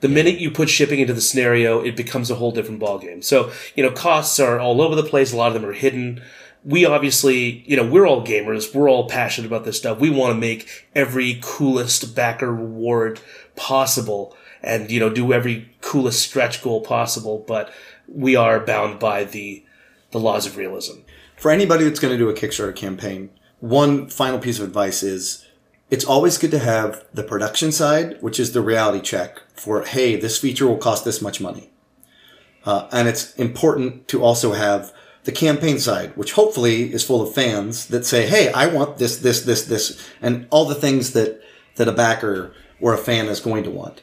The 0.00 0.08
minute 0.08 0.40
you 0.40 0.50
put 0.50 0.68
shipping 0.68 0.98
into 0.98 1.14
the 1.14 1.20
scenario, 1.20 1.80
it 1.80 1.96
becomes 1.96 2.30
a 2.30 2.34
whole 2.34 2.50
different 2.50 2.80
ballgame. 2.80 3.22
So, 3.22 3.52
you 3.76 3.82
know, 3.84 3.92
costs 3.92 4.40
are 4.40 4.58
all 4.58 4.82
over 4.82 4.96
the 4.96 5.04
place. 5.04 5.32
A 5.32 5.36
lot 5.36 5.48
of 5.48 5.54
them 5.54 5.64
are 5.64 5.72
hidden. 5.72 6.20
We 6.66 6.84
obviously, 6.84 7.62
you 7.66 7.76
know, 7.76 7.86
we're 7.88 8.06
all 8.06 8.26
gamers. 8.26 8.74
We're 8.74 8.90
all 8.90 9.08
passionate 9.08 9.46
about 9.46 9.64
this 9.64 9.78
stuff. 9.78 10.00
We 10.00 10.10
want 10.10 10.34
to 10.34 10.40
make 10.40 10.68
every 10.96 11.38
coolest 11.40 12.16
backer 12.16 12.52
reward 12.52 13.20
possible 13.54 14.36
and, 14.62 14.90
you 14.90 14.98
know, 14.98 15.08
do 15.08 15.32
every 15.32 15.70
coolest 15.80 16.20
stretch 16.20 16.62
goal 16.62 16.80
possible. 16.80 17.44
But 17.46 17.72
we 18.08 18.34
are 18.34 18.58
bound 18.58 18.98
by 18.98 19.22
the, 19.22 19.64
the 20.10 20.18
laws 20.18 20.44
of 20.44 20.56
realism. 20.56 20.98
For 21.36 21.52
anybody 21.52 21.84
that's 21.84 22.00
going 22.00 22.12
to 22.12 22.18
do 22.18 22.28
a 22.28 22.34
Kickstarter 22.34 22.74
campaign, 22.74 23.30
one 23.60 24.08
final 24.08 24.40
piece 24.40 24.58
of 24.58 24.66
advice 24.66 25.04
is 25.04 25.46
it's 25.88 26.04
always 26.04 26.36
good 26.36 26.50
to 26.50 26.58
have 26.58 27.04
the 27.14 27.22
production 27.22 27.70
side, 27.70 28.20
which 28.20 28.40
is 28.40 28.52
the 28.52 28.60
reality 28.60 29.00
check 29.00 29.40
for, 29.54 29.84
hey, 29.84 30.16
this 30.16 30.36
feature 30.38 30.66
will 30.66 30.78
cost 30.78 31.04
this 31.04 31.22
much 31.22 31.40
money. 31.40 31.70
Uh, 32.64 32.88
and 32.90 33.06
it's 33.06 33.32
important 33.36 34.08
to 34.08 34.24
also 34.24 34.52
have 34.52 34.92
the 35.26 35.32
campaign 35.32 35.78
side, 35.78 36.16
which 36.16 36.32
hopefully 36.32 36.92
is 36.92 37.04
full 37.04 37.20
of 37.20 37.34
fans 37.34 37.88
that 37.88 38.06
say, 38.06 38.26
hey, 38.26 38.52
I 38.52 38.68
want 38.68 38.98
this, 38.98 39.18
this, 39.18 39.42
this, 39.42 39.64
this, 39.64 40.08
and 40.22 40.46
all 40.50 40.64
the 40.64 40.74
things 40.74 41.12
that, 41.12 41.42
that 41.74 41.88
a 41.88 41.92
backer 41.92 42.54
or 42.80 42.94
a 42.94 42.98
fan 42.98 43.26
is 43.26 43.40
going 43.40 43.64
to 43.64 43.70
want. 43.70 44.02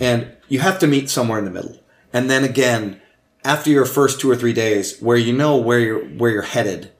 And 0.00 0.32
you 0.48 0.60
have 0.60 0.78
to 0.78 0.86
meet 0.86 1.10
somewhere 1.10 1.38
in 1.38 1.44
the 1.44 1.50
middle. 1.50 1.78
And 2.10 2.30
then 2.30 2.42
again, 2.42 3.02
after 3.44 3.68
your 3.68 3.84
first 3.84 4.18
two 4.18 4.30
or 4.30 4.36
three 4.36 4.54
days 4.54 4.98
where 4.98 5.18
you 5.18 5.34
know 5.34 5.56
where 5.58 5.78
you're, 5.78 6.04
where 6.06 6.30
you're 6.30 6.42
headed, 6.42 6.90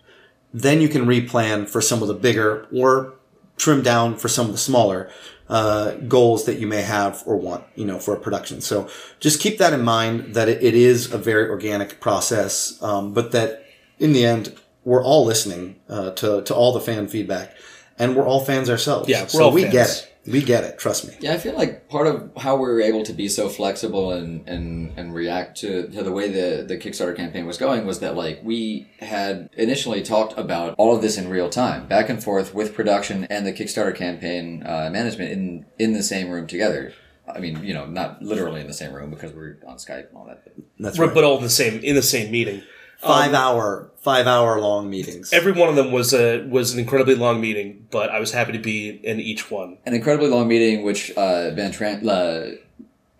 then 0.53 0.83
you 0.83 0.89
can 0.91 1.07
replan 1.07 1.67
for 1.67 1.81
some 1.81 2.03
of 2.03 2.09
the 2.09 2.15
bigger 2.15 2.67
or 2.75 3.15
trim 3.57 3.83
down 3.83 4.19
for 4.19 4.29
some 4.29 4.47
of 4.47 4.53
the 4.53 4.59
smaller 4.59 5.11
uh, 5.49 5.93
goals 6.09 6.45
that 6.45 6.59
you 6.59 6.67
may 6.67 6.83
have 6.83 7.23
or 7.25 7.37
want, 7.37 7.65
you 7.75 7.87
know, 7.87 7.99
for 7.99 8.15
a 8.15 8.21
production. 8.21 8.61
So 8.61 8.91
just 9.19 9.41
keep 9.41 9.57
that 9.59 9.73
in 9.73 9.83
mind 9.83 10.35
that 10.35 10.51
it, 10.51 10.63
it 10.63 10.75
is 10.75 11.13
a 11.13 11.19
very 11.19 11.49
organic 11.49 12.01
process, 12.01 12.83
um, 12.83 13.15
but 13.15 13.33
that 13.33 13.62
in 14.03 14.13
the 14.13 14.25
end, 14.27 14.55
we're 14.85 15.03
all 15.03 15.25
listening 15.25 15.77
uh, 15.89 16.11
to, 16.11 16.43
to 16.43 16.55
all 16.55 16.73
the 16.73 16.81
fan 16.81 17.07
feedback 17.07 17.55
and 17.99 18.17
we're 18.17 18.27
all 18.27 18.45
fans 18.45 18.69
ourselves. 18.69 19.09
Yeah, 19.09 19.23
we're 19.23 19.29
so 19.29 19.45
all 19.45 19.53
we 19.53 19.63
fans. 19.63 19.73
get 19.73 19.89
it. 19.89 20.09
We 20.25 20.43
get 20.43 20.63
it. 20.65 20.79
Trust 20.79 21.07
me. 21.07 21.15
Yeah, 21.21 21.35
I 21.35 21.39
feel 21.39 21.55
like 21.55 21.89
part 21.89 22.07
of 22.07 22.31
how 22.37 22.55
we 22.57 22.63
were 22.63 22.81
able 22.81 23.03
to 23.05 23.13
be 23.13 23.29
so 23.29 23.49
flexible 23.49 24.13
and, 24.13 24.49
and, 24.49 24.93
and 24.97 25.13
react 25.15 25.59
to, 25.61 25.89
to 25.89 26.03
the 26.03 26.13
way 26.13 26.29
the, 26.29 26.65
the 26.65 26.77
Kickstarter 26.77 27.17
campaign 27.17 27.45
was 27.45 27.59
going 27.59 27.87
was 27.87 28.01
that 28.01 28.15
like 28.17 28.41
we 28.43 28.89
had 29.01 29.51
initially 29.57 30.03
talked 30.03 30.39
about 30.39 30.75
all 30.79 30.95
of 30.95 31.03
this 31.03 31.19
in 31.19 31.29
real 31.29 31.49
time, 31.51 31.87
back 31.87 32.09
and 32.09 32.23
forth 32.23 32.55
with 32.55 32.75
production 32.75 33.25
and 33.31 33.47
the 33.47 33.53
Kickstarter 33.53 33.95
campaign 33.95 34.65
uh, 34.65 34.91
management 34.93 35.33
in 35.33 35.67
in 35.79 35.93
the 35.93 36.03
same 36.05 36.29
room 36.31 36.47
together. 36.47 36.93
I 37.33 37.39
mean, 37.39 37.63
you 37.65 37.75
know, 37.75 37.87
not 37.87 38.23
literally 38.23 38.61
in 38.61 38.67
the 38.67 38.75
same 38.75 38.93
room 38.93 39.11
because 39.11 39.33
we're 39.33 39.59
on 39.67 39.77
Skype 39.77 40.09
and 40.09 40.17
all 40.17 40.27
that. 40.27 40.45
But 40.45 40.55
That's 40.79 40.99
Right, 40.99 41.07
right. 41.07 41.15
But 41.15 41.25
all 41.25 41.37
in 41.39 41.43
the 41.45 41.51
same, 41.51 41.81
in 41.81 41.95
the 41.95 42.03
same 42.03 42.31
meeting. 42.33 42.63
Five 42.99 43.35
hour, 43.35 43.91
five 44.03 44.27
hour 44.27 44.61
long 44.61 44.91
meetings. 44.91 45.33
Every 45.33 45.53
one 45.53 45.69
of 45.69 45.77
them 45.77 45.91
was 45.93 46.13
a 46.13 46.43
was 46.49 46.75
an 46.75 46.81
incredibly 46.81 47.15
long 47.15 47.41
meeting, 47.41 47.87
but 47.91 48.11
I 48.11 48.19
was 48.21 48.33
happy 48.33 48.53
to 48.53 48.59
be 48.59 48.91
in 48.91 49.21
each 49.21 49.51
one. 49.51 49.79
an 49.87 49.95
incredibly 49.95 50.29
long 50.29 50.49
meeting, 50.49 50.83
which 50.85 51.11
uh, 51.13 51.51
Van 51.53 51.73
Tran 51.73 52.05
uh, 52.07 52.57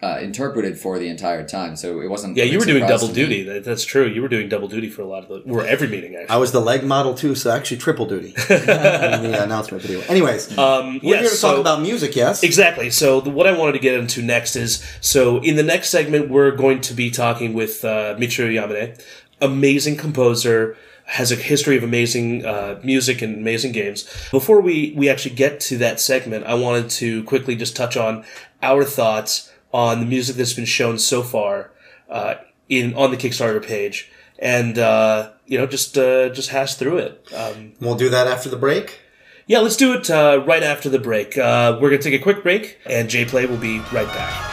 uh, 0.05 0.19
interpreted 0.19 0.77
for 0.77 0.99
the 0.99 1.07
entire 1.09 1.47
time, 1.47 1.77
so 1.77 2.01
it 2.01 2.09
wasn't. 2.11 2.37
Yeah, 2.37 2.43
you 2.43 2.59
were 2.59 2.65
doing 2.65 2.85
double 2.89 3.07
to 3.07 3.13
me. 3.13 3.15
duty. 3.15 3.43
That, 3.45 3.65
that's 3.65 3.85
true. 3.85 4.07
You 4.09 4.21
were 4.21 4.29
doing 4.29 4.49
double 4.49 4.67
duty 4.67 4.89
for 4.91 5.03
a 5.03 5.07
lot 5.07 5.23
of 5.23 5.29
the, 5.45 5.53
or 5.53 5.65
every 5.65 5.87
meeting 5.87 6.17
actually. 6.17 6.35
I 6.35 6.39
was 6.39 6.51
the 6.51 6.61
leg 6.61 6.83
model 6.83 7.15
too, 7.15 7.37
so 7.37 7.53
actually 7.53 7.77
triple 7.77 8.07
duty 8.07 8.35
in 8.51 8.67
the 8.67 9.41
announcement 9.45 9.81
video. 9.85 10.01
Anyways, 10.09 10.59
Um, 10.59 10.95
we're 11.05 11.11
yes, 11.15 11.21
here 11.21 11.31
to 11.31 11.37
so- 11.37 11.51
talk 11.53 11.61
about 11.61 11.83
music, 11.83 12.17
yes? 12.17 12.43
Exactly. 12.43 12.91
So 12.91 13.21
the, 13.21 13.31
what 13.31 13.47
I 13.47 13.53
wanted 13.57 13.73
to 13.75 13.79
get 13.79 13.95
into 13.95 14.23
next 14.23 14.57
is 14.57 14.85
so 15.01 15.39
in 15.39 15.55
the 15.55 15.63
next 15.63 15.91
segment 15.91 16.29
we're 16.31 16.51
going 16.51 16.81
to 16.81 16.95
be 16.95 17.09
talking 17.13 17.55
with 17.55 17.85
uh, 17.85 18.17
Michiru 18.19 18.53
Yamane, 18.53 19.01
amazing 19.43 19.97
composer, 19.97 20.77
has 21.05 21.31
a 21.33 21.37
history 21.37 21.77
of 21.77 21.83
amazing 21.83 22.47
uh, 22.47 22.81
music 22.83 23.21
and 23.23 23.37
amazing 23.37 23.73
games. 23.73 24.09
Before 24.31 24.61
we 24.61 24.95
we 24.97 25.09
actually 25.11 25.35
get 25.35 25.61
to 25.69 25.77
that 25.79 26.01
segment, 26.01 26.47
I 26.47 26.55
wanted 26.55 26.89
to 27.01 27.23
quickly 27.25 27.57
just 27.57 27.77
touch 27.77 27.97
on 27.97 28.25
our 28.63 28.85
thoughts 28.85 29.51
on 29.73 30.01
the 30.01 30.07
music 30.07 30.37
that's 30.37 30.53
been 30.55 30.65
shown 30.65 30.99
so 30.99 31.23
far 31.23 31.71
uh, 32.09 32.35
in 32.69 32.95
on 32.95 33.11
the 33.11 33.17
Kickstarter 33.17 33.63
page, 33.63 34.11
and 34.39 34.79
uh, 34.79 35.33
you 35.47 35.59
know 35.59 35.67
just 35.67 35.99
uh, 35.99 36.29
just 36.31 36.51
hash 36.51 36.77
through 36.77 36.99
it. 36.99 37.29
Um, 37.35 37.73
We'll 37.81 37.97
do 37.97 38.09
that 38.11 38.27
after 38.27 38.49
the 38.49 38.57
break. 38.57 39.01
yeah, 39.47 39.59
let's 39.59 39.77
do 39.77 39.93
it 39.95 40.09
uh, 40.09 40.43
right 40.47 40.63
after 40.63 40.89
the 40.89 41.01
break. 41.01 41.37
Uh, 41.37 41.79
we're 41.81 41.91
going 41.91 42.01
to 42.01 42.11
take 42.11 42.19
a 42.21 42.23
quick 42.23 42.43
break, 42.45 42.79
and 42.87 43.11
J 43.11 43.25
Play 43.25 43.47
will 43.47 43.59
be 43.59 43.81
right 43.93 44.07
back. 44.07 44.52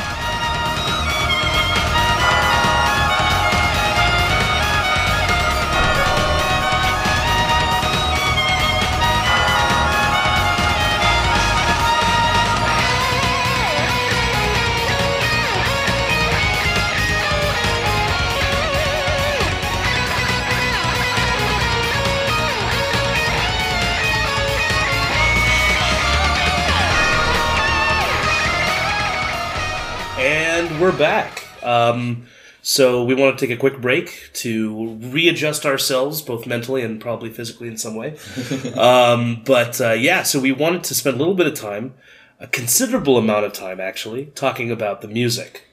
Back. 30.99 31.47
Um, 31.63 32.27
so 32.61 33.03
we 33.03 33.15
want 33.15 33.37
to 33.37 33.47
take 33.47 33.55
a 33.55 33.59
quick 33.59 33.81
break 33.81 34.29
to 34.33 34.95
readjust 34.95 35.65
ourselves, 35.65 36.21
both 36.21 36.45
mentally 36.45 36.83
and 36.83 37.01
probably 37.01 37.29
physically 37.29 37.67
in 37.67 37.77
some 37.77 37.95
way. 37.95 38.17
um, 38.75 39.41
but 39.45 39.79
uh, 39.81 39.93
yeah, 39.93 40.23
so 40.23 40.39
we 40.39 40.51
wanted 40.51 40.83
to 40.83 40.93
spend 40.93 41.15
a 41.15 41.19
little 41.19 41.33
bit 41.33 41.47
of 41.47 41.55
time, 41.55 41.95
a 42.39 42.47
considerable 42.47 43.17
amount 43.17 43.45
of 43.45 43.53
time 43.53 43.79
actually, 43.79 44.27
talking 44.35 44.69
about 44.69 45.01
the 45.01 45.07
music. 45.07 45.65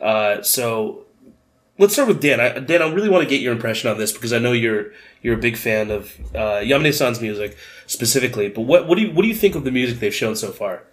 Uh, 0.00 0.42
so 0.42 1.04
let's 1.78 1.92
start 1.92 2.08
with 2.08 2.20
Dan. 2.20 2.40
I, 2.40 2.60
Dan, 2.60 2.82
I 2.82 2.92
really 2.92 3.08
want 3.08 3.24
to 3.24 3.28
get 3.28 3.40
your 3.40 3.52
impression 3.52 3.90
on 3.90 3.98
this 3.98 4.12
because 4.12 4.32
I 4.32 4.38
know 4.38 4.52
you're 4.52 4.92
you're 5.22 5.34
a 5.34 5.40
big 5.40 5.56
fan 5.56 5.90
of 5.90 6.18
uh, 6.34 6.60
Yamane-san's 6.62 7.20
music 7.20 7.56
specifically. 7.86 8.48
But 8.48 8.62
what 8.62 8.86
what 8.86 8.96
do 8.96 9.02
you 9.02 9.10
what 9.12 9.22
do 9.22 9.28
you 9.28 9.34
think 9.34 9.54
of 9.54 9.64
the 9.64 9.72
music 9.72 9.98
they've 9.98 10.14
shown 10.14 10.36
so 10.36 10.52
far? 10.52 10.84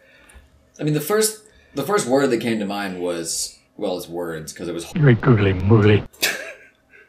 I 0.80 0.84
mean, 0.84 0.96
the 0.96 1.02
first 1.02 1.44
the 1.76 1.84
first 1.84 2.08
word 2.08 2.28
that 2.32 2.42
came 2.42 2.60
to 2.60 2.66
mind 2.66 3.00
was 3.00 3.59
well, 3.80 3.98
as 3.98 4.08
words 4.08 4.54
because 4.54 4.68
it 4.68 4.74
was. 4.74 4.86
very 4.92 5.16
googly 5.16 5.54
moogly. 5.54 6.08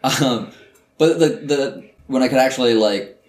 Um, 0.02 0.50
but 0.96 1.18
the 1.18 1.28
the 1.28 1.90
when 2.06 2.22
I 2.22 2.28
could 2.28 2.38
actually 2.38 2.72
like, 2.72 3.22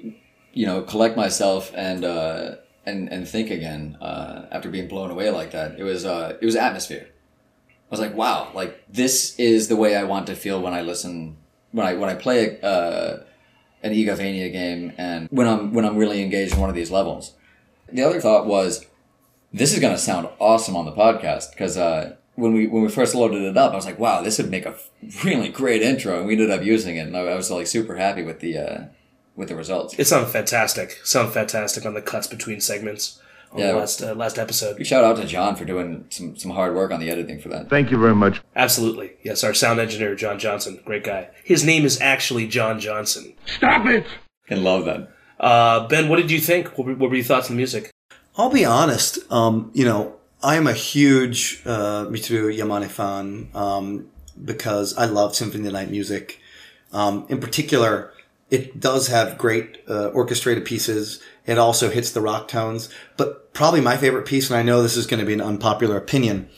you 0.54 0.66
know, 0.66 0.84
collect 0.84 1.18
myself 1.18 1.70
and 1.76 2.06
uh, 2.06 2.56
and 2.86 3.12
and 3.12 3.28
think 3.28 3.50
again 3.52 3.98
uh, 4.02 4.46
after 4.52 4.70
being 4.70 4.88
blown 4.88 5.12
away 5.12 5.30
like 5.32 5.52
that, 5.52 5.78
it 5.78 5.84
was 5.84 6.06
uh, 6.06 6.38
it 6.40 6.46
was 6.46 6.56
atmosphere. 6.56 7.08
I 7.10 7.90
was 7.90 8.00
like, 8.00 8.16
wow, 8.16 8.52
like 8.54 8.86
this 8.88 9.38
is 9.38 9.68
the 9.68 9.76
way 9.76 9.98
I 9.98 10.04
want 10.06 10.28
to 10.28 10.36
feel 10.36 10.62
when 10.62 10.74
I 10.74 10.82
listen 10.82 11.36
when 11.72 11.86
I 11.86 11.96
when 11.96 12.10
I 12.10 12.16
play 12.16 12.58
a, 12.62 12.66
uh, 12.66 13.24
an 13.84 13.92
Igavania 13.92 14.52
game 14.52 14.94
and 14.98 15.28
when 15.30 15.48
I'm 15.48 15.74
when 15.74 15.84
I'm 15.84 15.98
really 15.98 16.22
engaged 16.22 16.54
in 16.54 16.60
one 16.60 16.70
of 16.70 16.76
these 16.76 16.92
levels. 16.92 17.34
The 17.92 18.04
other 18.04 18.22
thought 18.22 18.46
was, 18.46 18.86
this 19.52 19.74
is 19.74 19.80
gonna 19.80 19.98
sound 19.98 20.30
awesome 20.40 20.78
on 20.78 20.86
the 20.86 20.94
podcast 20.94 21.52
because 21.52 21.78
uh, 21.78 22.16
when 22.36 22.54
we 22.54 22.68
when 22.68 22.84
we 22.84 22.90
first 22.90 23.14
loaded 23.16 23.42
it 23.44 23.58
up, 23.58 23.74
I 23.74 23.76
was 23.76 23.86
like, 23.86 24.00
wow, 24.00 24.22
this 24.22 24.38
would 24.38 24.50
make 24.50 24.66
a 24.66 24.76
really 25.24 25.50
great 25.50 25.82
intro, 25.82 26.18
and 26.18 26.28
we 26.28 26.34
ended 26.34 26.50
up 26.52 26.64
using 26.64 26.96
it, 26.98 27.08
and 27.08 27.16
I, 27.18 27.22
I 27.22 27.36
was 27.36 27.52
like 27.52 27.68
super 27.68 27.96
happy 27.98 28.24
with 28.24 28.40
the 28.40 28.58
uh, 28.58 28.84
with 29.36 29.50
the 29.50 29.56
results. 29.56 29.96
It 29.98 30.06
sounded 30.08 30.30
fantastic. 30.32 31.00
Sounded 31.04 31.32
fantastic 31.34 31.86
on 31.86 31.94
the 31.94 32.02
cuts 32.02 32.28
between 32.28 32.62
segments 32.62 33.20
on 33.52 33.60
Yeah. 33.60 33.72
the 33.74 33.78
last 33.78 34.02
uh, 34.02 34.14
last 34.16 34.38
episode. 34.40 34.86
Shout 34.86 35.04
out 35.04 35.18
to 35.18 35.26
John 35.26 35.56
for 35.56 35.66
doing 35.66 36.06
some 36.10 36.36
some 36.38 36.52
hard 36.52 36.74
work 36.76 36.92
on 36.92 37.00
the 37.00 37.10
editing 37.10 37.40
for 37.40 37.50
that. 37.50 37.70
Thank 37.70 37.92
you 37.92 37.98
very 37.98 38.16
much. 38.16 38.42
Absolutely, 38.56 39.12
yes. 39.24 39.44
Our 39.44 39.54
sound 39.54 39.80
engineer 39.80 40.16
John 40.16 40.40
Johnson, 40.40 40.80
great 40.86 41.04
guy. 41.04 41.30
His 41.44 41.64
name 41.66 41.84
is 41.86 42.00
actually 42.02 42.48
John 42.48 42.80
Johnson. 42.80 43.34
Stop 43.46 43.86
it! 43.88 44.06
And 44.50 44.64
love 44.64 44.86
that. 44.86 45.10
Uh, 45.40 45.88
ben, 45.88 46.08
what 46.08 46.18
did 46.18 46.30
you 46.32 46.40
think? 46.40 46.78
What 46.78 46.86
were, 46.88 46.94
what 46.96 47.10
were 47.10 47.16
your 47.16 47.26
thoughts 47.26 47.50
on 47.50 47.56
the 47.56 47.58
music? 47.58 47.90
I'll 48.38 48.50
be 48.52 48.64
honest. 48.64 49.18
Um, 49.32 49.72
you 49.74 49.84
know, 49.86 50.16
I 50.44 50.56
am 50.56 50.66
a 50.66 50.74
huge 50.74 51.62
uh, 51.66 52.06
Michiru 52.06 52.56
Yamane 52.56 52.88
fan 52.88 53.50
um, 53.54 54.08
because 54.44 54.98
I 54.98 55.06
love 55.06 55.36
Symphony 55.36 55.68
of 55.68 55.74
the 55.74 55.80
Night 55.80 55.92
music. 55.92 56.40
Um, 56.92 57.26
in 57.30 57.40
particular, 57.40 58.12
it 58.50 58.80
does 58.80 59.08
have 59.08 59.38
great 59.38 59.84
uh, 59.88 60.08
orchestrated 60.08 60.66
pieces. 60.66 61.22
It 61.46 61.60
also 61.60 61.90
hits 61.90 62.12
the 62.12 62.22
rock 62.22 62.48
tones. 62.48 62.90
But 63.18 63.54
probably 63.54 63.82
my 63.82 63.98
favorite 63.98 64.26
piece, 64.26 64.50
and 64.50 64.58
I 64.58 64.64
know 64.64 64.82
this 64.82 64.98
is 64.98 65.06
going 65.06 65.20
to 65.20 65.26
be 65.26 65.34
an 65.34 65.42
unpopular 65.42 65.96
opinion, 65.96 66.50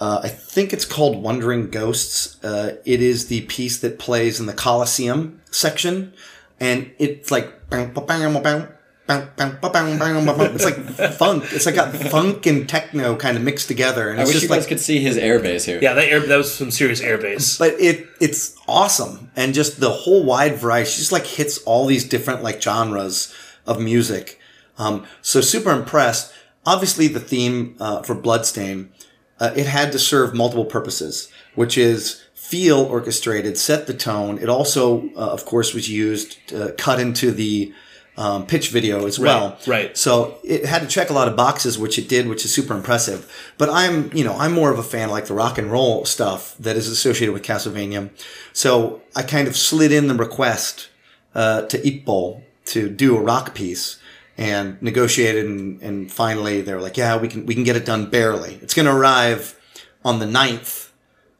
uh, 0.00 0.20
I 0.24 0.28
think 0.28 0.72
it's 0.72 0.84
called 0.84 1.22
Wandering 1.22 1.70
Ghosts. 1.70 2.42
Uh, 2.42 2.78
it 2.84 3.00
is 3.00 3.28
the 3.28 3.42
piece 3.42 3.78
that 3.80 3.98
plays 3.98 4.40
in 4.40 4.46
the 4.46 4.54
Colosseum 4.54 5.40
section, 5.50 6.14
and 6.58 6.90
it's 6.98 7.30
like 7.30 7.68
bang, 7.68 7.92
ba, 7.92 8.00
bang, 8.00 8.42
bang, 8.42 8.68
bang, 9.10 9.28
bang, 9.36 9.58
ba, 9.60 9.70
bang, 9.70 9.98
bang, 9.98 10.24
ba, 10.24 10.36
bang. 10.36 10.54
it's 10.54 10.64
like 10.64 11.12
funk. 11.14 11.44
It's 11.52 11.66
like 11.66 11.74
got 11.74 11.94
funk 11.94 12.46
and 12.46 12.68
techno 12.68 13.16
kind 13.16 13.36
of 13.36 13.42
mixed 13.42 13.68
together, 13.68 14.08
and 14.10 14.20
I 14.20 14.24
wish 14.24 14.32
just 14.34 14.44
you 14.44 14.48
like 14.48 14.60
guys 14.60 14.66
could 14.66 14.80
see 14.80 15.00
his 15.00 15.16
air 15.16 15.40
bass 15.40 15.64
here. 15.64 15.80
Yeah, 15.82 15.94
that 15.94 16.08
air, 16.08 16.20
that 16.20 16.36
was 16.36 16.52
some 16.54 16.70
serious 16.70 17.00
air 17.00 17.18
bass. 17.18 17.58
but 17.58 17.74
it 17.80 18.06
it's 18.20 18.56
awesome 18.68 19.30
and 19.34 19.54
just 19.54 19.80
the 19.80 19.90
whole 19.90 20.22
wide 20.22 20.56
variety 20.56 20.88
she 20.88 20.98
just 20.98 21.12
like 21.12 21.26
hits 21.26 21.58
all 21.64 21.86
these 21.86 22.08
different 22.08 22.42
like 22.42 22.62
genres 22.62 23.34
of 23.66 23.80
music 23.80 24.38
um, 24.78 25.04
so 25.22 25.40
super 25.40 25.70
impressed 25.70 26.32
obviously 26.64 27.08
the 27.08 27.18
theme 27.18 27.74
uh, 27.80 28.02
for 28.02 28.14
bloodstain 28.14 28.92
uh, 29.40 29.52
it 29.56 29.66
had 29.66 29.90
to 29.90 29.98
serve 29.98 30.34
multiple 30.34 30.64
purposes 30.64 31.32
which 31.54 31.76
is 31.76 32.22
feel 32.34 32.80
orchestrated 32.80 33.58
set 33.58 33.86
the 33.86 33.94
tone 33.94 34.38
it 34.38 34.48
also 34.48 35.08
uh, 35.16 35.30
of 35.32 35.44
course 35.46 35.74
was 35.74 35.88
used 35.88 36.36
to 36.46 36.72
cut 36.78 37.00
into 37.00 37.32
the 37.32 37.72
um, 38.16 38.46
pitch 38.46 38.68
video 38.70 39.06
as 39.06 39.18
well 39.18 39.58
right. 39.66 39.96
so 39.96 40.38
it 40.44 40.66
had 40.66 40.82
to 40.82 40.88
check 40.88 41.08
a 41.10 41.12
lot 41.12 41.28
of 41.28 41.36
boxes, 41.36 41.78
which 41.78 41.98
it 41.98 42.08
did, 42.08 42.28
which 42.28 42.44
is 42.44 42.52
super 42.52 42.74
impressive. 42.74 43.30
But 43.56 43.70
I'm, 43.70 44.12
you 44.14 44.24
know, 44.24 44.36
I'm 44.36 44.52
more 44.52 44.70
of 44.70 44.78
a 44.78 44.82
fan 44.82 45.04
of 45.06 45.12
like 45.12 45.26
the 45.26 45.34
rock 45.34 45.56
and 45.58 45.70
roll 45.70 46.04
stuff 46.04 46.54
that 46.58 46.76
is 46.76 46.88
associated 46.88 47.32
with 47.32 47.42
Castlevania. 47.42 48.10
So 48.52 49.00
I 49.16 49.22
kind 49.22 49.48
of 49.48 49.56
slid 49.56 49.92
in 49.92 50.08
the 50.08 50.14
request 50.14 50.88
uh, 51.34 51.62
to 51.62 51.78
Ippo 51.78 52.42
to 52.66 52.90
do 52.90 53.16
a 53.16 53.20
rock 53.20 53.54
piece 53.54 53.98
and 54.36 54.80
negotiated, 54.82 55.46
and, 55.46 55.80
and 55.82 56.12
finally 56.12 56.60
they 56.62 56.74
were 56.74 56.80
like, 56.80 56.96
yeah, 56.96 57.16
we 57.16 57.28
can 57.28 57.46
we 57.46 57.54
can 57.54 57.64
get 57.64 57.76
it 57.76 57.84
done 57.84 58.10
barely. 58.10 58.58
It's 58.62 58.74
going 58.74 58.86
to 58.86 58.92
arrive 58.94 59.58
on 60.04 60.18
the 60.18 60.26
9th, 60.26 60.90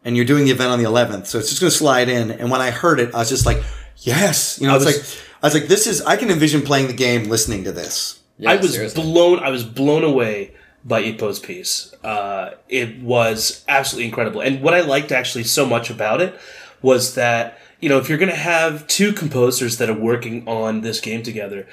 and 0.05 0.17
you're 0.17 0.27
doing 0.27 0.45
the 0.45 0.51
event 0.51 0.71
on 0.71 0.79
the 0.79 0.89
11th, 0.89 1.27
so 1.27 1.39
it's 1.39 1.49
just 1.49 1.61
going 1.61 1.71
to 1.71 1.77
slide 1.77 2.09
in. 2.09 2.31
And 2.31 2.51
when 2.51 2.61
I 2.61 2.71
heard 2.71 3.01
it, 3.01 3.15
I 3.15 3.19
was 3.19 3.29
just 3.29 3.45
like, 3.47 3.63
yes, 3.99 4.61
you 4.61 4.67
know, 4.67 4.75
I 4.75 4.77
it's 4.77 4.87
was- 4.87 4.97
like. 4.97 5.27
I 5.43 5.47
was 5.47 5.55
like, 5.55 5.69
this 5.69 5.87
is, 5.87 6.03
I 6.03 6.17
can 6.17 6.31
envision 6.31 6.63
playing 6.63 6.89
the 6.89 6.93
game 6.93 7.25
listening 7.25 7.65
to 7.65 7.73
this. 7.73 8.21
Yeah, 8.41 8.53
I 8.53 8.57
was 8.57 8.73
seriously. 8.73 9.03
blown. 9.03 9.39
I 9.41 9.51
was 9.51 9.65
blown 9.65 10.03
away 10.03 10.53
by 10.83 11.03
Ippo's 11.03 11.39
piece. 11.39 11.93
Uh, 12.03 12.55
it 12.69 13.01
was 13.01 13.65
absolutely 13.69 14.09
incredible, 14.09 14.41
and 14.41 14.63
what 14.63 14.73
I 14.73 14.81
liked 14.81 15.13
actually 15.13 15.45
so 15.45 15.67
much 15.67 15.91
about 15.91 16.23
it 16.23 16.39
was 16.81 17.15
that 17.17 17.59
you 17.81 17.91
know 17.91 17.99
if 17.99 18.09
you're 18.09 18.17
going 18.17 18.31
to 18.31 18.37
have 18.37 18.87
two 18.87 19.13
composers 19.13 19.77
that 19.77 19.91
are 19.91 19.95
working 19.95 20.49
on 20.49 20.81
this 20.81 21.01
game 21.01 21.23
together. 21.23 21.67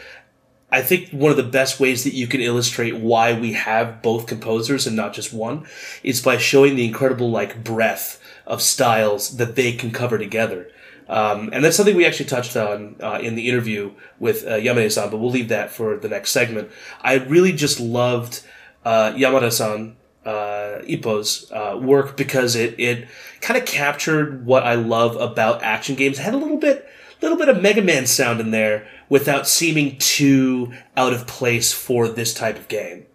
I 0.69 0.81
think 0.81 1.11
one 1.11 1.31
of 1.31 1.37
the 1.37 1.43
best 1.43 1.79
ways 1.79 2.03
that 2.03 2.13
you 2.13 2.27
can 2.27 2.41
illustrate 2.41 2.97
why 2.97 3.31
we 3.31 3.53
have 3.53 4.01
both 4.01 4.27
composers 4.27 4.85
and 4.85 4.97
not 4.97 5.13
just 5.13 5.31
one 5.31 5.65
is 6.03 6.21
by 6.21 6.35
showing 6.35 6.75
the 6.75 6.85
incredible 6.85 7.31
like 7.31 7.63
breadth 7.63 8.21
of 8.45 8.61
styles 8.61 9.37
that 9.37 9.55
they 9.55 9.71
can 9.71 9.91
cover 9.91 10.17
together. 10.17 10.69
Um, 11.09 11.49
and 11.53 11.63
that's 11.63 11.77
something 11.77 11.95
we 11.95 12.05
actually 12.05 12.25
touched 12.25 12.55
on 12.57 12.97
uh, 13.01 13.19
in 13.21 13.35
the 13.35 13.47
interview 13.47 13.91
with 14.19 14.45
uh, 14.45 14.51
Yamane-san, 14.51 15.09
but 15.09 15.17
we'll 15.17 15.31
leave 15.31 15.49
that 15.49 15.71
for 15.71 15.97
the 15.97 16.09
next 16.09 16.31
segment. 16.31 16.69
I 17.01 17.15
really 17.15 17.53
just 17.53 17.79
loved 17.79 18.43
uh, 18.83 19.13
Yamada-san, 19.13 19.95
uh, 20.25 20.81
Ippo's 20.83 21.49
uh, 21.51 21.79
work 21.81 22.17
because 22.17 22.55
it, 22.55 22.77
it 22.77 23.07
kind 23.39 23.57
of 23.57 23.65
captured 23.65 24.45
what 24.45 24.63
I 24.63 24.75
love 24.75 25.15
about 25.15 25.63
action 25.63 25.95
games. 25.95 26.19
It 26.19 26.23
had 26.23 26.33
a 26.33 26.37
little 26.37 26.57
bit, 26.57 26.85
little 27.21 27.37
bit 27.37 27.47
of 27.47 27.61
Mega 27.61 27.81
Man 27.81 28.05
sound 28.05 28.41
in 28.41 28.51
there 28.51 28.85
without 29.07 29.47
seeming 29.47 29.97
too 29.97 30.73
out 30.97 31.13
of 31.13 31.27
place 31.27 31.71
for 31.71 32.09
this 32.09 32.33
type 32.33 32.57
of 32.57 32.67
game. 32.67 33.05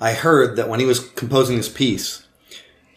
I 0.00 0.12
heard 0.12 0.56
that 0.56 0.68
when 0.68 0.80
he 0.80 0.86
was 0.86 1.00
composing 1.00 1.56
this 1.56 1.68
piece, 1.68 2.26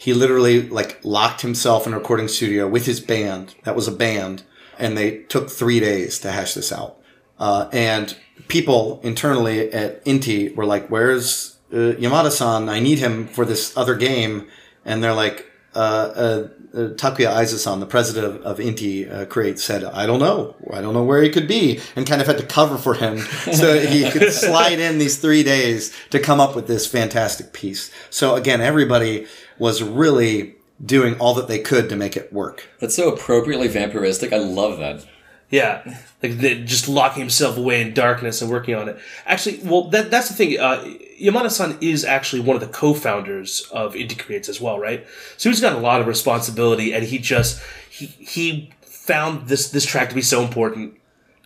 he 0.04 0.14
literally 0.14 0.68
like 0.68 1.00
locked 1.06 1.40
himself 1.40 1.88
in 1.88 1.94
a 1.94 1.98
recording 1.98 2.28
studio 2.28 2.68
with 2.68 2.86
his 2.86 3.00
band. 3.00 3.56
That 3.64 3.74
was 3.74 3.88
a 3.88 3.92
band, 3.92 4.44
and 4.78 4.98
they 4.98 5.20
took 5.30 5.50
three 5.50 5.80
days 5.80 6.20
to 6.20 6.32
hash 6.34 6.56
this 6.56 6.74
out. 6.74 6.98
Uh, 7.40 7.70
and 7.72 8.14
people 8.50 9.00
internally 9.02 9.72
at 9.72 10.04
Inti 10.04 10.54
were 10.58 10.66
like, 10.66 10.90
"Where's 10.90 11.58
uh, 11.72 11.96
Yamada-san? 11.98 12.68
I 12.68 12.82
need 12.82 13.00
him 13.00 13.28
for 13.28 13.46
this 13.46 13.78
other 13.78 13.96
game." 13.96 14.50
And 14.84 15.02
they're 15.02 15.14
like, 15.14 15.50
uh, 15.74 15.80
uh, 15.80 16.48
uh, 16.74 16.78
Takuya 16.96 17.32
Aizu-san, 17.32 17.80
the 17.80 17.86
president 17.86 18.26
of, 18.26 18.42
of 18.42 18.58
Inti 18.58 19.10
uh, 19.10 19.26
Create, 19.26 19.58
said, 19.58 19.86
"I 19.86 20.06
don't 20.06 20.20
know. 20.20 20.56
I 20.70 20.82
don't 20.82 20.94
know 20.94 21.04
where 21.04 21.22
he 21.22 21.30
could 21.30 21.48
be," 21.48 21.80
and 21.96 22.06
kind 22.06 22.20
of 22.20 22.28
had 22.28 22.40
to 22.40 22.46
cover 22.46 22.78
for 22.78 22.96
him 22.96 23.20
so 23.54 23.80
he 23.80 24.10
could 24.12 24.34
slide 24.34 24.80
in 24.82 24.98
these 24.98 25.18
three 25.18 25.44
days 25.44 25.96
to 26.10 26.20
come 26.20 26.42
up 26.42 26.56
with 26.56 26.68
this 26.68 26.86
fantastic 26.86 27.54
piece. 27.54 27.90
So 28.10 28.36
again, 28.36 28.60
everybody 28.60 29.28
was 29.58 29.84
really 29.84 30.56
doing 30.84 31.16
all 31.20 31.34
that 31.36 31.48
they 31.48 31.60
could 31.60 31.90
to 31.90 31.96
make 31.96 32.18
it 32.18 32.34
work. 32.34 32.68
That's 32.80 32.96
so 32.96 33.14
appropriately 33.14 33.70
vampiristic. 33.70 34.34
I 34.34 34.38
love 34.38 34.80
that. 34.80 35.06
Yeah, 35.50 36.00
like 36.24 36.40
the, 36.40 36.64
just 36.64 36.90
locking 36.90 37.20
himself 37.20 37.58
away 37.58 37.82
in 37.82 37.94
darkness 37.94 38.42
and 38.42 38.50
working 38.50 38.74
on 38.74 38.90
it. 38.90 38.98
Actually, 39.26 39.60
well, 39.60 39.84
that 39.90 40.10
that's 40.10 40.28
the 40.30 40.34
thing. 40.34 40.60
Uh, 40.60 40.84
Yamada-san 41.22 41.78
is 41.80 42.04
actually 42.04 42.42
one 42.42 42.56
of 42.56 42.62
the 42.62 42.68
co-founders 42.68 43.70
of 43.72 43.94
Inti 43.94 44.18
Creates 44.18 44.50
as 44.50 44.60
well, 44.60 44.80
right? 44.80 45.06
So 45.38 45.50
he's 45.50 45.62
got 45.62 45.74
a 45.74 45.78
lot 45.78 46.02
of 46.02 46.08
responsibility, 46.08 46.92
and 46.92 47.04
he 47.04 47.20
just 47.20 47.62
he 47.88 48.08
he 48.08 48.72
found 48.82 49.48
this 49.48 49.70
this 49.70 49.86
track 49.86 50.10
to 50.10 50.16
be 50.16 50.24
so 50.24 50.42
important 50.42 50.96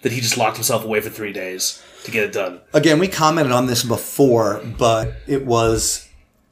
that 0.03 0.13
he 0.13 0.21
just 0.21 0.37
locked 0.37 0.55
himself 0.55 0.85
away 0.85 1.01
for 1.01 1.09
three 1.09 1.33
days 1.33 1.83
to 2.05 2.11
get 2.11 2.23
it 2.23 2.31
done. 2.31 2.61
Again, 2.73 2.99
we 2.99 3.09
commented 3.09 3.51
on 3.51 3.65
this 3.65 3.83
before, 3.83 4.63
but 4.77 5.15
it 5.27 5.45
was 5.45 6.06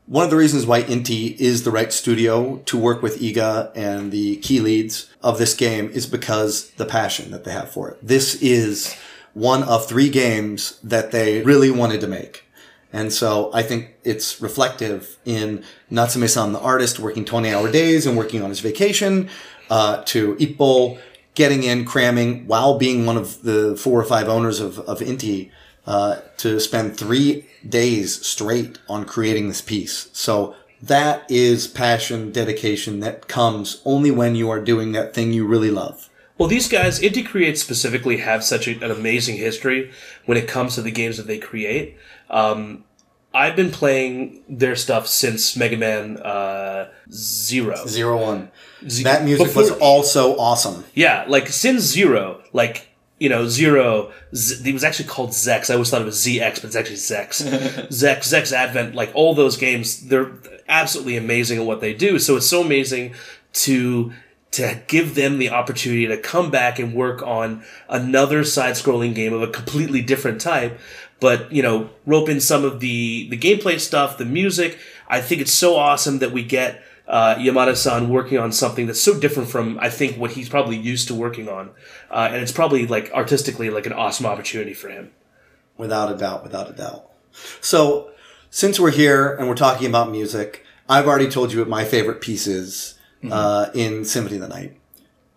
one 0.08 0.24
of 0.24 0.30
the 0.30 0.36
reasons 0.36 0.66
why 0.66 0.84
Inti 0.84 1.36
is 1.40 1.64
the 1.64 1.72
right 1.72 1.92
studio 1.92 2.58
to 2.66 2.78
work 2.78 3.02
with 3.02 3.20
Iga 3.20 3.72
and 3.76 4.12
the 4.12 4.38
key 4.38 4.60
leads 4.60 5.10
of 5.24 5.40
this 5.40 5.56
game 5.56 5.90
is 5.90 6.06
because 6.06 6.70
the 6.72 6.86
passion 6.86 7.32
that 7.32 7.44
they 7.44 7.52
have 7.52 7.72
for 7.72 7.90
it. 7.90 7.98
This 8.06 8.36
is 8.42 8.96
one 9.34 9.64
of 9.64 9.88
three 9.88 10.10
games 10.10 10.80
that 10.84 11.12
they 11.12 11.42
really 11.42 11.72
wanted 11.72 12.02
to 12.02 12.08
make. 12.08 12.44
And 12.94 13.12
so 13.12 13.50
I 13.54 13.64
think 13.64 13.96
it's 14.04 14.40
reflective 14.40 15.18
in 15.26 15.64
Natsume-san, 15.90 16.54
the 16.54 16.60
artist, 16.60 17.00
working 17.00 17.26
20 17.26 17.52
hour 17.52 17.70
days 17.72 18.06
and 18.06 18.16
working 18.16 18.42
on 18.44 18.50
his 18.50 18.60
vacation, 18.60 19.30
uh, 19.70 20.04
to 20.06 20.36
Ippo 20.36 21.00
getting 21.34 21.64
in, 21.64 21.84
cramming, 21.84 22.48
while 22.48 22.78
being 22.78 23.06
one 23.06 23.18
of 23.18 23.42
the 23.42 23.76
four 23.76 24.00
or 24.00 24.06
five 24.06 24.30
owners 24.30 24.62
of, 24.62 24.80
of 24.80 25.00
Inti, 25.00 25.52
uh, 25.86 26.18
to 26.38 26.60
spend 26.60 26.98
three 26.98 27.46
days 27.68 28.26
straight 28.26 28.80
on 28.90 29.06
creating 29.06 29.48
this 29.48 29.62
piece. 29.62 30.10
So 30.14 30.56
that 30.82 31.30
is 31.30 31.68
passion, 31.68 32.32
dedication 32.32 33.00
that 33.00 33.28
comes 33.28 33.82
only 33.86 34.12
when 34.12 34.36
you 34.36 34.50
are 34.50 34.60
doing 34.62 34.92
that 34.92 35.14
thing 35.14 35.34
you 35.34 35.46
really 35.48 35.72
love. 35.72 36.10
Well, 36.38 36.50
these 36.50 36.68
guys, 36.68 37.00
Inti 37.00 37.26
Create 37.26 37.58
specifically, 37.58 38.18
have 38.18 38.44
such 38.44 38.68
a, 38.68 38.72
an 38.84 38.92
amazing 38.92 39.38
history 39.38 39.92
when 40.26 40.38
it 40.38 40.48
comes 40.48 40.76
to 40.76 40.82
the 40.82 40.92
games 40.92 41.16
that 41.18 41.28
they 41.28 41.38
create. 41.38 41.98
Um, 42.30 42.84
I've 43.34 43.56
been 43.56 43.72
playing 43.72 44.44
their 44.50 44.76
stuff 44.76 45.08
since 45.08 45.56
Mega 45.56 45.78
Man 45.78 46.18
uh, 46.18 46.90
Zero. 47.12 47.86
Zero 47.88 48.22
one. 48.22 48.52
Z- 48.88 49.04
That 49.04 49.24
music 49.24 49.48
before- 49.48 49.64
was 49.64 49.72
also 49.72 50.36
awesome. 50.38 50.84
Yeah, 50.94 51.26
like 51.28 51.48
since 51.48 51.84
Zero, 51.84 52.42
like 52.54 52.90
you 53.26 53.30
know, 53.30 53.48
Zero. 53.48 54.12
Z- 54.36 54.70
it 54.70 54.72
was 54.72 54.84
actually 54.84 55.10
called 55.10 55.32
Zex. 55.32 55.72
I 55.72 55.74
always 55.74 55.90
thought 55.90 56.04
it 56.04 56.06
was 56.06 56.24
ZX, 56.24 56.58
but 56.58 56.66
it's 56.66 56.76
actually 56.76 56.98
Zex. 56.98 57.42
Zex, 57.90 58.20
Zex 58.20 58.52
Advent. 58.52 58.94
Like 58.94 59.10
all 59.16 59.34
those 59.34 59.58
games, 59.58 60.10
they're 60.10 60.32
absolutely 60.70 61.18
amazing 61.18 61.58
at 61.58 61.66
what 61.66 61.82
they 61.82 61.96
do. 61.96 62.20
So 62.20 62.36
it's 62.36 62.46
so 62.46 62.62
amazing 62.62 63.16
to 63.54 64.14
to 64.52 64.80
give 64.86 65.16
them 65.16 65.40
the 65.40 65.50
opportunity 65.50 66.06
to 66.06 66.18
come 66.18 66.52
back 66.52 66.78
and 66.78 66.94
work 66.94 67.24
on 67.24 67.64
another 67.90 68.44
side-scrolling 68.44 69.16
game 69.16 69.34
of 69.34 69.42
a 69.42 69.48
completely 69.48 70.04
different 70.04 70.40
type. 70.40 70.80
But 71.20 71.52
you 71.52 71.64
know, 71.64 71.90
rope 72.06 72.30
in 72.30 72.40
some 72.40 72.64
of 72.64 72.80
the 72.80 73.28
the 73.32 73.40
gameplay 73.40 73.80
stuff, 73.80 74.20
the 74.20 74.26
music. 74.26 74.78
I 75.08 75.20
think 75.20 75.42
it's 75.42 75.52
so 75.52 75.78
awesome 75.78 76.20
that 76.20 76.32
we 76.32 76.44
get 76.44 76.84
uh, 77.08 77.36
Yamada-san 77.36 78.10
working 78.10 78.38
on 78.38 78.52
something 78.52 78.88
that's 78.88 79.02
so 79.02 79.20
different 79.20 79.50
from 79.50 79.78
I 79.80 79.90
think 79.90 80.18
what 80.18 80.32
he's 80.32 80.50
probably 80.50 80.78
used 80.78 81.08
to 81.10 81.16
working 81.16 81.48
on, 81.48 81.72
uh, 82.10 82.30
and 82.32 82.42
it's 82.42 82.52
probably 82.52 82.88
like 82.88 83.12
artistically 83.12 83.70
like 83.70 83.86
an 83.86 83.94
awesome 83.94 84.26
opportunity 84.26 84.74
for 84.74 84.90
him. 84.90 85.12
Without 85.78 86.12
a 86.12 86.18
doubt, 86.18 86.44
without 86.44 86.70
a 86.70 86.74
doubt. 86.74 87.10
So, 87.62 88.12
since 88.50 88.80
we're 88.80 88.92
here 88.92 89.36
and 89.36 89.50
we're 89.50 89.56
talking 89.56 89.88
about 89.88 90.10
music, 90.10 90.66
I've 90.88 91.08
already 91.08 91.30
told 91.30 91.52
you 91.52 91.60
what 91.60 91.68
my 91.68 91.84
favorite 91.84 92.22
piece 92.22 92.48
is 92.48 92.98
uh, 93.30 93.70
in 93.74 94.06
Symphony 94.06 94.38
of 94.38 94.44
the 94.44 94.48
Night. 94.48 94.78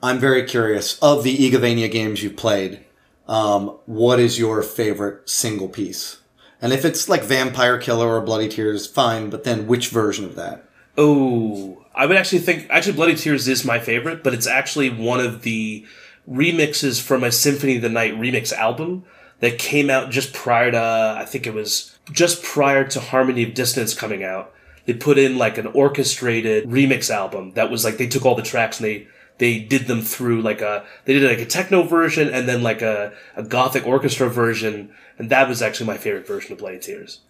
I'm 0.03 0.19
very 0.19 0.45
curious 0.45 0.99
of 1.01 1.25
the 1.25 1.37
Igavania 1.37 1.91
games 1.91 2.23
you've 2.23 2.37
played. 2.37 2.85
Um, 3.27 3.79
what 3.87 4.21
is 4.21 4.39
your 4.39 4.63
favorite 4.63 5.29
single 5.29 5.69
piece? 5.69 6.19
And 6.61 6.73
if 6.73 6.85
it's 6.85 7.09
like 7.09 7.23
Vampire 7.23 7.79
Killer 7.79 8.09
or 8.09 8.21
Bloody 8.21 8.49
Tears, 8.49 8.87
fine. 8.87 9.31
But 9.31 9.45
then, 9.45 9.67
which 9.67 9.89
version 9.89 10.25
of 10.25 10.35
that? 10.37 10.68
Oh, 10.99 11.87
I 11.95 12.07
would 12.07 12.17
actually 12.17 12.41
think 12.41 12.67
actually 12.69 12.95
Bloody 12.95 13.15
Tears 13.15 13.47
is 13.47 13.65
my 13.65 13.79
favorite, 13.79 14.25
but 14.25 14.35
it's 14.35 14.49
actually 14.49 14.91
one 14.91 15.21
of 15.21 15.43
the 15.43 15.87
remixes 16.29 17.01
from 17.01 17.23
a 17.23 17.33
Symphony 17.33 17.77
of 17.77 17.83
the 17.83 17.89
Night 17.89 18.15
remix 18.15 18.53
album 18.53 19.05
that 19.39 19.59
came 19.59 19.91
out 19.91 20.11
just 20.11 20.35
prior 20.35 20.73
to 20.73 21.17
I 21.19 21.25
think 21.25 21.47
it 21.47 21.55
was 21.55 21.97
just 22.11 22.43
prior 22.43 22.85
to 22.89 23.01
Harmony 23.01 23.45
of 23.45 23.55
Dissonance 23.55 23.95
coming 23.95 24.25
out. 24.25 24.53
They 24.87 24.95
put 24.95 25.19
in 25.19 25.39
like 25.39 25.57
an 25.57 25.69
orchestrated 25.69 26.65
remix 26.65 27.11
album 27.11 27.53
that 27.53 27.71
was 27.71 27.85
like 27.85 27.97
they 27.97 28.09
took 28.09 28.27
all 28.27 28.35
the 28.35 28.43
tracks 28.43 28.81
and 28.81 28.87
they 28.89 29.09
they 29.39 29.61
did 29.61 29.87
them 29.87 30.03
through 30.03 30.43
like 30.43 30.61
a 30.61 30.85
they 31.05 31.13
did 31.15 31.31
like 31.31 31.39
a 31.39 31.47
techno 31.49 31.85
version 31.85 32.29
and 32.29 32.49
then 32.49 32.63
like 32.63 32.83
a, 32.83 33.13
a 33.37 33.45
gothic 33.45 33.87
orchestra 33.87 34.29
version 34.29 34.91
and 35.17 35.31
that 35.31 35.49
was 35.49 35.63
actually 35.63 35.87
my 35.87 35.97
favorite 35.97 36.27
version 36.27 36.53
of 36.53 36.59
Bloody 36.59 36.81
Tears. 36.81 37.21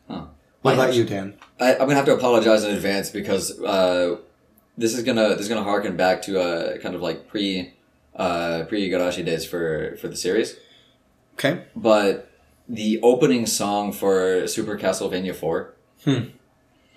What 0.62 0.74
about 0.74 0.94
you, 0.94 1.04
Dan? 1.04 1.34
I, 1.60 1.72
I'm 1.74 1.78
gonna 1.80 1.94
have 1.94 2.04
to 2.06 2.14
apologize 2.14 2.64
in 2.64 2.74
advance 2.74 3.10
because 3.10 3.60
uh, 3.60 4.16
this 4.76 4.94
is 4.96 5.02
gonna 5.04 5.30
this 5.30 5.40
is 5.40 5.48
gonna 5.48 5.62
harken 5.64 5.96
back 5.96 6.22
to 6.22 6.40
uh, 6.40 6.78
kind 6.78 6.94
of 6.94 7.00
like 7.02 7.28
pre 7.28 7.74
uh, 8.16 8.64
pre 8.68 8.88
Igarashi 8.90 9.24
days 9.24 9.44
for 9.46 9.96
for 10.00 10.08
the 10.08 10.16
series. 10.16 10.56
Okay. 11.34 11.62
But 11.76 12.30
the 12.68 13.00
opening 13.02 13.46
song 13.46 13.92
for 13.92 14.46
Super 14.48 14.76
Castlevania 14.76 15.34
Four, 15.34 15.74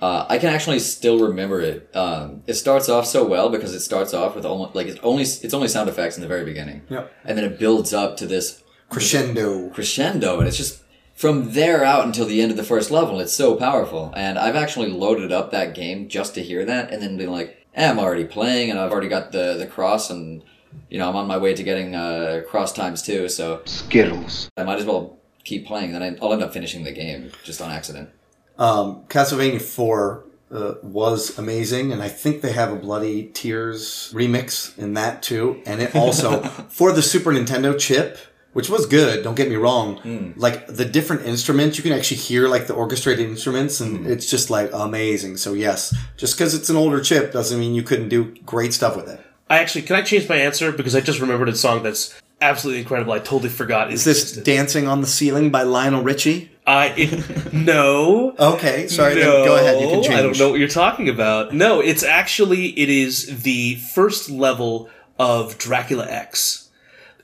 uh, 0.01 0.25
I 0.27 0.39
can 0.39 0.49
actually 0.49 0.79
still 0.79 1.19
remember 1.19 1.61
it. 1.61 1.95
Um, 1.95 2.41
it 2.47 2.55
starts 2.55 2.89
off 2.89 3.05
so 3.05 3.23
well 3.25 3.49
because 3.49 3.73
it 3.75 3.81
starts 3.81 4.13
off 4.13 4.35
with 4.35 4.45
almost 4.45 4.73
like 4.75 4.87
it's 4.87 4.99
only 5.03 5.21
it's 5.23 5.53
only 5.53 5.67
sound 5.67 5.87
effects 5.89 6.17
in 6.17 6.21
the 6.21 6.27
very 6.27 6.43
beginning, 6.43 6.81
Yep. 6.89 7.13
and 7.25 7.37
then 7.37 7.45
it 7.45 7.59
builds 7.59 7.93
up 7.93 8.17
to 8.17 8.25
this 8.25 8.63
Crescendo. 8.89 9.69
crescendo 9.69 10.39
and 10.39 10.47
it's 10.47 10.57
just 10.57 10.80
from 11.21 11.51
there 11.53 11.83
out 11.85 12.03
until 12.05 12.25
the 12.25 12.41
end 12.41 12.49
of 12.51 12.57
the 12.57 12.63
first 12.63 12.89
level 12.89 13.19
it's 13.19 13.31
so 13.33 13.55
powerful 13.55 14.11
and 14.15 14.39
i've 14.39 14.55
actually 14.55 14.89
loaded 14.89 15.31
up 15.31 15.51
that 15.51 15.75
game 15.75 16.07
just 16.09 16.33
to 16.33 16.41
hear 16.41 16.65
that 16.65 16.91
and 16.91 16.99
then 17.01 17.15
been 17.15 17.29
like 17.31 17.49
eh, 17.75 17.89
i'm 17.89 17.99
already 17.99 18.25
playing 18.25 18.69
and 18.71 18.79
i've 18.79 18.91
already 18.91 19.07
got 19.07 19.31
the 19.31 19.55
the 19.57 19.67
cross 19.67 20.09
and 20.09 20.43
you 20.89 20.97
know 20.97 21.07
i'm 21.07 21.15
on 21.15 21.27
my 21.27 21.37
way 21.37 21.53
to 21.53 21.63
getting 21.63 21.93
uh, 21.95 22.41
cross 22.49 22.73
times 22.73 23.01
too 23.03 23.29
so 23.29 23.61
Skittles. 23.65 24.49
i 24.57 24.63
might 24.63 24.79
as 24.79 24.85
well 24.85 25.19
keep 25.43 25.67
playing 25.67 25.91
then 25.93 26.01
I- 26.01 26.17
i'll 26.21 26.33
end 26.33 26.41
up 26.43 26.53
finishing 26.53 26.83
the 26.83 26.91
game 26.91 27.31
just 27.43 27.61
on 27.61 27.69
accident 27.71 28.09
Um, 28.57 29.03
Castlevania 29.07 29.61
4 29.61 30.25
uh, 30.51 30.73
was 30.83 31.37
amazing, 31.39 31.93
and 31.93 32.01
I 32.03 32.09
think 32.09 32.41
they 32.41 32.51
have 32.51 32.71
a 32.71 32.75
Bloody 32.75 33.31
Tears 33.33 34.11
remix 34.13 34.77
in 34.77 34.93
that 34.95 35.23
too. 35.23 35.61
And 35.65 35.81
it 35.81 35.95
also, 35.95 36.43
for 36.69 36.91
the 36.91 37.01
Super 37.01 37.31
Nintendo 37.31 37.71
chip, 37.79 38.17
which 38.53 38.69
was 38.69 38.85
good, 38.85 39.23
don't 39.23 39.35
get 39.35 39.49
me 39.49 39.55
wrong, 39.55 39.97
mm. 39.99 40.33
like 40.35 40.67
the 40.67 40.85
different 40.85 41.25
instruments, 41.25 41.77
you 41.77 41.83
can 41.83 41.93
actually 41.93 42.17
hear 42.17 42.47
like 42.47 42.67
the 42.67 42.73
orchestrated 42.73 43.27
instruments, 43.27 43.79
and 43.79 43.99
mm-hmm. 43.99 44.11
it's 44.11 44.29
just 44.29 44.49
like 44.49 44.69
amazing. 44.73 45.37
So, 45.37 45.53
yes, 45.53 45.95
just 46.17 46.37
because 46.37 46.53
it's 46.53 46.69
an 46.69 46.75
older 46.75 47.01
chip 47.01 47.31
doesn't 47.31 47.59
mean 47.59 47.73
you 47.73 47.83
couldn't 47.83 48.09
do 48.09 48.35
great 48.45 48.73
stuff 48.73 48.95
with 48.95 49.07
it. 49.07 49.21
I 49.49 49.59
actually 49.59 49.81
can 49.83 49.95
I 49.95 50.01
change 50.01 50.29
my 50.29 50.37
answer 50.37 50.71
because 50.71 50.95
I 50.95 51.01
just 51.01 51.19
remembered 51.19 51.49
a 51.49 51.55
song 51.55 51.83
that's 51.83 52.19
absolutely 52.39 52.81
incredible. 52.81 53.13
I 53.13 53.19
totally 53.19 53.49
forgot. 53.49 53.91
Is 53.91 54.03
this 54.03 54.33
Dancing 54.33 54.87
on 54.87 55.01
the 55.01 55.07
Ceiling 55.07 55.49
by 55.49 55.63
Lionel 55.63 56.03
Richie? 56.03 56.51
I 56.65 56.93
it, 56.95 57.53
no. 57.53 58.35
Okay, 58.37 58.87
sorry, 58.87 59.15
no, 59.15 59.45
go 59.45 59.55
ahead, 59.55 59.81
you 59.81 59.87
can 59.87 60.03
change. 60.03 60.15
I 60.15 60.21
don't 60.21 60.37
know 60.37 60.49
what 60.49 60.59
you're 60.59 60.67
talking 60.67 61.09
about. 61.09 61.53
No, 61.53 61.79
it's 61.79 62.03
actually 62.03 62.67
it 62.79 62.89
is 62.89 63.43
the 63.43 63.75
first 63.75 64.29
level 64.29 64.89
of 65.17 65.57
Dracula 65.57 66.07
X 66.07 66.60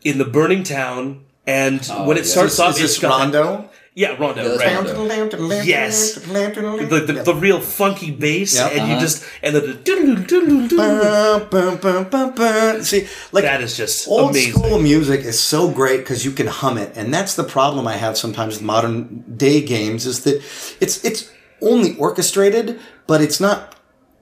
in 0.10 0.18
the 0.18 0.26
burning 0.38 0.64
town, 0.64 1.24
and 1.46 1.80
when 2.08 2.18
it 2.18 2.26
yeah. 2.26 2.32
starts 2.36 2.54
Is, 2.54 2.60
off, 2.60 2.72
is 2.76 2.82
this 2.82 3.00
got 3.00 3.10
Rondo? 3.20 3.70
yeah, 3.94 4.16
Rondo, 4.22 4.42
Yeah, 4.44 4.58
right? 4.64 4.76
Rondo. 4.76 4.94
Yes. 5.64 6.16
The, 6.16 7.04
the, 7.08 7.14
the 7.30 7.36
real 7.36 7.60
funky 7.60 8.12
bass, 8.12 8.56
Yeah. 8.56 8.68
and 8.68 8.88
you 8.90 8.94
Uh-huh. 8.96 9.02
just 9.06 9.24
and 9.44 9.56
the, 9.56 9.62
the. 9.62 9.74
See, 12.84 13.08
like 13.32 13.44
that 13.44 13.62
is 13.62 13.78
just 13.78 14.08
old 14.08 14.32
amazing. 14.32 14.54
school 14.54 14.80
music 14.80 15.22
is 15.22 15.40
so 15.40 15.70
great 15.70 15.98
because 16.00 16.26
you 16.26 16.32
can 16.32 16.48
hum 16.48 16.78
it, 16.78 16.92
and 16.96 17.14
that's 17.14 17.36
the 17.36 17.44
problem 17.44 17.88
I 17.88 17.98
have 17.98 18.18
sometimes 18.18 18.56
with 18.56 18.64
modern 18.64 19.24
day 19.36 19.62
games 19.62 20.06
is 20.06 20.24
that 20.24 20.36
it's 20.80 21.04
it's 21.04 21.30
only 21.62 21.96
orchestrated, 21.98 22.80
but 23.08 23.22
it's 23.22 23.40
not 23.40 23.76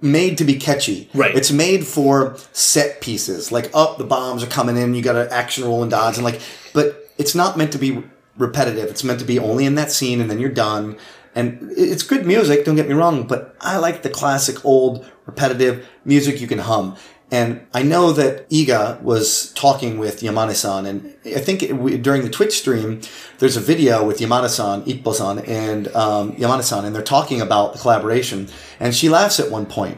made 0.06 0.38
to 0.38 0.46
be 0.46 0.56
catchy. 0.56 1.10
Right. 1.14 1.36
It's 1.36 1.52
made 1.52 1.86
for 1.86 2.38
set 2.54 3.02
pieces, 3.02 3.52
like 3.52 3.70
oh, 3.74 3.96
the 3.98 4.06
bombs 4.06 4.44
are 4.44 4.48
coming 4.48 4.78
in, 4.78 4.94
you 4.94 5.02
got 5.02 5.14
to 5.14 5.32
action 5.34 5.66
roll 5.66 5.82
and 5.82 5.92
dodge, 5.92 6.16
and 6.16 6.24
like, 6.24 6.40
but 6.74 7.10
it's 7.18 7.36
not 7.36 7.58
meant 7.58 7.72
to 7.74 7.78
be 7.78 8.04
repetitive. 8.38 8.90
It's 8.90 9.04
meant 9.04 9.20
to 9.20 9.26
be 9.26 9.40
only 9.40 9.66
in 9.66 9.76
that 9.76 9.92
scene, 9.92 10.22
and 10.22 10.30
then 10.30 10.40
you're 10.40 10.50
done. 10.50 10.98
And 11.34 11.74
it's 11.76 12.04
good 12.04 12.26
music, 12.26 12.64
don't 12.64 12.78
get 12.78 12.88
me 12.88 12.94
wrong, 12.94 13.28
but 13.28 13.58
I 13.60 13.78
like 13.78 14.04
the 14.04 14.10
classic 14.10 14.64
old 14.64 15.06
repetitive 15.26 15.86
music 16.06 16.40
you 16.40 16.48
can 16.48 16.60
hum. 16.60 16.96
And 17.32 17.66
I 17.74 17.82
know 17.82 18.12
that 18.12 18.48
Iga 18.50 19.02
was 19.02 19.52
talking 19.54 19.98
with 19.98 20.22
Yamane-san, 20.22 20.86
and 20.86 21.16
I 21.26 21.40
think 21.40 21.66
we, 21.72 21.98
during 21.98 22.22
the 22.22 22.30
Twitch 22.30 22.54
stream, 22.54 23.02
there's 23.40 23.58
a 23.58 23.62
video 23.62 24.06
with 24.06 24.20
Yamane-san, 24.20 24.84
Ippo-san, 24.84 25.40
and 25.40 25.88
um, 25.96 26.34
Yamane-san, 26.34 26.86
and 26.86 26.96
they're 26.96 27.02
talking 27.02 27.42
about 27.42 27.74
the 27.74 27.80
collaboration. 27.80 28.48
And 28.80 28.96
she 28.96 29.10
laughs 29.10 29.40
at 29.40 29.50
one 29.50 29.66
point, 29.66 29.98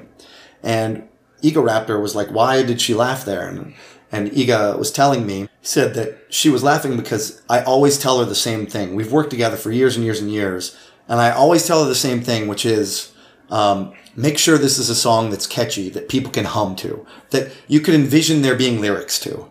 and 0.63 1.07
Egoraptor 1.43 2.01
was 2.01 2.15
like, 2.15 2.30
"Why 2.30 2.63
did 2.63 2.80
she 2.80 2.93
laugh 2.93 3.25
there?" 3.25 3.47
And 3.47 3.73
and 4.09 4.32
Iga 4.32 4.80
was 4.80 4.89
telling 4.89 5.28
me, 5.28 5.49
said 5.61 5.95
that 5.95 6.17
she 6.30 6.49
was 6.49 6.63
laughing 6.63 6.95
because 6.95 7.41
I 7.49 7.61
always 7.61 7.99
tell 7.99 8.19
her 8.19 8.25
the 8.25 8.36
same 8.36 8.65
thing. 8.65 8.95
We've 8.95 9.11
worked 9.11 9.32
together 9.32 9.57
for 9.57 9.69
years 9.69 9.97
and 9.97 10.05
years 10.05 10.21
and 10.21 10.32
years, 10.32 10.78
and 11.09 11.19
I 11.19 11.32
always 11.32 11.67
tell 11.67 11.84
her 11.84 11.89
the 11.89 11.95
same 11.95 12.21
thing, 12.21 12.47
which 12.47 12.65
is 12.65 13.11
um, 13.50 13.93
make 14.16 14.38
sure 14.38 14.58
this 14.58 14.78
is 14.78 14.89
a 14.89 14.95
song 14.95 15.30
that's 15.30 15.48
catchy, 15.48 15.89
that 15.89 16.10
people 16.10 16.32
can 16.32 16.45
hum 16.45 16.76
to, 16.78 17.06
that 17.30 17.52
you 17.68 17.80
could 17.80 17.93
envision 17.93 18.41
there 18.41 18.56
being 18.56 18.82
lyrics 18.82 19.20
to. 19.22 19.50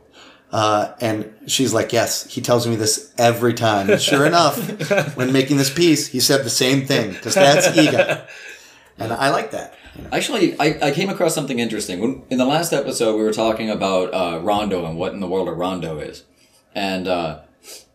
Uh, 0.52 0.94
and 1.00 1.34
she's 1.46 1.74
like, 1.74 1.92
yes, 1.92 2.32
he 2.32 2.40
tells 2.40 2.66
me 2.66 2.76
this 2.76 3.12
every 3.18 3.52
time. 3.52 3.90
And 3.90 4.00
sure 4.00 4.24
enough, 4.26 4.56
when 5.16 5.32
making 5.32 5.56
this 5.56 5.72
piece, 5.72 6.08
he 6.08 6.20
said 6.20 6.44
the 6.44 6.50
same 6.50 6.86
thing, 6.86 7.12
because 7.12 7.34
that's 7.34 7.66
Iga. 7.68 8.26
And 8.98 9.12
I 9.12 9.30
like 9.30 9.50
that. 9.50 9.74
Actually, 10.12 10.58
I, 10.60 10.78
I 10.82 10.90
came 10.90 11.08
across 11.08 11.34
something 11.34 11.58
interesting. 11.58 12.00
When, 12.00 12.22
in 12.30 12.38
the 12.38 12.44
last 12.44 12.72
episode, 12.72 13.16
we 13.16 13.22
were 13.22 13.32
talking 13.32 13.70
about 13.70 14.12
uh, 14.12 14.40
Rondo 14.40 14.86
and 14.86 14.96
what 14.96 15.12
in 15.12 15.20
the 15.20 15.26
world 15.26 15.48
a 15.48 15.52
Rondo 15.52 15.98
is, 15.98 16.24
and 16.74 17.08
uh, 17.08 17.40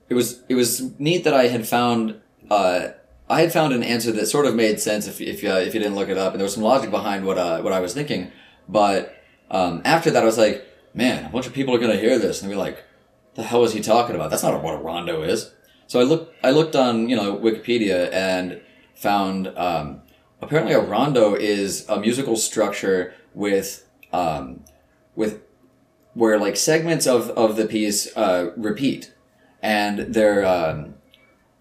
it 0.09 0.15
was 0.15 0.41
it 0.49 0.55
was 0.55 0.99
neat 0.99 1.23
that 1.23 1.33
I 1.33 1.47
had 1.47 1.67
found 1.67 2.19
uh, 2.49 2.89
I 3.31 3.41
had 3.41 3.53
found 3.53 3.73
an 3.73 3.81
answer 3.81 4.11
that 4.11 4.25
sort 4.25 4.45
of 4.45 4.55
made 4.55 4.79
sense 4.79 5.07
if 5.07 5.21
if 5.21 5.43
uh, 5.43 5.55
if 5.55 5.73
you 5.73 5.79
didn't 5.79 5.95
look 5.95 6.09
it 6.09 6.17
up, 6.17 6.33
and 6.33 6.39
there 6.39 6.45
was 6.45 6.53
some 6.53 6.63
logic 6.63 6.91
behind 6.91 7.25
what 7.25 7.37
uh, 7.37 7.61
what 7.61 7.73
I 7.73 7.79
was 7.79 7.93
thinking. 7.93 8.31
But 8.67 9.15
um, 9.49 9.81
after 9.85 10.11
that, 10.11 10.21
I 10.21 10.25
was 10.25 10.37
like, 10.37 10.65
man, 10.93 11.25
a 11.25 11.29
bunch 11.29 11.47
of 11.47 11.53
people 11.53 11.73
are 11.73 11.79
gonna 11.79 11.95
hear 11.95 12.19
this 12.19 12.41
and 12.41 12.51
be 12.51 12.55
like, 12.55 12.83
the 13.35 13.43
hell 13.43 13.63
is 13.63 13.73
he 13.73 13.81
talking 13.81 14.15
about? 14.15 14.29
That's 14.29 14.43
not 14.43 14.61
what 14.61 14.75
a 14.75 14.77
rondo 14.77 15.23
is. 15.23 15.53
So 15.87 15.99
I 15.99 16.03
looked 16.03 16.35
I 16.43 16.51
looked 16.51 16.75
on 16.75 17.09
you 17.09 17.15
know 17.15 17.37
Wikipedia 17.37 18.11
and 18.11 18.61
found 18.95 19.47
um, 19.57 20.01
apparently 20.41 20.73
a 20.73 20.81
rondo 20.81 21.33
is 21.33 21.87
a 21.87 21.99
musical 21.99 22.35
structure 22.35 23.13
with 23.33 23.87
um, 24.11 24.63
with 25.15 25.41
where 26.13 26.37
like 26.37 26.57
segments 26.57 27.07
of, 27.07 27.29
of 27.31 27.55
the 27.55 27.65
piece 27.65 28.15
uh, 28.17 28.51
repeat 28.57 29.13
and 29.61 30.13
they're 30.13 30.45
um, 30.45 30.95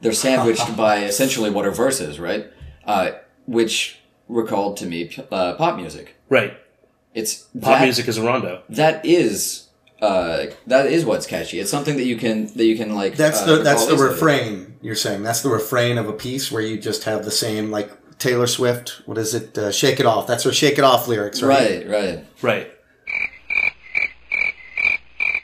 they're 0.00 0.12
sandwiched 0.12 0.76
by 0.76 1.04
essentially 1.04 1.50
what 1.50 1.66
are 1.66 1.70
verses 1.70 2.18
right 2.20 2.46
uh, 2.84 3.10
which 3.46 3.98
recalled 4.28 4.76
to 4.78 4.86
me 4.86 5.10
uh, 5.30 5.54
pop 5.54 5.76
music 5.76 6.14
Right. 6.28 6.56
it's 7.14 7.44
Pop 7.60 7.78
that, 7.78 7.82
music 7.82 8.06
is 8.08 8.16
a 8.18 8.22
rondo. 8.22 8.62
that 8.68 9.04
is 9.04 9.66
uh, 10.00 10.46
that 10.66 10.86
is 10.86 11.04
what's 11.04 11.26
catchy 11.26 11.58
it's 11.60 11.70
something 11.70 11.96
that 11.96 12.04
you 12.04 12.16
can 12.16 12.46
that 12.54 12.64
you 12.64 12.76
can 12.76 12.94
like 12.94 13.16
That's 13.16 13.42
uh, 13.42 13.56
the 13.56 13.62
that's 13.62 13.86
the 13.86 13.92
recall 13.92 14.06
easily. 14.06 14.10
refrain. 14.12 14.78
You're 14.82 14.94
saying 14.94 15.22
that's 15.22 15.42
the 15.42 15.50
refrain 15.50 15.98
of 15.98 16.08
a 16.08 16.12
piece 16.14 16.50
where 16.50 16.62
you 16.62 16.78
just 16.78 17.04
have 17.04 17.24
the 17.24 17.30
same 17.30 17.70
like 17.70 17.90
Taylor 18.18 18.46
Swift. 18.46 19.02
What 19.06 19.18
is 19.18 19.34
it? 19.34 19.58
Uh, 19.58 19.70
Shake 19.70 20.00
it 20.00 20.06
off. 20.06 20.26
That's 20.26 20.44
her 20.44 20.52
Shake 20.52 20.78
it 20.78 20.84
off 20.84 21.06
lyrics, 21.08 21.42
right? 21.42 21.86
right 21.86 21.88
right 21.88 22.24
Right. 22.40 22.72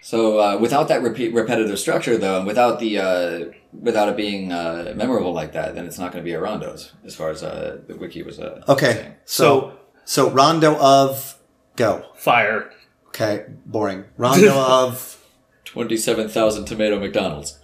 So 0.07 0.38
uh, 0.38 0.57
without 0.59 0.86
that 0.86 1.02
repeat 1.02 1.34
repetitive 1.34 1.76
structure, 1.80 2.16
though, 2.16 2.38
and 2.38 2.46
without 2.46 2.78
the 2.78 2.96
uh, 2.96 3.44
without 3.72 4.09
it 4.09 4.16
being 4.16 4.52
uh, 4.52 4.92
memorable 4.94 5.32
like 5.32 5.52
that, 5.54 5.74
then 5.74 5.84
it's 5.84 5.98
not 5.98 6.12
going 6.12 6.22
to 6.22 6.24
be 6.24 6.32
a 6.32 6.38
rondos, 6.40 6.92
as 7.04 7.16
far 7.16 7.30
as 7.30 7.42
uh, 7.42 7.78
the 7.88 7.96
wiki 7.96 8.22
was. 8.22 8.38
Uh, 8.38 8.62
Okay. 8.68 8.92
saying. 8.92 9.14
So 9.24 9.76
so 10.04 10.30
rondo 10.30 10.76
of 10.78 11.36
go. 11.74 12.07
Fire. 12.14 12.70
Okay, 13.09 13.46
boring. 13.66 14.04
Rondo 14.16 14.52
of 14.57 15.20
twenty-seven 15.64 16.28
thousand 16.28 16.66
tomato 16.66 17.00
McDonald's. 17.00 17.59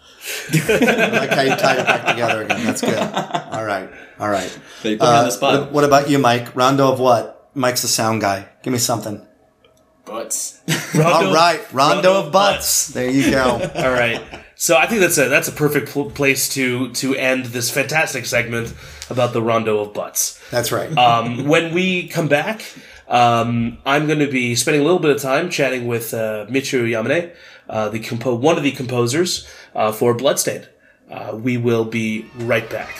I 0.53 0.57
like 1.12 1.30
how 1.30 1.43
you 1.43 1.55
tied 1.55 1.78
it 1.78 1.86
back 1.86 2.07
together 2.09 2.43
again. 2.43 2.64
That's 2.64 2.80
good. 2.80 2.99
All 3.53 3.64
right. 3.64 3.88
All 4.18 4.28
right. 4.28 4.59
They 4.82 4.97
put 4.97 5.05
me 5.05 5.16
on 5.16 5.24
the 5.26 5.30
spot. 5.30 5.61
What, 5.61 5.72
what 5.72 5.84
about 5.84 6.11
you, 6.11 6.18
Mike? 6.18 6.57
Rondo 6.57 6.93
of 6.93 6.99
what? 6.99 7.53
Mike's 7.55 7.82
the 7.82 7.88
sound 7.88 8.20
guy. 8.20 8.49
Give 8.64 8.72
me 8.72 8.80
something. 8.80 9.24
Butts. 10.05 10.61
Rondo, 10.94 11.28
All 11.28 11.34
right, 11.34 11.61
Rondo, 11.72 12.26
of 12.26 12.32
butts. 12.32 12.88
There 12.88 13.09
you 13.11 13.30
go. 13.30 13.70
All 13.76 13.90
right. 13.90 14.20
So 14.57 14.76
I 14.76 14.86
think 14.86 15.00
that's 15.00 15.18
a 15.18 15.28
that's 15.28 15.48
a 15.48 15.53
perfect 15.53 15.90
pl- 15.90 16.11
place 16.11 16.48
to 16.55 16.92
to 16.94 17.14
end 17.16 17.46
this 17.46 17.70
fantastic 17.70 18.26
segment 18.26 18.74
about 19.11 19.32
the 19.32 19.42
rondo 19.42 19.80
of 19.80 19.92
butts. 19.94 20.40
That's 20.50 20.70
right. 20.72 20.90
Um, 20.98 21.46
when 21.48 21.74
we 21.74 22.09
come 22.09 22.28
back, 22.28 22.62
um, 23.09 23.78
I'm 23.84 24.07
going 24.07 24.20
to 24.20 24.30
be 24.30 24.55
spending 24.55 24.80
a 24.80 24.84
little 24.84 25.00
bit 25.00 25.11
of 25.11 25.20
time 25.20 25.50
chatting 25.50 25.86
with 25.86 26.14
uh, 26.14 26.46
Michiru 26.48 26.88
Yamane, 26.88 27.34
uh, 27.68 27.88
the 27.88 27.98
compo- 28.00 28.34
one 28.36 28.57
of 28.57 28.62
the 28.62 28.72
composers 28.72 29.48
uh, 29.74 29.90
for 29.92 30.14
Bloodstained. 30.14 30.68
Uh, 31.11 31.36
we 31.36 31.57
will 31.57 31.84
be 31.84 32.24
right 32.36 32.68
back. 32.70 32.94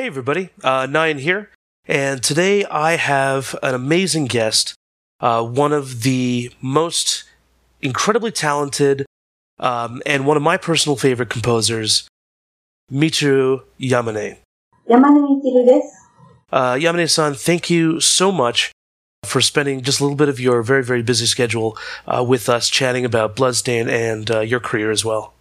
Hey, 0.00 0.06
everybody, 0.06 0.48
uh, 0.64 0.86
Nayan 0.86 1.18
here. 1.18 1.50
And 1.84 2.22
today 2.22 2.64
I 2.64 2.96
have 2.96 3.54
an 3.62 3.74
amazing 3.74 4.28
guest, 4.28 4.74
uh, 5.20 5.44
one 5.44 5.74
of 5.74 6.04
the 6.04 6.50
most 6.62 7.24
incredibly 7.82 8.32
talented 8.32 9.04
um, 9.58 10.00
and 10.06 10.24
one 10.24 10.38
of 10.38 10.42
my 10.42 10.56
personal 10.56 10.96
favorite 10.96 11.28
composers, 11.28 12.08
Michiru 12.90 13.60
Yamane. 13.78 14.38
Yamane 14.88 15.20
Michiru 15.20 15.68
desu. 15.68 15.90
Uh, 16.50 16.74
Yamane 16.76 17.06
san, 17.10 17.34
thank 17.34 17.68
you 17.68 18.00
so 18.00 18.32
much 18.32 18.72
for 19.26 19.42
spending 19.42 19.82
just 19.82 20.00
a 20.00 20.02
little 20.02 20.16
bit 20.16 20.30
of 20.30 20.40
your 20.40 20.62
very, 20.62 20.82
very 20.82 21.02
busy 21.02 21.26
schedule 21.26 21.76
uh, 22.06 22.24
with 22.26 22.48
us 22.48 22.70
chatting 22.70 23.04
about 23.04 23.36
Bloodstain 23.36 23.90
and 23.90 24.30
uh, 24.30 24.40
your 24.40 24.60
career 24.60 24.90
as 24.90 25.04
well. 25.04 25.34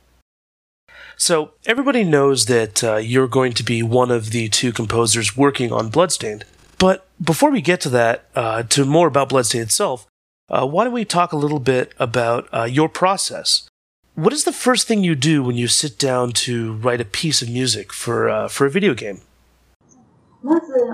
So 1.20 1.52
everybody 1.66 2.06
knows 2.06 2.46
that 2.46 2.82
uh, 2.82 2.96
you're 2.96 3.28
going 3.28 3.52
to 3.54 3.64
be 3.64 3.84
one 3.84 4.10
of 4.10 4.30
the 4.32 4.48
two 4.48 4.72
composers 4.72 5.36
working 5.36 5.70
on 5.70 5.90
Bloodstained. 5.90 6.46
But 6.78 7.06
before 7.22 7.52
we 7.52 7.60
get 7.60 7.82
to 7.82 7.90
that, 7.90 8.24
uh, 8.36 8.64
to 8.64 8.86
more 8.86 9.10
about 9.10 9.28
Bloodstained 9.28 9.64
itself, 9.64 10.08
uh, 10.48 10.66
why 10.66 10.86
don't 10.86 10.94
we 10.94 11.04
talk 11.04 11.34
a 11.34 11.38
little 11.38 11.60
bit 11.60 11.94
about 12.00 12.48
uh, 12.54 12.64
your 12.64 12.88
process? 12.88 13.68
What 14.16 14.32
is 14.32 14.46
the 14.46 14.54
first 14.54 14.88
thing 14.88 15.04
you 15.04 15.14
do 15.14 15.44
when 15.44 15.58
you 15.58 15.68
sit 15.68 16.00
down 16.00 16.32
to 16.48 16.76
write 16.76 17.02
a 17.02 17.06
piece 17.06 17.42
of 17.42 17.50
music 17.50 17.92
for 17.92 18.30
uh, 18.30 18.48
for 18.48 18.66
a 18.66 18.70
video 18.70 18.94
game? 18.94 19.20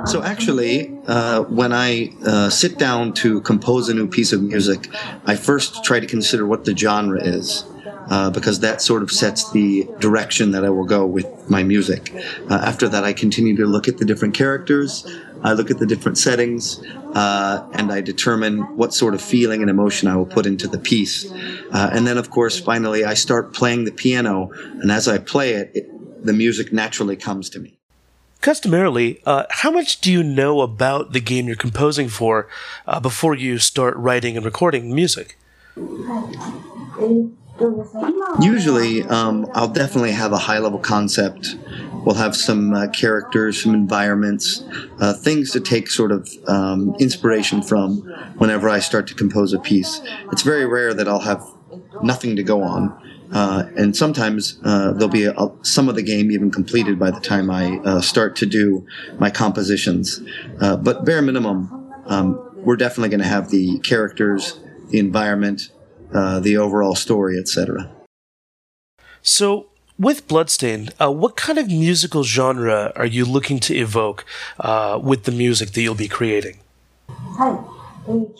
So 0.05 0.23
actually, 0.23 0.91
uh, 1.05 1.43
when 1.43 1.71
I 1.71 2.11
uh, 2.25 2.49
sit 2.49 2.79
down 2.79 3.13
to 3.13 3.41
compose 3.41 3.89
a 3.89 3.93
new 3.93 4.07
piece 4.07 4.33
of 4.33 4.41
music, 4.41 4.89
I 5.27 5.35
first 5.35 5.83
try 5.83 5.99
to 5.99 6.07
consider 6.07 6.47
what 6.47 6.65
the 6.65 6.75
genre 6.75 7.23
is. 7.23 7.63
Uh, 8.07 8.29
because 8.29 8.59
that 8.59 8.81
sort 8.81 9.01
of 9.01 9.11
sets 9.11 9.51
the 9.51 9.87
direction 9.99 10.51
that 10.51 10.63
I 10.63 10.69
will 10.69 10.85
go 10.85 11.05
with 11.05 11.49
my 11.49 11.63
music. 11.63 12.13
Uh, 12.49 12.55
after 12.63 12.87
that, 12.89 13.03
I 13.03 13.13
continue 13.13 13.55
to 13.55 13.65
look 13.65 13.87
at 13.87 13.97
the 13.97 14.05
different 14.05 14.35
characters, 14.35 15.05
I 15.41 15.53
look 15.53 15.71
at 15.71 15.79
the 15.79 15.85
different 15.85 16.17
settings, 16.17 16.83
uh, 17.13 17.67
and 17.73 17.91
I 17.91 18.01
determine 18.01 18.61
what 18.77 18.93
sort 18.93 19.13
of 19.13 19.21
feeling 19.21 19.61
and 19.61 19.69
emotion 19.69 20.07
I 20.07 20.15
will 20.15 20.25
put 20.25 20.45
into 20.45 20.67
the 20.67 20.79
piece. 20.79 21.31
Uh, 21.31 21.89
and 21.93 22.05
then, 22.05 22.17
of 22.17 22.29
course, 22.29 22.59
finally, 22.59 23.05
I 23.05 23.13
start 23.15 23.53
playing 23.53 23.85
the 23.85 23.91
piano, 23.91 24.51
and 24.81 24.91
as 24.91 25.07
I 25.07 25.17
play 25.17 25.53
it, 25.53 25.71
it 25.73 25.91
the 26.25 26.33
music 26.33 26.73
naturally 26.73 27.15
comes 27.15 27.49
to 27.51 27.59
me. 27.59 27.77
Customarily, 28.41 29.21
uh, 29.25 29.45
how 29.49 29.71
much 29.71 30.01
do 30.01 30.11
you 30.11 30.23
know 30.23 30.61
about 30.61 31.13
the 31.13 31.19
game 31.19 31.47
you're 31.47 31.55
composing 31.55 32.09
for 32.09 32.47
uh, 32.85 32.99
before 32.99 33.35
you 33.35 33.57
start 33.57 33.95
writing 33.97 34.35
and 34.35 34.45
recording 34.45 34.93
music? 34.93 35.37
Usually, 38.41 39.03
um, 39.03 39.47
I'll 39.53 39.69
definitely 39.69 40.11
have 40.11 40.33
a 40.33 40.37
high 40.37 40.59
level 40.59 40.79
concept. 40.79 41.55
We'll 42.05 42.15
have 42.15 42.35
some 42.35 42.73
uh, 42.73 42.87
characters, 42.89 43.63
some 43.63 43.73
environments, 43.73 44.63
uh, 44.99 45.13
things 45.13 45.51
to 45.51 45.59
take 45.59 45.89
sort 45.89 46.11
of 46.11 46.29
um, 46.47 46.95
inspiration 46.99 47.61
from 47.61 48.01
whenever 48.37 48.69
I 48.69 48.79
start 48.79 49.07
to 49.07 49.15
compose 49.15 49.53
a 49.53 49.59
piece. 49.59 50.01
It's 50.31 50.41
very 50.41 50.65
rare 50.65 50.93
that 50.93 51.07
I'll 51.07 51.19
have 51.19 51.43
nothing 52.03 52.35
to 52.35 52.43
go 52.43 52.61
on. 52.61 53.01
Uh, 53.31 53.69
and 53.75 53.95
sometimes 53.95 54.59
uh, 54.63 54.91
there'll 54.91 55.07
be 55.07 55.25
a, 55.25 55.51
some 55.63 55.89
of 55.89 55.95
the 55.95 56.03
game 56.03 56.31
even 56.31 56.51
completed 56.51 56.99
by 56.99 57.09
the 57.09 57.19
time 57.19 57.49
I 57.49 57.77
uh, 57.79 58.01
start 58.01 58.35
to 58.37 58.45
do 58.45 58.85
my 59.17 59.29
compositions. 59.29 60.21
Uh, 60.59 60.77
but 60.77 61.05
bare 61.05 61.21
minimum, 61.21 61.91
um, 62.05 62.51
we're 62.57 62.75
definitely 62.75 63.09
going 63.09 63.21
to 63.21 63.27
have 63.27 63.49
the 63.49 63.79
characters, 63.79 64.59
the 64.89 64.99
environment, 64.99 65.71
uh, 66.13 66.39
the 66.39 66.57
overall 66.57 66.95
story, 66.95 67.37
etc. 67.37 67.89
So, 69.21 69.67
with 69.97 70.27
Bloodstain, 70.27 70.89
uh, 70.99 71.11
what 71.11 71.35
kind 71.35 71.57
of 71.57 71.67
musical 71.67 72.23
genre 72.23 72.91
are 72.95 73.05
you 73.05 73.25
looking 73.25 73.59
to 73.61 73.75
evoke 73.75 74.25
uh, 74.59 74.99
with 75.01 75.23
the 75.23 75.31
music 75.31 75.71
that 75.71 75.81
you'll 75.81 75.95
be 75.95 76.07
creating? 76.07 76.59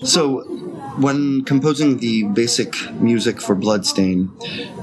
So, 0.03 0.41
when 0.97 1.43
composing 1.43 1.97
the 1.97 2.23
basic 2.23 2.75
music 2.93 3.41
for 3.41 3.55
Bloodstain, 3.55 4.31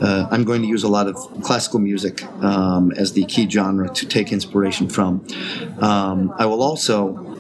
uh, 0.01 0.26
I'm 0.30 0.45
going 0.45 0.62
to 0.62 0.68
use 0.68 0.83
a 0.83 0.89
lot 0.89 1.07
of 1.07 1.16
classical 1.43 1.78
music 1.78 2.24
um, 2.43 2.91
as 2.93 3.12
the 3.12 3.24
key 3.26 3.49
genre 3.49 3.89
to 3.91 4.07
take 4.07 4.33
inspiration 4.33 4.89
from. 4.89 5.24
Um, 5.78 6.35
I 6.37 6.47
will 6.47 6.62
also 6.62 7.32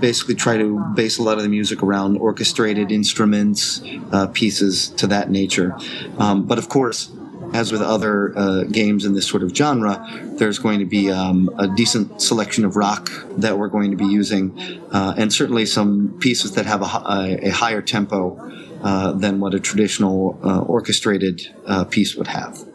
basically 0.00 0.34
try 0.34 0.56
to 0.56 0.78
base 0.94 1.18
a 1.18 1.22
lot 1.22 1.36
of 1.36 1.42
the 1.42 1.48
music 1.48 1.82
around 1.82 2.16
orchestrated 2.18 2.90
instruments, 2.92 3.82
uh, 4.12 4.26
pieces 4.28 4.88
to 4.90 5.06
that 5.08 5.30
nature. 5.30 5.76
Um, 6.18 6.46
but 6.46 6.58
of 6.58 6.68
course, 6.68 7.10
as 7.52 7.70
with 7.70 7.82
other 7.82 8.36
uh, 8.36 8.64
games 8.64 9.04
in 9.04 9.14
this 9.14 9.26
sort 9.26 9.42
of 9.42 9.54
genre, 9.54 10.06
there's 10.38 10.58
going 10.58 10.78
to 10.78 10.86
be 10.86 11.10
um, 11.10 11.50
a 11.58 11.68
decent 11.68 12.22
selection 12.22 12.64
of 12.64 12.76
rock 12.76 13.10
that 13.36 13.58
we're 13.58 13.68
going 13.68 13.90
to 13.90 13.96
be 13.96 14.06
using, 14.06 14.58
uh, 14.90 15.14
and 15.18 15.32
certainly 15.32 15.66
some 15.66 16.16
pieces 16.18 16.52
that 16.52 16.66
have 16.66 16.82
a, 16.82 17.38
a 17.42 17.50
higher 17.50 17.82
tempo 17.82 18.38
uh, 18.82 19.12
than 19.12 19.38
what 19.38 19.54
a 19.54 19.60
traditional 19.60 20.38
uh, 20.42 20.60
orchestrated 20.60 21.54
uh, 21.66 21.84
piece 21.84 22.16
would 22.16 22.26
have. 22.26 22.71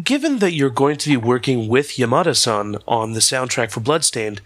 Given 0.00 0.38
that 0.38 0.52
you're 0.52 0.70
going 0.70 0.96
to 0.96 1.08
be 1.08 1.16
working 1.16 1.68
with 1.68 1.96
Yamada-san 1.96 2.76
on 2.88 3.12
the 3.12 3.20
soundtrack 3.20 3.70
for 3.70 3.80
Bloodstained, 3.80 4.40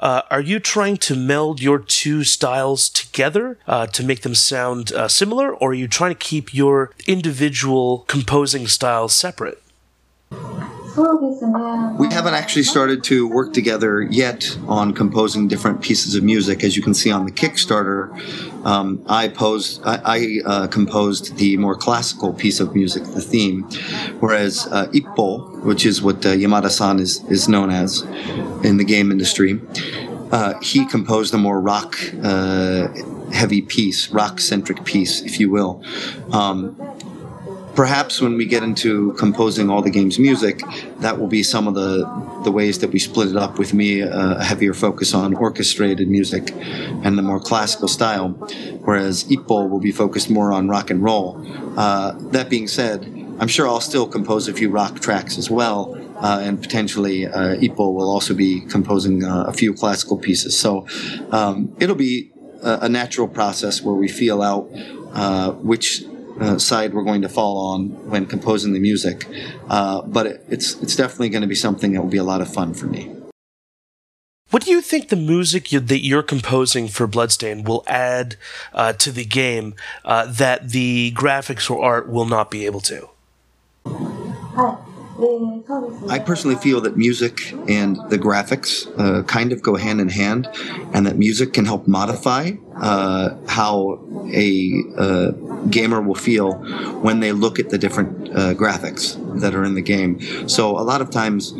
uh, 0.00 0.22
are 0.30 0.40
you 0.40 0.58
trying 0.58 0.96
to 0.98 1.14
meld 1.14 1.62
your 1.62 1.78
two 1.78 2.24
styles 2.24 2.88
together 2.88 3.58
uh, 3.66 3.86
to 3.86 4.04
make 4.04 4.22
them 4.22 4.34
sound 4.34 4.92
uh, 4.92 5.06
similar, 5.06 5.54
or 5.54 5.70
are 5.70 5.74
you 5.74 5.88
trying 5.88 6.10
to 6.10 6.18
keep 6.18 6.52
your 6.52 6.90
individual 7.06 8.04
composing 8.08 8.66
styles 8.66 9.12
separate? 9.12 9.62
We 10.98 12.12
haven't 12.12 12.34
actually 12.34 12.64
started 12.64 13.04
to 13.04 13.28
work 13.28 13.52
together 13.52 14.02
yet 14.02 14.58
on 14.66 14.94
composing 14.94 15.46
different 15.46 15.80
pieces 15.80 16.16
of 16.16 16.24
music. 16.24 16.64
As 16.64 16.76
you 16.76 16.82
can 16.82 16.92
see 16.92 17.12
on 17.12 17.24
the 17.24 17.30
Kickstarter, 17.30 18.10
um, 18.66 19.04
I 19.06 19.28
posed, 19.28 19.80
I, 19.84 20.00
I 20.04 20.38
uh, 20.44 20.66
composed 20.66 21.36
the 21.36 21.56
more 21.56 21.76
classical 21.76 22.32
piece 22.32 22.58
of 22.58 22.74
music, 22.74 23.04
the 23.04 23.20
theme, 23.20 23.62
whereas 24.18 24.66
uh, 24.72 24.88
Ippo, 24.88 25.62
which 25.62 25.86
is 25.86 26.02
what 26.02 26.26
uh, 26.26 26.30
Yamada-san 26.30 26.98
is 26.98 27.22
is 27.30 27.48
known 27.48 27.70
as 27.70 28.02
in 28.64 28.76
the 28.76 28.84
game 28.84 29.12
industry, 29.12 29.60
uh, 30.32 30.54
he 30.60 30.84
composed 30.86 31.32
a 31.34 31.38
more 31.38 31.60
rock. 31.60 31.96
Uh, 32.22 32.88
heavy 33.32 33.60
piece 33.60 34.08
rock 34.08 34.40
centric 34.40 34.82
piece 34.84 35.20
if 35.20 35.38
you 35.38 35.50
will 35.50 35.82
um, 36.32 36.74
perhaps 37.78 38.20
when 38.20 38.36
we 38.36 38.44
get 38.44 38.64
into 38.64 39.12
composing 39.12 39.70
all 39.70 39.82
the 39.82 39.90
game's 39.98 40.18
music, 40.18 40.62
that 40.98 41.16
will 41.20 41.28
be 41.28 41.44
some 41.44 41.68
of 41.68 41.74
the 41.74 41.94
the 42.42 42.50
ways 42.50 42.80
that 42.80 42.90
we 42.90 42.98
split 42.98 43.28
it 43.28 43.36
up. 43.36 43.56
With 43.56 43.72
me, 43.72 44.02
uh, 44.02 44.34
a 44.34 44.44
heavier 44.50 44.74
focus 44.74 45.14
on 45.14 45.36
orchestrated 45.36 46.08
music 46.08 46.50
and 47.04 47.16
the 47.16 47.22
more 47.22 47.38
classical 47.38 47.86
style, 47.86 48.30
whereas 48.86 49.22
Ippo 49.34 49.70
will 49.70 49.78
be 49.78 49.92
focused 49.92 50.28
more 50.28 50.50
on 50.52 50.66
rock 50.66 50.90
and 50.90 51.04
roll. 51.04 51.26
Uh, 51.78 52.18
that 52.32 52.50
being 52.50 52.66
said, 52.66 52.98
I'm 53.38 53.46
sure 53.46 53.68
I'll 53.68 53.88
still 53.92 54.08
compose 54.08 54.48
a 54.48 54.54
few 54.60 54.70
rock 54.70 54.98
tracks 54.98 55.38
as 55.38 55.48
well. 55.48 55.80
Uh, 56.16 56.40
and 56.42 56.60
potentially, 56.60 57.26
uh, 57.26 57.62
Ippo 57.66 57.94
will 57.94 58.10
also 58.10 58.34
be 58.34 58.62
composing 58.62 59.22
uh, 59.22 59.44
a 59.46 59.52
few 59.52 59.72
classical 59.72 60.18
pieces. 60.18 60.58
So 60.58 60.88
um, 61.30 61.76
it'll 61.78 62.02
be 62.10 62.32
a, 62.60 62.86
a 62.86 62.88
natural 62.88 63.28
process 63.28 63.82
where 63.84 63.94
we 63.94 64.08
feel 64.08 64.42
out 64.42 64.68
uh, 65.12 65.52
which 65.52 66.02
uh, 66.40 66.58
side 66.58 66.94
we're 66.94 67.04
going 67.04 67.22
to 67.22 67.28
fall 67.28 67.72
on 67.72 67.88
when 68.08 68.26
composing 68.26 68.72
the 68.72 68.80
music. 68.80 69.26
Uh, 69.68 70.02
but 70.02 70.26
it, 70.26 70.44
it's 70.48 70.80
it's 70.82 70.96
definitely 70.96 71.28
going 71.28 71.42
to 71.42 71.48
be 71.48 71.54
something 71.54 71.92
that 71.92 72.02
will 72.02 72.10
be 72.10 72.18
a 72.18 72.24
lot 72.24 72.40
of 72.40 72.52
fun 72.52 72.74
for 72.74 72.86
me. 72.86 73.14
What 74.50 74.64
do 74.64 74.70
you 74.70 74.80
think 74.80 75.10
the 75.10 75.16
music 75.16 75.72
you, 75.72 75.80
that 75.80 76.02
you're 76.02 76.22
composing 76.22 76.88
for 76.88 77.06
Bloodstain 77.06 77.64
will 77.64 77.84
add 77.86 78.36
uh, 78.72 78.94
to 78.94 79.12
the 79.12 79.26
game 79.26 79.74
uh, 80.06 80.24
that 80.26 80.70
the 80.70 81.12
graphics 81.12 81.70
or 81.70 81.84
art 81.84 82.08
will 82.08 82.24
not 82.24 82.50
be 82.50 82.64
able 82.64 82.80
to? 82.80 83.10
I 86.08 86.20
personally 86.20 86.56
feel 86.56 86.80
that 86.82 86.96
music 86.96 87.52
and 87.68 87.96
the 88.08 88.18
graphics 88.18 88.86
uh, 88.98 89.24
kind 89.24 89.52
of 89.52 89.62
go 89.62 89.74
hand 89.74 90.00
in 90.00 90.08
hand, 90.08 90.48
and 90.94 91.06
that 91.06 91.18
music 91.18 91.52
can 91.52 91.64
help 91.64 91.88
modify 91.88 92.52
uh, 92.76 93.36
how 93.48 93.98
a 94.32 94.72
uh, 94.96 95.30
gamer 95.70 96.00
will 96.00 96.14
feel 96.14 96.52
when 97.02 97.18
they 97.20 97.32
look 97.32 97.58
at 97.58 97.70
the 97.70 97.78
different 97.78 98.28
uh, 98.28 98.54
graphics 98.54 99.16
that 99.40 99.54
are 99.54 99.64
in 99.64 99.74
the 99.74 99.82
game. 99.82 100.48
So 100.48 100.78
a 100.78 100.82
lot 100.82 101.00
of 101.00 101.10
times, 101.10 101.54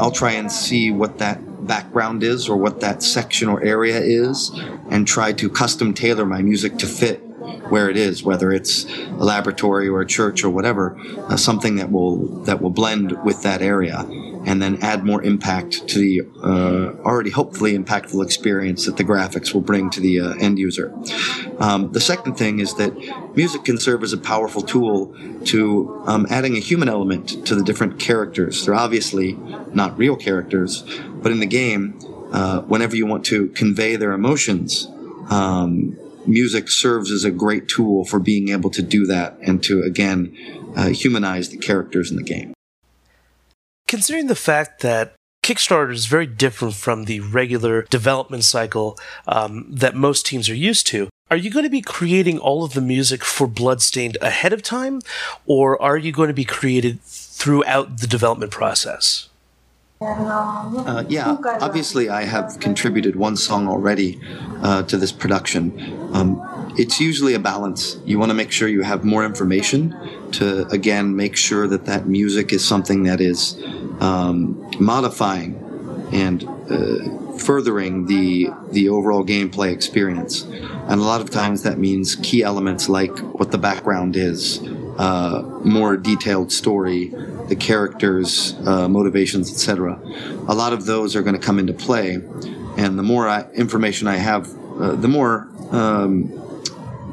I'll 0.00 0.10
try 0.10 0.32
and 0.32 0.50
see 0.50 0.90
what 0.90 1.18
that 1.18 1.66
background 1.66 2.22
is 2.22 2.48
or 2.48 2.56
what 2.56 2.80
that 2.80 3.02
section 3.02 3.48
or 3.48 3.62
area 3.62 4.00
is, 4.00 4.50
and 4.90 5.06
try 5.06 5.32
to 5.34 5.48
custom 5.48 5.94
tailor 5.94 6.26
my 6.26 6.42
music 6.42 6.78
to 6.78 6.86
fit 6.86 7.22
where 7.68 7.90
it 7.90 7.96
is, 7.96 8.22
whether 8.22 8.50
it's 8.52 8.84
a 8.84 9.24
laboratory 9.24 9.88
or 9.88 10.00
a 10.00 10.06
church 10.06 10.44
or 10.44 10.50
whatever, 10.50 10.96
uh, 11.28 11.36
something 11.36 11.76
that 11.76 11.90
will 11.90 12.16
that 12.44 12.60
will 12.60 12.70
blend 12.70 13.22
with 13.24 13.42
that 13.42 13.62
area, 13.62 14.06
and 14.44 14.62
then 14.62 14.78
add 14.82 15.04
more 15.04 15.22
impact 15.22 15.86
to 15.88 15.98
the 15.98 16.22
uh, 16.42 17.02
already 17.04 17.30
hopefully 17.30 17.76
impactful 17.76 18.22
experience 18.24 18.86
that 18.86 18.96
the 18.96 19.04
graphics 19.04 19.52
will 19.52 19.60
bring 19.60 19.90
to 19.90 20.00
the 20.00 20.20
uh, 20.20 20.34
end 20.34 20.58
user. 20.58 20.94
Um, 21.58 21.92
the 21.92 22.00
second 22.00 22.34
thing 22.34 22.60
is 22.60 22.74
that 22.74 22.92
music 23.36 23.64
can 23.64 23.78
serve 23.78 24.02
as 24.02 24.12
a 24.12 24.18
powerful 24.18 24.62
tool 24.62 25.14
to 25.46 26.02
um, 26.06 26.26
adding 26.30 26.56
a 26.56 26.60
human 26.60 26.88
element 26.88 27.46
to 27.46 27.54
the 27.54 27.62
different 27.62 27.98
characters. 27.98 28.64
They're 28.64 28.74
obviously 28.74 29.38
not 29.72 29.98
real 29.98 30.16
characters, 30.16 30.84
but 31.22 31.32
in 31.32 31.40
the 31.40 31.46
game, 31.46 31.98
uh, 32.32 32.62
whenever 32.62 32.96
you 32.96 33.06
want 33.06 33.24
to 33.26 33.48
convey 33.48 33.96
their 33.96 34.12
emotions. 34.12 34.88
Um, 35.30 35.98
music 36.28 36.68
serves 36.68 37.10
as 37.10 37.24
a 37.24 37.30
great 37.30 37.68
tool 37.68 38.04
for 38.04 38.18
being 38.18 38.48
able 38.48 38.70
to 38.70 38.82
do 38.82 39.06
that 39.06 39.36
and 39.42 39.62
to 39.64 39.82
again 39.82 40.36
uh, 40.76 40.88
humanize 40.88 41.48
the 41.48 41.56
characters 41.56 42.10
in 42.10 42.16
the 42.16 42.22
game. 42.22 42.52
Considering 43.86 44.26
the 44.26 44.34
fact 44.34 44.82
that 44.82 45.14
Kickstarter 45.42 45.92
is 45.92 46.06
very 46.06 46.26
different 46.26 46.74
from 46.74 47.04
the 47.04 47.20
regular 47.20 47.82
development 47.82 48.42
cycle 48.42 48.98
um, 49.28 49.66
that 49.70 49.94
most 49.94 50.26
teams 50.26 50.48
are 50.48 50.56
used 50.56 50.88
to, 50.88 51.08
are 51.30 51.36
you 51.36 51.50
going 51.50 51.64
to 51.64 51.70
be 51.70 51.82
creating 51.82 52.38
all 52.38 52.64
of 52.64 52.74
the 52.74 52.80
music 52.80 53.24
for 53.24 53.46
Bloodstained 53.46 54.16
ahead 54.20 54.52
of 54.52 54.62
time, 54.62 55.00
or 55.44 55.80
are 55.80 55.96
you 55.96 56.10
going 56.12 56.28
to 56.28 56.34
be 56.34 56.44
created 56.44 57.00
throughout 57.02 57.98
the 57.98 58.06
development 58.06 58.50
process? 58.50 59.28
Uh, 59.98 61.04
yeah, 61.08 61.38
obviously, 61.62 62.10
I 62.10 62.24
have 62.24 62.58
contributed 62.60 63.16
one 63.16 63.34
song 63.36 63.66
already 63.66 64.20
uh, 64.62 64.82
to 64.82 64.96
this 64.98 65.10
production. 65.10 65.72
Um, 66.12 66.74
it's 66.76 67.00
usually 67.00 67.32
a 67.32 67.38
balance. 67.38 67.98
You 68.04 68.18
want 68.18 68.28
to 68.28 68.34
make 68.34 68.52
sure 68.52 68.68
you 68.68 68.82
have 68.82 69.04
more 69.04 69.24
information 69.24 69.96
to, 70.32 70.66
again, 70.68 71.16
make 71.16 71.34
sure 71.34 71.66
that 71.68 71.86
that 71.86 72.06
music 72.06 72.52
is 72.52 72.62
something 72.62 73.04
that 73.04 73.22
is 73.22 73.56
um, 74.00 74.70
modifying 74.78 75.62
and 76.12 76.44
uh, 76.70 77.38
furthering 77.38 78.06
the 78.06 78.50
the 78.70 78.90
overall 78.90 79.24
gameplay 79.24 79.72
experience. 79.72 80.42
And 80.42 81.00
a 81.00 81.04
lot 81.04 81.22
of 81.22 81.30
times 81.30 81.62
that 81.62 81.78
means 81.78 82.16
key 82.16 82.42
elements 82.42 82.88
like 82.88 83.16
what 83.18 83.50
the 83.50 83.58
background 83.58 84.14
is, 84.14 84.60
uh, 84.98 85.42
more 85.64 85.96
detailed 85.96 86.52
story, 86.52 87.12
the 87.48 87.56
characters, 87.56 88.54
uh, 88.66 88.88
motivations, 88.88 89.50
etc. 89.50 90.00
A 90.48 90.54
lot 90.54 90.72
of 90.72 90.86
those 90.86 91.14
are 91.16 91.22
going 91.22 91.38
to 91.38 91.40
come 91.40 91.58
into 91.58 91.72
play, 91.72 92.14
and 92.76 92.98
the 92.98 93.02
more 93.02 93.28
I, 93.28 93.46
information 93.54 94.08
I 94.08 94.16
have, 94.16 94.48
uh, 94.80 94.96
the 94.96 95.08
more 95.08 95.48
um, 95.70 96.30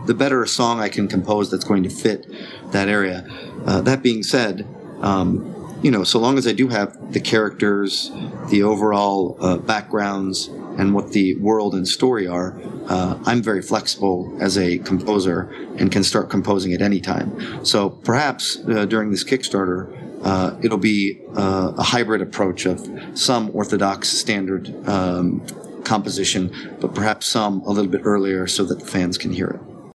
the 0.05 0.13
better 0.13 0.43
a 0.43 0.47
song 0.47 0.79
I 0.79 0.89
can 0.89 1.07
compose 1.07 1.49
that's 1.49 1.63
going 1.63 1.83
to 1.83 1.89
fit 1.89 2.27
that 2.71 2.87
area. 2.89 3.27
Uh, 3.65 3.81
that 3.81 4.03
being 4.03 4.23
said, 4.23 4.67
um, 5.01 5.49
you 5.81 5.91
know, 5.91 6.03
so 6.03 6.19
long 6.19 6.37
as 6.37 6.47
I 6.47 6.53
do 6.53 6.69
have 6.69 7.13
the 7.13 7.19
characters, 7.19 8.11
the 8.49 8.63
overall 8.63 9.37
uh, 9.39 9.57
backgrounds, 9.57 10.49
and 10.77 10.93
what 10.93 11.11
the 11.11 11.35
world 11.35 11.75
and 11.75 11.87
story 11.87 12.27
are, 12.27 12.59
uh, 12.87 13.17
I'm 13.25 13.41
very 13.41 13.61
flexible 13.61 14.35
as 14.41 14.57
a 14.57 14.79
composer 14.79 15.51
and 15.77 15.91
can 15.91 16.03
start 16.03 16.29
composing 16.29 16.73
at 16.73 16.81
any 16.81 16.99
time. 16.99 17.65
So 17.65 17.89
perhaps 17.89 18.57
uh, 18.67 18.85
during 18.85 19.11
this 19.11 19.23
Kickstarter, 19.23 20.02
uh, 20.23 20.57
it'll 20.61 20.77
be 20.77 21.19
uh, 21.35 21.73
a 21.77 21.83
hybrid 21.83 22.21
approach 22.21 22.65
of 22.65 22.87
some 23.13 23.51
orthodox 23.53 24.09
standard 24.09 24.73
um, 24.87 25.45
composition, 25.83 26.51
but 26.79 26.93
perhaps 26.95 27.27
some 27.27 27.61
a 27.61 27.69
little 27.69 27.91
bit 27.91 28.01
earlier 28.03 28.47
so 28.47 28.63
that 28.63 28.81
fans 28.81 29.17
can 29.17 29.31
hear 29.31 29.47
it. 29.47 29.93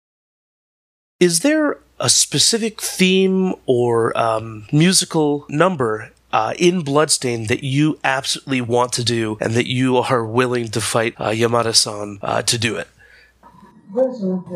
Is 1.19 1.41
there 1.41 1.79
a 1.99 2.11
specific 2.11 2.81
theme 2.83 3.55
or 3.65 4.17
um, 4.19 4.67
musical 4.71 5.47
number 5.49 6.13
uh, 6.33 6.53
in 6.59 6.83
Bloodstain 6.83 7.47
that 7.47 7.63
you 7.63 7.99
absolutely 8.05 8.61
want 8.61 8.93
to 8.95 9.05
do 9.05 9.39
and 9.41 9.55
that 9.55 9.67
you 9.67 9.97
are 9.97 10.25
willing 10.27 10.69
to 10.69 10.81
fight 10.81 11.15
uh, 11.19 11.31
Yamada-san 11.31 12.19
uh, 12.21 12.43
to 12.43 12.59
do 12.59 12.77
it? 12.77 12.89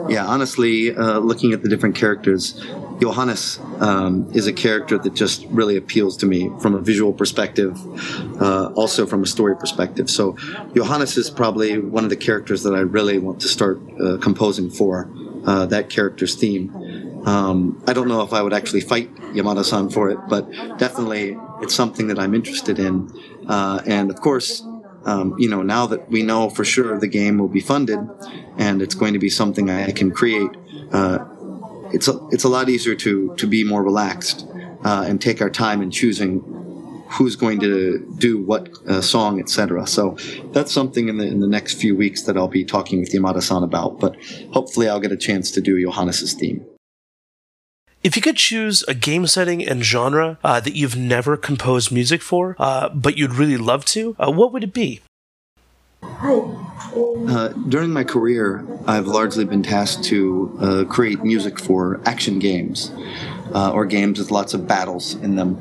Yeah, 0.09 0.27
honestly, 0.27 0.95
uh, 0.95 1.19
looking 1.19 1.53
at 1.53 1.63
the 1.63 1.69
different 1.69 1.95
characters, 1.95 2.61
Johannes 3.01 3.59
um, 3.79 4.29
is 4.35 4.47
a 4.47 4.53
character 4.53 4.99
that 4.99 5.15
just 5.15 5.47
really 5.47 5.77
appeals 5.77 6.17
to 6.19 6.27
me 6.27 6.51
from 6.61 6.75
a 6.75 6.81
visual 6.81 7.13
perspective, 7.13 7.79
uh, 8.41 8.67
also 8.75 9.07
from 9.07 9.23
a 9.23 9.27
story 9.27 9.57
perspective. 9.57 10.11
So, 10.11 10.37
Johannes 10.75 11.17
is 11.17 11.31
probably 11.31 11.79
one 11.79 12.05
of 12.05 12.11
the 12.11 12.17
characters 12.17 12.65
that 12.65 12.75
I 12.75 12.81
really 12.81 13.19
want 13.19 13.41
to 13.41 13.49
start 13.49 13.81
uh, 14.01 14.19
composing 14.19 14.69
for 14.69 15.11
uh, 15.45 15.67
that 15.67 15.89
character's 15.91 16.35
theme. 16.35 16.75
Um, 17.27 17.83
I 17.87 17.93
don't 17.93 18.09
know 18.09 18.23
if 18.23 18.33
I 18.33 18.43
would 18.43 18.53
actually 18.53 18.81
fight 18.81 19.15
Yamada 19.35 19.65
san 19.65 19.91
for 19.91 20.11
it, 20.11 20.19
but 20.29 20.51
definitely 20.79 21.37
it's 21.63 21.75
something 21.75 22.09
that 22.09 22.19
I'm 22.19 22.35
interested 22.35 22.79
in. 22.79 23.11
Uh, 23.47 23.81
and 23.87 24.11
of 24.11 24.21
course, 24.21 24.63
um, 25.05 25.35
you 25.39 25.49
know, 25.49 25.63
now 25.63 25.87
that 25.87 26.11
we 26.11 26.23
know 26.23 26.51
for 26.51 26.65
sure 26.65 26.99
the 26.99 27.09
game 27.09 27.39
will 27.39 27.49
be 27.49 27.61
funded 27.61 28.01
and 28.59 28.83
it's 28.83 28.95
going 28.95 29.15
to 29.15 29.19
be 29.19 29.31
something 29.31 29.71
I 29.71 29.93
can 29.93 30.11
create, 30.11 30.51
uh, 30.93 31.25
it's 31.93 32.09
a, 32.09 32.19
it's 32.31 32.45
a 32.45 32.49
lot 32.49 32.69
easier 32.69 32.95
to 32.97 33.35
to 33.37 33.47
be 33.47 33.65
more 33.65 33.83
relaxed 33.83 34.47
uh, 34.85 35.05
and 35.07 35.21
take 35.21 35.41
our 35.41 35.51
time 35.51 35.83
in 35.83 35.91
choosing 35.91 36.41
who's 37.11 37.35
going 37.35 37.59
to 37.59 37.99
do 38.19 38.41
what 38.41 38.69
uh, 38.87 39.01
song, 39.01 39.41
etc. 39.41 39.87
So 39.87 40.17
that's 40.53 40.73
something 40.73 41.09
in 41.09 41.19
the 41.19 41.27
in 41.27 41.41
the 41.41 41.49
next 41.49 41.75
few 41.75 41.97
weeks 41.97 42.23
that 42.23 42.37
I'll 42.37 42.49
be 42.49 42.65
talking 42.65 43.01
with 43.01 43.13
Yamada-san 43.13 43.63
about. 43.63 43.99
But 43.99 44.17
hopefully, 44.53 44.89
I'll 44.89 45.01
get 45.01 45.13
a 45.13 45.17
chance 45.17 45.51
to 45.53 45.61
do 45.61 45.81
Johannes's 45.81 46.35
theme. 46.35 46.65
If 48.03 48.17
you 48.17 48.23
could 48.23 48.37
choose 48.37 48.83
a 48.89 48.95
game 48.95 49.27
setting 49.27 49.67
and 49.67 49.85
genre 49.85 50.39
uh, 50.43 50.59
that 50.61 50.75
you've 50.75 50.97
never 50.97 51.37
composed 51.37 51.93
music 51.93 52.23
for, 52.23 52.57
uh, 52.59 52.89
but 52.89 53.19
you'd 53.19 53.35
really 53.35 53.59
love 53.59 53.85
to, 53.87 54.17
uh, 54.19 54.31
what 54.31 54.55
would 54.55 54.65
it 54.65 54.73
be? 54.73 55.01
Uh, 56.03 57.49
during 57.69 57.91
my 57.91 58.03
career, 58.03 58.67
I've 58.87 59.07
largely 59.07 59.45
been 59.45 59.63
tasked 59.63 60.05
to 60.05 60.59
uh, 60.61 60.85
create 60.85 61.23
music 61.23 61.61
for 61.61 62.01
action 62.07 62.39
games 62.39 62.91
uh, 63.55 63.71
or 63.71 63.85
games 63.85 64.19
with 64.19 64.31
lots 64.31 64.55
of 64.55 64.67
battles 64.67 65.17
in 65.17 65.37
them. 65.37 65.59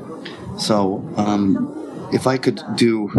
So, 0.58 1.06
um, 1.16 2.08
if 2.10 2.26
I 2.26 2.38
could 2.38 2.62
do 2.74 3.12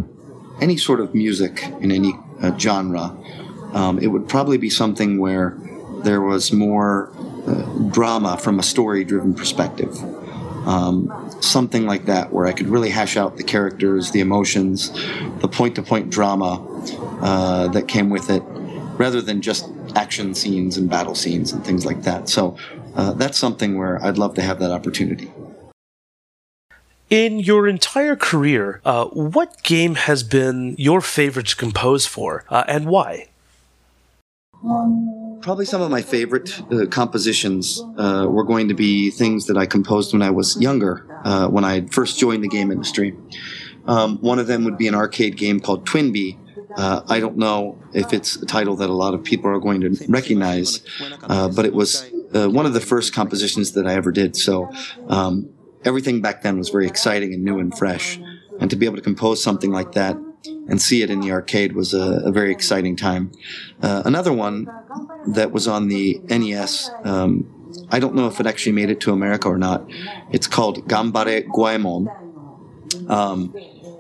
any 0.60 0.78
sort 0.78 1.00
of 1.00 1.14
music 1.14 1.64
in 1.80 1.92
any 1.92 2.14
genre, 2.58 3.16
um, 3.74 4.00
it 4.00 4.08
would 4.08 4.28
probably 4.28 4.58
be 4.58 4.72
something 4.72 5.20
where 5.20 5.56
there 6.04 6.22
was 6.22 6.52
more 6.52 7.14
drama 7.90 8.38
from 8.38 8.60
a 8.60 8.64
story 8.64 9.04
driven 9.04 9.34
perspective. 9.34 9.98
Um, 10.68 11.10
something 11.42 11.88
like 11.88 12.06
that, 12.06 12.32
where 12.32 12.46
I 12.46 12.54
could 12.54 12.68
really 12.68 12.92
hash 12.92 13.18
out 13.18 13.38
the 13.38 13.44
characters, 13.44 14.12
the 14.12 14.20
emotions, 14.20 14.92
the 15.40 15.48
point 15.48 15.76
to 15.76 15.84
point 15.84 16.12
drama 16.12 16.62
uh, 17.22 17.68
that 17.70 17.88
came 17.88 18.10
with 18.10 18.30
it, 18.30 18.44
rather 18.98 19.22
than 19.22 19.42
just 19.42 19.68
action 19.96 20.36
scenes 20.36 20.78
and 20.78 20.90
battle 20.90 21.16
scenes 21.16 21.52
and 21.52 21.66
things 21.66 21.86
like 21.86 22.04
that. 22.04 22.30
So 22.30 22.58
uh, 22.96 23.14
that's 23.14 23.38
something 23.38 23.78
where 23.78 24.04
I'd 24.04 24.18
love 24.18 24.36
to 24.36 24.42
have 24.42 24.60
that 24.60 24.72
opportunity. 24.72 25.32
In 27.10 27.40
your 27.40 27.68
entire 27.68 28.16
career, 28.16 28.80
uh, 28.86 29.06
what 29.08 29.64
game 29.64 29.96
has 29.96 30.24
been 30.24 30.76
your 30.78 31.02
favorite 31.02 31.48
to 31.48 31.56
compose 31.56 32.06
for, 32.06 32.46
uh, 32.50 32.64
and 32.68 32.86
why? 32.86 33.28
Probably 35.42 35.66
some 35.66 35.82
of 35.82 35.90
my 35.90 36.02
favorite 36.02 36.62
uh, 36.72 36.86
compositions 36.86 37.84
uh, 37.98 38.28
were 38.30 38.44
going 38.44 38.68
to 38.68 38.74
be 38.74 39.10
things 39.10 39.48
that 39.48 39.58
I 39.58 39.66
composed 39.66 40.14
when 40.14 40.22
I 40.22 40.30
was 40.30 40.60
younger, 40.62 41.06
uh, 41.24 41.48
when 41.48 41.66
I 41.66 41.88
first 41.88 42.20
joined 42.20 42.44
the 42.44 42.48
game 42.48 42.72
industry. 42.72 43.16
Um, 43.86 44.20
one 44.20 44.38
of 44.38 44.48
them 44.48 44.64
would 44.66 44.78
be 44.78 44.88
an 44.88 44.96
arcade 44.96 45.38
game 45.38 45.60
called 45.60 45.88
Twinbee. 45.88 46.38
Uh, 46.78 47.02
I 47.08 47.20
don't 47.20 47.38
know 47.38 47.80
if 47.94 48.14
it's 48.14 48.36
a 48.36 48.46
title 48.46 48.76
that 48.78 48.90
a 48.90 48.94
lot 48.94 49.14
of 49.14 49.24
people 49.24 49.50
are 49.50 49.60
going 49.60 49.82
to 49.82 50.06
recognize, 50.08 50.82
uh, 51.24 51.50
but 51.50 51.66
it 51.66 51.74
was 51.74 52.10
uh, 52.34 52.48
one 52.48 52.66
of 52.66 52.74
the 52.74 52.80
first 52.80 53.14
compositions 53.14 53.72
that 53.74 53.88
I 53.88 53.96
ever 53.96 54.12
did. 54.12 54.36
So 54.36 54.72
um, 55.08 55.50
everything 55.84 56.22
back 56.22 56.44
then 56.44 56.58
was 56.58 56.70
very 56.70 56.88
exciting 56.88 57.34
and 57.34 57.44
new 57.44 57.60
and 57.60 57.76
fresh. 57.76 58.20
And 58.60 58.70
to 58.70 58.76
be 58.76 58.86
able 58.86 58.98
to 58.98 59.02
compose 59.02 59.44
something 59.44 59.72
like 59.72 59.94
that 59.94 60.18
and 60.72 60.82
see 60.82 61.04
it 61.04 61.10
in 61.10 61.20
the 61.20 61.32
arcade 61.32 61.74
was 61.74 61.94
a, 61.94 62.22
a 62.24 62.32
very 62.32 62.52
exciting 62.52 62.96
time. 62.96 63.30
Uh, 63.84 64.02
another 64.06 64.32
one 64.32 64.68
that 65.28 65.52
was 65.52 65.68
on 65.68 65.90
the 65.90 66.20
NES. 66.30 66.90
Um, 67.04 67.86
I 67.90 68.00
don't 68.00 68.16
know 68.16 68.28
if 68.28 68.40
it 68.40 68.48
actually 68.48 68.72
made 68.72 68.90
it 68.90 69.02
to 69.02 69.12
America 69.12 69.50
or 69.50 69.58
not. 69.58 69.86
It's 70.32 70.48
called 70.48 70.88
Gambare 70.88 71.46
Goemon. 71.54 72.10
Um, 73.10 73.54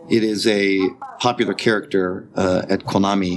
it 0.10 0.24
is 0.24 0.48
a 0.48 0.80
popular 1.20 1.54
character 1.54 2.30
uh, 2.36 2.64
at 2.70 2.86
Konami. 2.86 3.36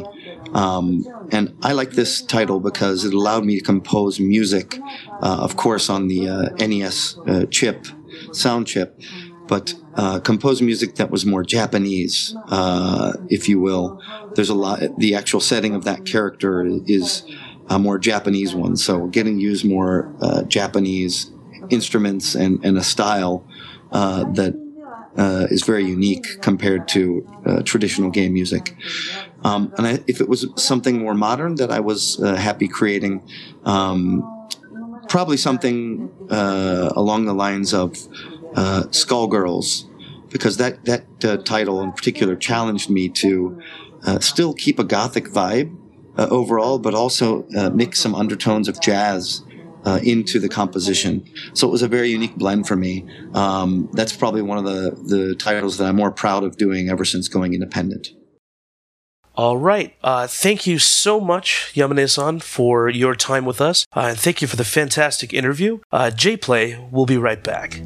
Um, 0.55 1.05
and 1.33 1.57
I 1.63 1.73
like 1.73 1.91
this 1.91 2.23
title 2.23 2.61
because 2.61 3.05
it 3.05 3.13
allowed 3.13 3.45
me 3.45 3.59
to 3.59 3.65
compose 3.65 4.21
music, 4.21 4.79
uh, 5.21 5.39
of 5.41 5.57
course, 5.57 5.91
on 5.91 6.07
the 6.07 6.29
uh, 6.29 6.67
NES 6.67 7.19
uh, 7.27 7.47
chip, 7.51 7.87
sound 8.33 8.69
chip, 8.69 9.01
but 9.47 9.75
uh, 9.95 10.21
compose 10.21 10.63
music 10.63 10.97
that 10.97 11.11
was 11.11 11.25
more 11.27 11.43
Japanese, 11.43 12.35
uh, 12.49 13.13
if 13.29 13.49
you 13.49 13.61
will. 13.61 14.01
There's 14.35 14.49
a 14.49 14.55
lot, 14.55 14.81
the 14.99 15.15
actual 15.15 15.41
setting 15.41 15.75
of 15.75 15.85
that 15.85 16.05
character 16.05 16.65
is 16.87 17.25
a 17.69 17.79
more 17.79 17.99
Japanese 17.99 18.55
one. 18.55 18.77
So 18.77 19.07
getting 19.07 19.39
used 19.39 19.65
more 19.65 20.15
uh, 20.21 20.43
Japanese 20.45 21.31
instruments 21.71 22.35
and, 22.35 22.65
and 22.65 22.77
a 22.77 22.83
style 22.83 23.47
uh, 23.93 24.25
that 24.35 24.55
uh, 25.17 25.47
is 25.51 25.63
very 25.63 25.85
unique 25.85 26.27
compared 26.41 26.89
to 26.89 27.27
uh, 27.47 27.63
traditional 27.63 28.11
game 28.11 28.33
music. 28.33 28.75
Um, 29.45 29.73
and 29.79 29.87
I, 29.87 30.05
if 30.07 30.21
it 30.21 30.29
was 30.29 30.47
something 30.57 30.99
more 30.99 31.15
modern 31.15 31.55
that 31.57 31.71
I 31.71 31.81
was 31.81 32.21
happy 32.23 32.67
creating, 32.67 33.23
um, 33.65 34.49
probably 35.09 35.37
something 35.37 36.11
along 36.31 37.27
the 37.27 37.35
lines 37.35 37.73
of 37.73 37.97
uh, 38.55 38.85
Skullgirls, 38.91 39.89
because 40.31 40.57
that 40.57 40.85
that 40.85 41.25
uh, 41.25 41.37
title 41.39 41.81
in 41.81 41.93
particular 41.93 42.37
challenged 42.37 42.91
me 42.91 43.09
to 43.09 43.61
uh, 44.07 44.19
still 44.21 44.55
keep 44.55 44.79
a 44.79 44.85
gothic 44.85 45.27
vibe 45.29 45.77
uh, 46.17 46.29
overall, 46.31 46.79
but 46.79 46.95
also 46.95 47.47
uh, 47.57 47.71
mix 47.71 48.01
some 48.01 48.15
undertones 48.15 48.69
of 48.69 48.81
jazz 48.81 49.43
uh, 49.85 50.01
into 50.03 50.39
the 50.39 50.49
composition. 50.49 51.25
So 51.53 51.69
it 51.69 51.71
was 51.71 51.83
a 51.83 51.89
very 51.89 52.09
unique 52.09 52.37
blend 52.37 52.67
for 52.67 52.77
me. 52.77 53.05
Um, 53.35 53.89
that's 53.93 54.17
probably 54.17 54.43
one 54.43 54.59
of 54.59 54.65
the, 54.65 54.91
the 55.15 55.35
titles 55.35 55.79
that 55.79 55.89
I'm 55.89 55.97
more 55.97 56.11
proud 56.11 56.45
of 56.45 56.57
doing 56.57 56.89
ever 56.89 57.05
since 57.05 57.29
going 57.29 57.55
independent. 57.55 58.09
All 59.37 59.59
right. 59.59 59.95
Uh, 60.03 60.29
thank 60.29 60.65
you 60.67 60.79
so 60.79 61.21
much, 61.21 61.73
Yamane-san, 61.75 62.39
for 62.41 62.89
your 62.89 63.17
time 63.17 63.45
with 63.45 63.61
us, 63.61 63.85
uh, 63.95 64.07
and 64.11 64.19
thank 64.19 64.41
you 64.41 64.47
for 64.47 64.57
the 64.57 64.65
fantastic 64.65 65.35
interview. 65.35 65.81
Uh, 65.91 66.11
J-Play 66.11 66.89
will 66.93 67.07
be 67.07 67.17
right 67.17 67.43
back. 67.43 67.81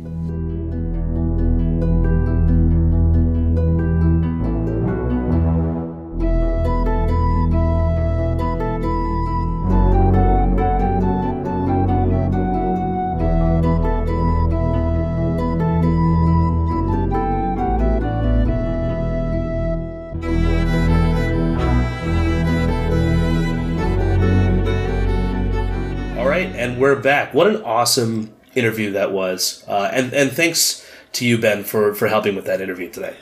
And 26.79 26.83
we're 26.83 26.95
back. 26.95 27.35
What 27.35 27.49
an 27.49 27.57
awesome 27.63 28.33
interview 28.55 28.93
that 28.93 29.11
was, 29.11 29.65
uh, 29.67 29.91
and 29.93 30.13
and 30.15 30.31
thanks 30.31 30.89
to 31.15 31.27
you, 31.27 31.37
Ben, 31.37 31.65
for 31.65 31.93
for 31.95 32.07
helping 32.07 32.37
with 32.37 32.45
that 32.45 32.61
interview 32.61 32.89
today. 32.89 33.17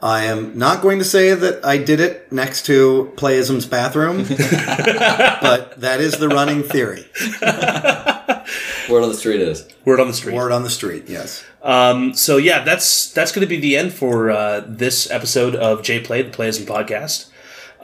I 0.00 0.24
am 0.24 0.58
not 0.58 0.82
going 0.82 0.98
to 0.98 1.04
say 1.04 1.34
that 1.34 1.64
I 1.64 1.76
did 1.76 2.00
it 2.00 2.32
next 2.32 2.66
to 2.66 3.12
Playism's 3.16 3.66
bathroom, 3.66 4.18
but 4.28 5.80
that 5.80 6.00
is 6.00 6.18
the 6.18 6.28
running 6.28 6.64
theory. 6.64 7.06
Word 8.90 9.04
on 9.04 9.10
the 9.10 9.16
street 9.16 9.40
is. 9.40 9.68
Word 9.84 10.00
on 10.00 10.08
the 10.08 10.14
street. 10.14 10.34
Word 10.34 10.50
on 10.50 10.64
the 10.64 10.70
street, 10.70 11.04
yes. 11.06 11.44
Um, 11.62 12.14
so 12.14 12.38
yeah, 12.38 12.64
that's 12.64 13.12
that's 13.12 13.30
going 13.30 13.46
to 13.46 13.48
be 13.48 13.60
the 13.60 13.76
end 13.76 13.92
for 13.92 14.30
uh, 14.30 14.64
this 14.66 15.10
episode 15.10 15.54
of 15.54 15.82
J 15.82 16.00
Play, 16.00 16.22
the 16.22 16.30
Playism 16.30 16.64
podcast. 16.64 17.28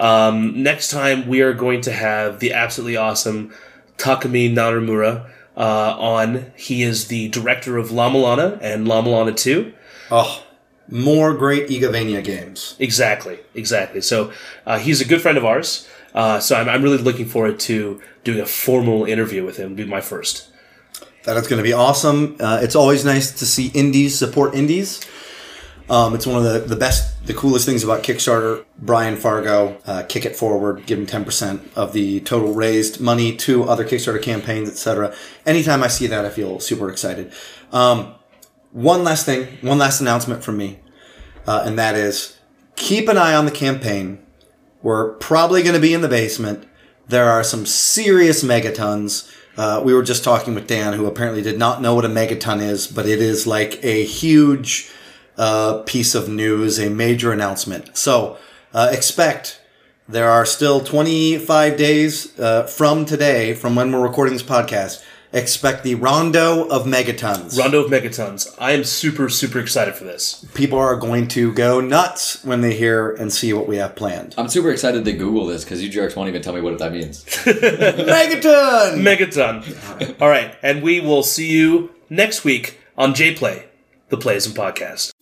Um, 0.02 0.62
next 0.62 0.90
time 0.90 1.28
we 1.28 1.42
are 1.42 1.52
going 1.52 1.82
to 1.82 1.92
have 1.92 2.40
the 2.40 2.52
absolutely 2.52 2.96
awesome 2.96 3.52
Takumi 3.98 4.50
Naramura 4.52 5.28
uh, 5.56 5.96
on. 5.98 6.52
He 6.56 6.82
is 6.82 7.08
the 7.08 7.28
director 7.28 7.76
of 7.76 7.90
La-Mulana 7.92 8.58
and 8.62 8.88
La-Mulana 8.88 9.36
Two. 9.36 9.74
Oh, 10.10 10.42
more 10.88 11.34
great 11.34 11.68
Igavania 11.68 12.24
games. 12.24 12.74
Exactly, 12.78 13.40
exactly. 13.54 14.00
So 14.00 14.32
uh, 14.64 14.78
he's 14.78 15.02
a 15.02 15.04
good 15.04 15.20
friend 15.20 15.36
of 15.36 15.44
ours. 15.44 15.86
Uh, 16.14 16.40
so 16.40 16.56
I'm, 16.56 16.68
I'm 16.68 16.82
really 16.82 16.96
looking 16.96 17.26
forward 17.26 17.60
to 17.60 18.00
doing 18.24 18.40
a 18.40 18.46
formal 18.46 19.04
interview 19.04 19.44
with 19.44 19.58
him. 19.58 19.72
It'll 19.72 19.84
be 19.84 19.90
my 19.90 20.00
first. 20.00 20.50
That 21.24 21.36
is 21.36 21.46
going 21.46 21.58
to 21.58 21.62
be 21.62 21.74
awesome. 21.74 22.36
Uh, 22.40 22.60
it's 22.62 22.74
always 22.74 23.04
nice 23.04 23.30
to 23.38 23.44
see 23.44 23.66
indies 23.74 24.18
support 24.18 24.54
indies. 24.54 25.00
Um, 25.90 26.14
it's 26.14 26.26
one 26.26 26.44
of 26.44 26.52
the, 26.52 26.60
the 26.60 26.76
best, 26.76 27.24
the 27.26 27.32
coolest 27.32 27.64
things 27.64 27.82
about 27.82 28.02
Kickstarter. 28.02 28.64
Brian 28.78 29.16
Fargo, 29.16 29.78
uh, 29.86 30.02
kick 30.06 30.26
it 30.26 30.36
forward, 30.36 30.84
give 30.86 30.98
him 30.98 31.06
10% 31.06 31.60
of 31.74 31.92
the 31.92 32.20
total 32.20 32.52
raised 32.52 33.00
money 33.00 33.34
to 33.36 33.64
other 33.64 33.86
Kickstarter 33.86 34.20
campaigns, 34.20 34.68
etc. 34.68 35.14
Anytime 35.46 35.82
I 35.82 35.88
see 35.88 36.06
that, 36.08 36.26
I 36.26 36.30
feel 36.30 36.60
super 36.60 36.90
excited. 36.90 37.32
Um, 37.72 38.14
one 38.72 39.02
last 39.02 39.24
thing, 39.24 39.46
one 39.62 39.78
last 39.78 40.00
announcement 40.00 40.44
from 40.44 40.58
me, 40.58 40.80
uh, 41.46 41.62
and 41.64 41.78
that 41.78 41.94
is 41.94 42.38
keep 42.76 43.08
an 43.08 43.16
eye 43.16 43.34
on 43.34 43.46
the 43.46 43.50
campaign. 43.50 44.24
We're 44.82 45.14
probably 45.14 45.62
going 45.62 45.74
to 45.74 45.80
be 45.80 45.94
in 45.94 46.02
the 46.02 46.08
basement. 46.08 46.66
There 47.08 47.30
are 47.30 47.42
some 47.42 47.64
serious 47.64 48.44
megatons. 48.44 49.34
Uh, 49.56 49.80
we 49.82 49.94
were 49.94 50.02
just 50.02 50.22
talking 50.22 50.54
with 50.54 50.66
Dan, 50.66 50.92
who 50.92 51.06
apparently 51.06 51.42
did 51.42 51.58
not 51.58 51.80
know 51.80 51.94
what 51.94 52.04
a 52.04 52.08
megaton 52.08 52.60
is, 52.60 52.86
but 52.86 53.06
it 53.06 53.20
is 53.20 53.46
like 53.46 53.82
a 53.82 54.04
huge 54.04 54.92
uh, 55.38 55.82
piece 55.86 56.14
of 56.14 56.28
news, 56.28 56.78
a 56.78 56.90
major 56.90 57.32
announcement. 57.32 57.96
So 57.96 58.36
uh, 58.74 58.90
expect 58.92 59.60
there 60.08 60.28
are 60.28 60.44
still 60.44 60.80
25 60.80 61.76
days 61.76 62.38
uh, 62.38 62.64
from 62.64 63.04
today, 63.04 63.54
from 63.54 63.74
when 63.76 63.92
we're 63.92 64.02
recording 64.02 64.34
this 64.34 64.42
podcast. 64.42 65.04
Expect 65.30 65.84
the 65.84 65.94
rondo 65.94 66.66
of 66.68 66.86
megatons. 66.86 67.58
Rondo 67.58 67.84
of 67.84 67.90
Megatons. 67.90 68.54
I 68.58 68.72
am 68.72 68.82
super, 68.82 69.28
super 69.28 69.58
excited 69.58 69.94
for 69.94 70.04
this. 70.04 70.46
People 70.54 70.78
are 70.78 70.96
going 70.96 71.28
to 71.28 71.52
go 71.52 71.82
nuts 71.82 72.42
when 72.44 72.62
they 72.62 72.74
hear 72.74 73.10
and 73.10 73.30
see 73.30 73.52
what 73.52 73.68
we 73.68 73.76
have 73.76 73.94
planned. 73.94 74.34
I'm 74.38 74.48
super 74.48 74.70
excited 74.70 75.04
to 75.04 75.12
Google 75.12 75.44
this 75.44 75.64
because 75.64 75.82
you 75.82 75.90
jerks 75.90 76.16
won't 76.16 76.30
even 76.30 76.40
tell 76.40 76.54
me 76.54 76.62
what 76.62 76.78
that 76.78 76.92
means. 76.92 77.24
Megaton! 77.44 79.02
Megaton. 79.02 80.18
All 80.18 80.30
right. 80.30 80.54
And 80.62 80.82
we 80.82 81.00
will 81.00 81.22
see 81.22 81.50
you 81.50 81.90
next 82.08 82.42
week 82.44 82.78
on 82.96 83.12
JPlay, 83.12 83.66
the 84.08 84.16
Playism 84.16 84.54
Podcast. 84.54 85.12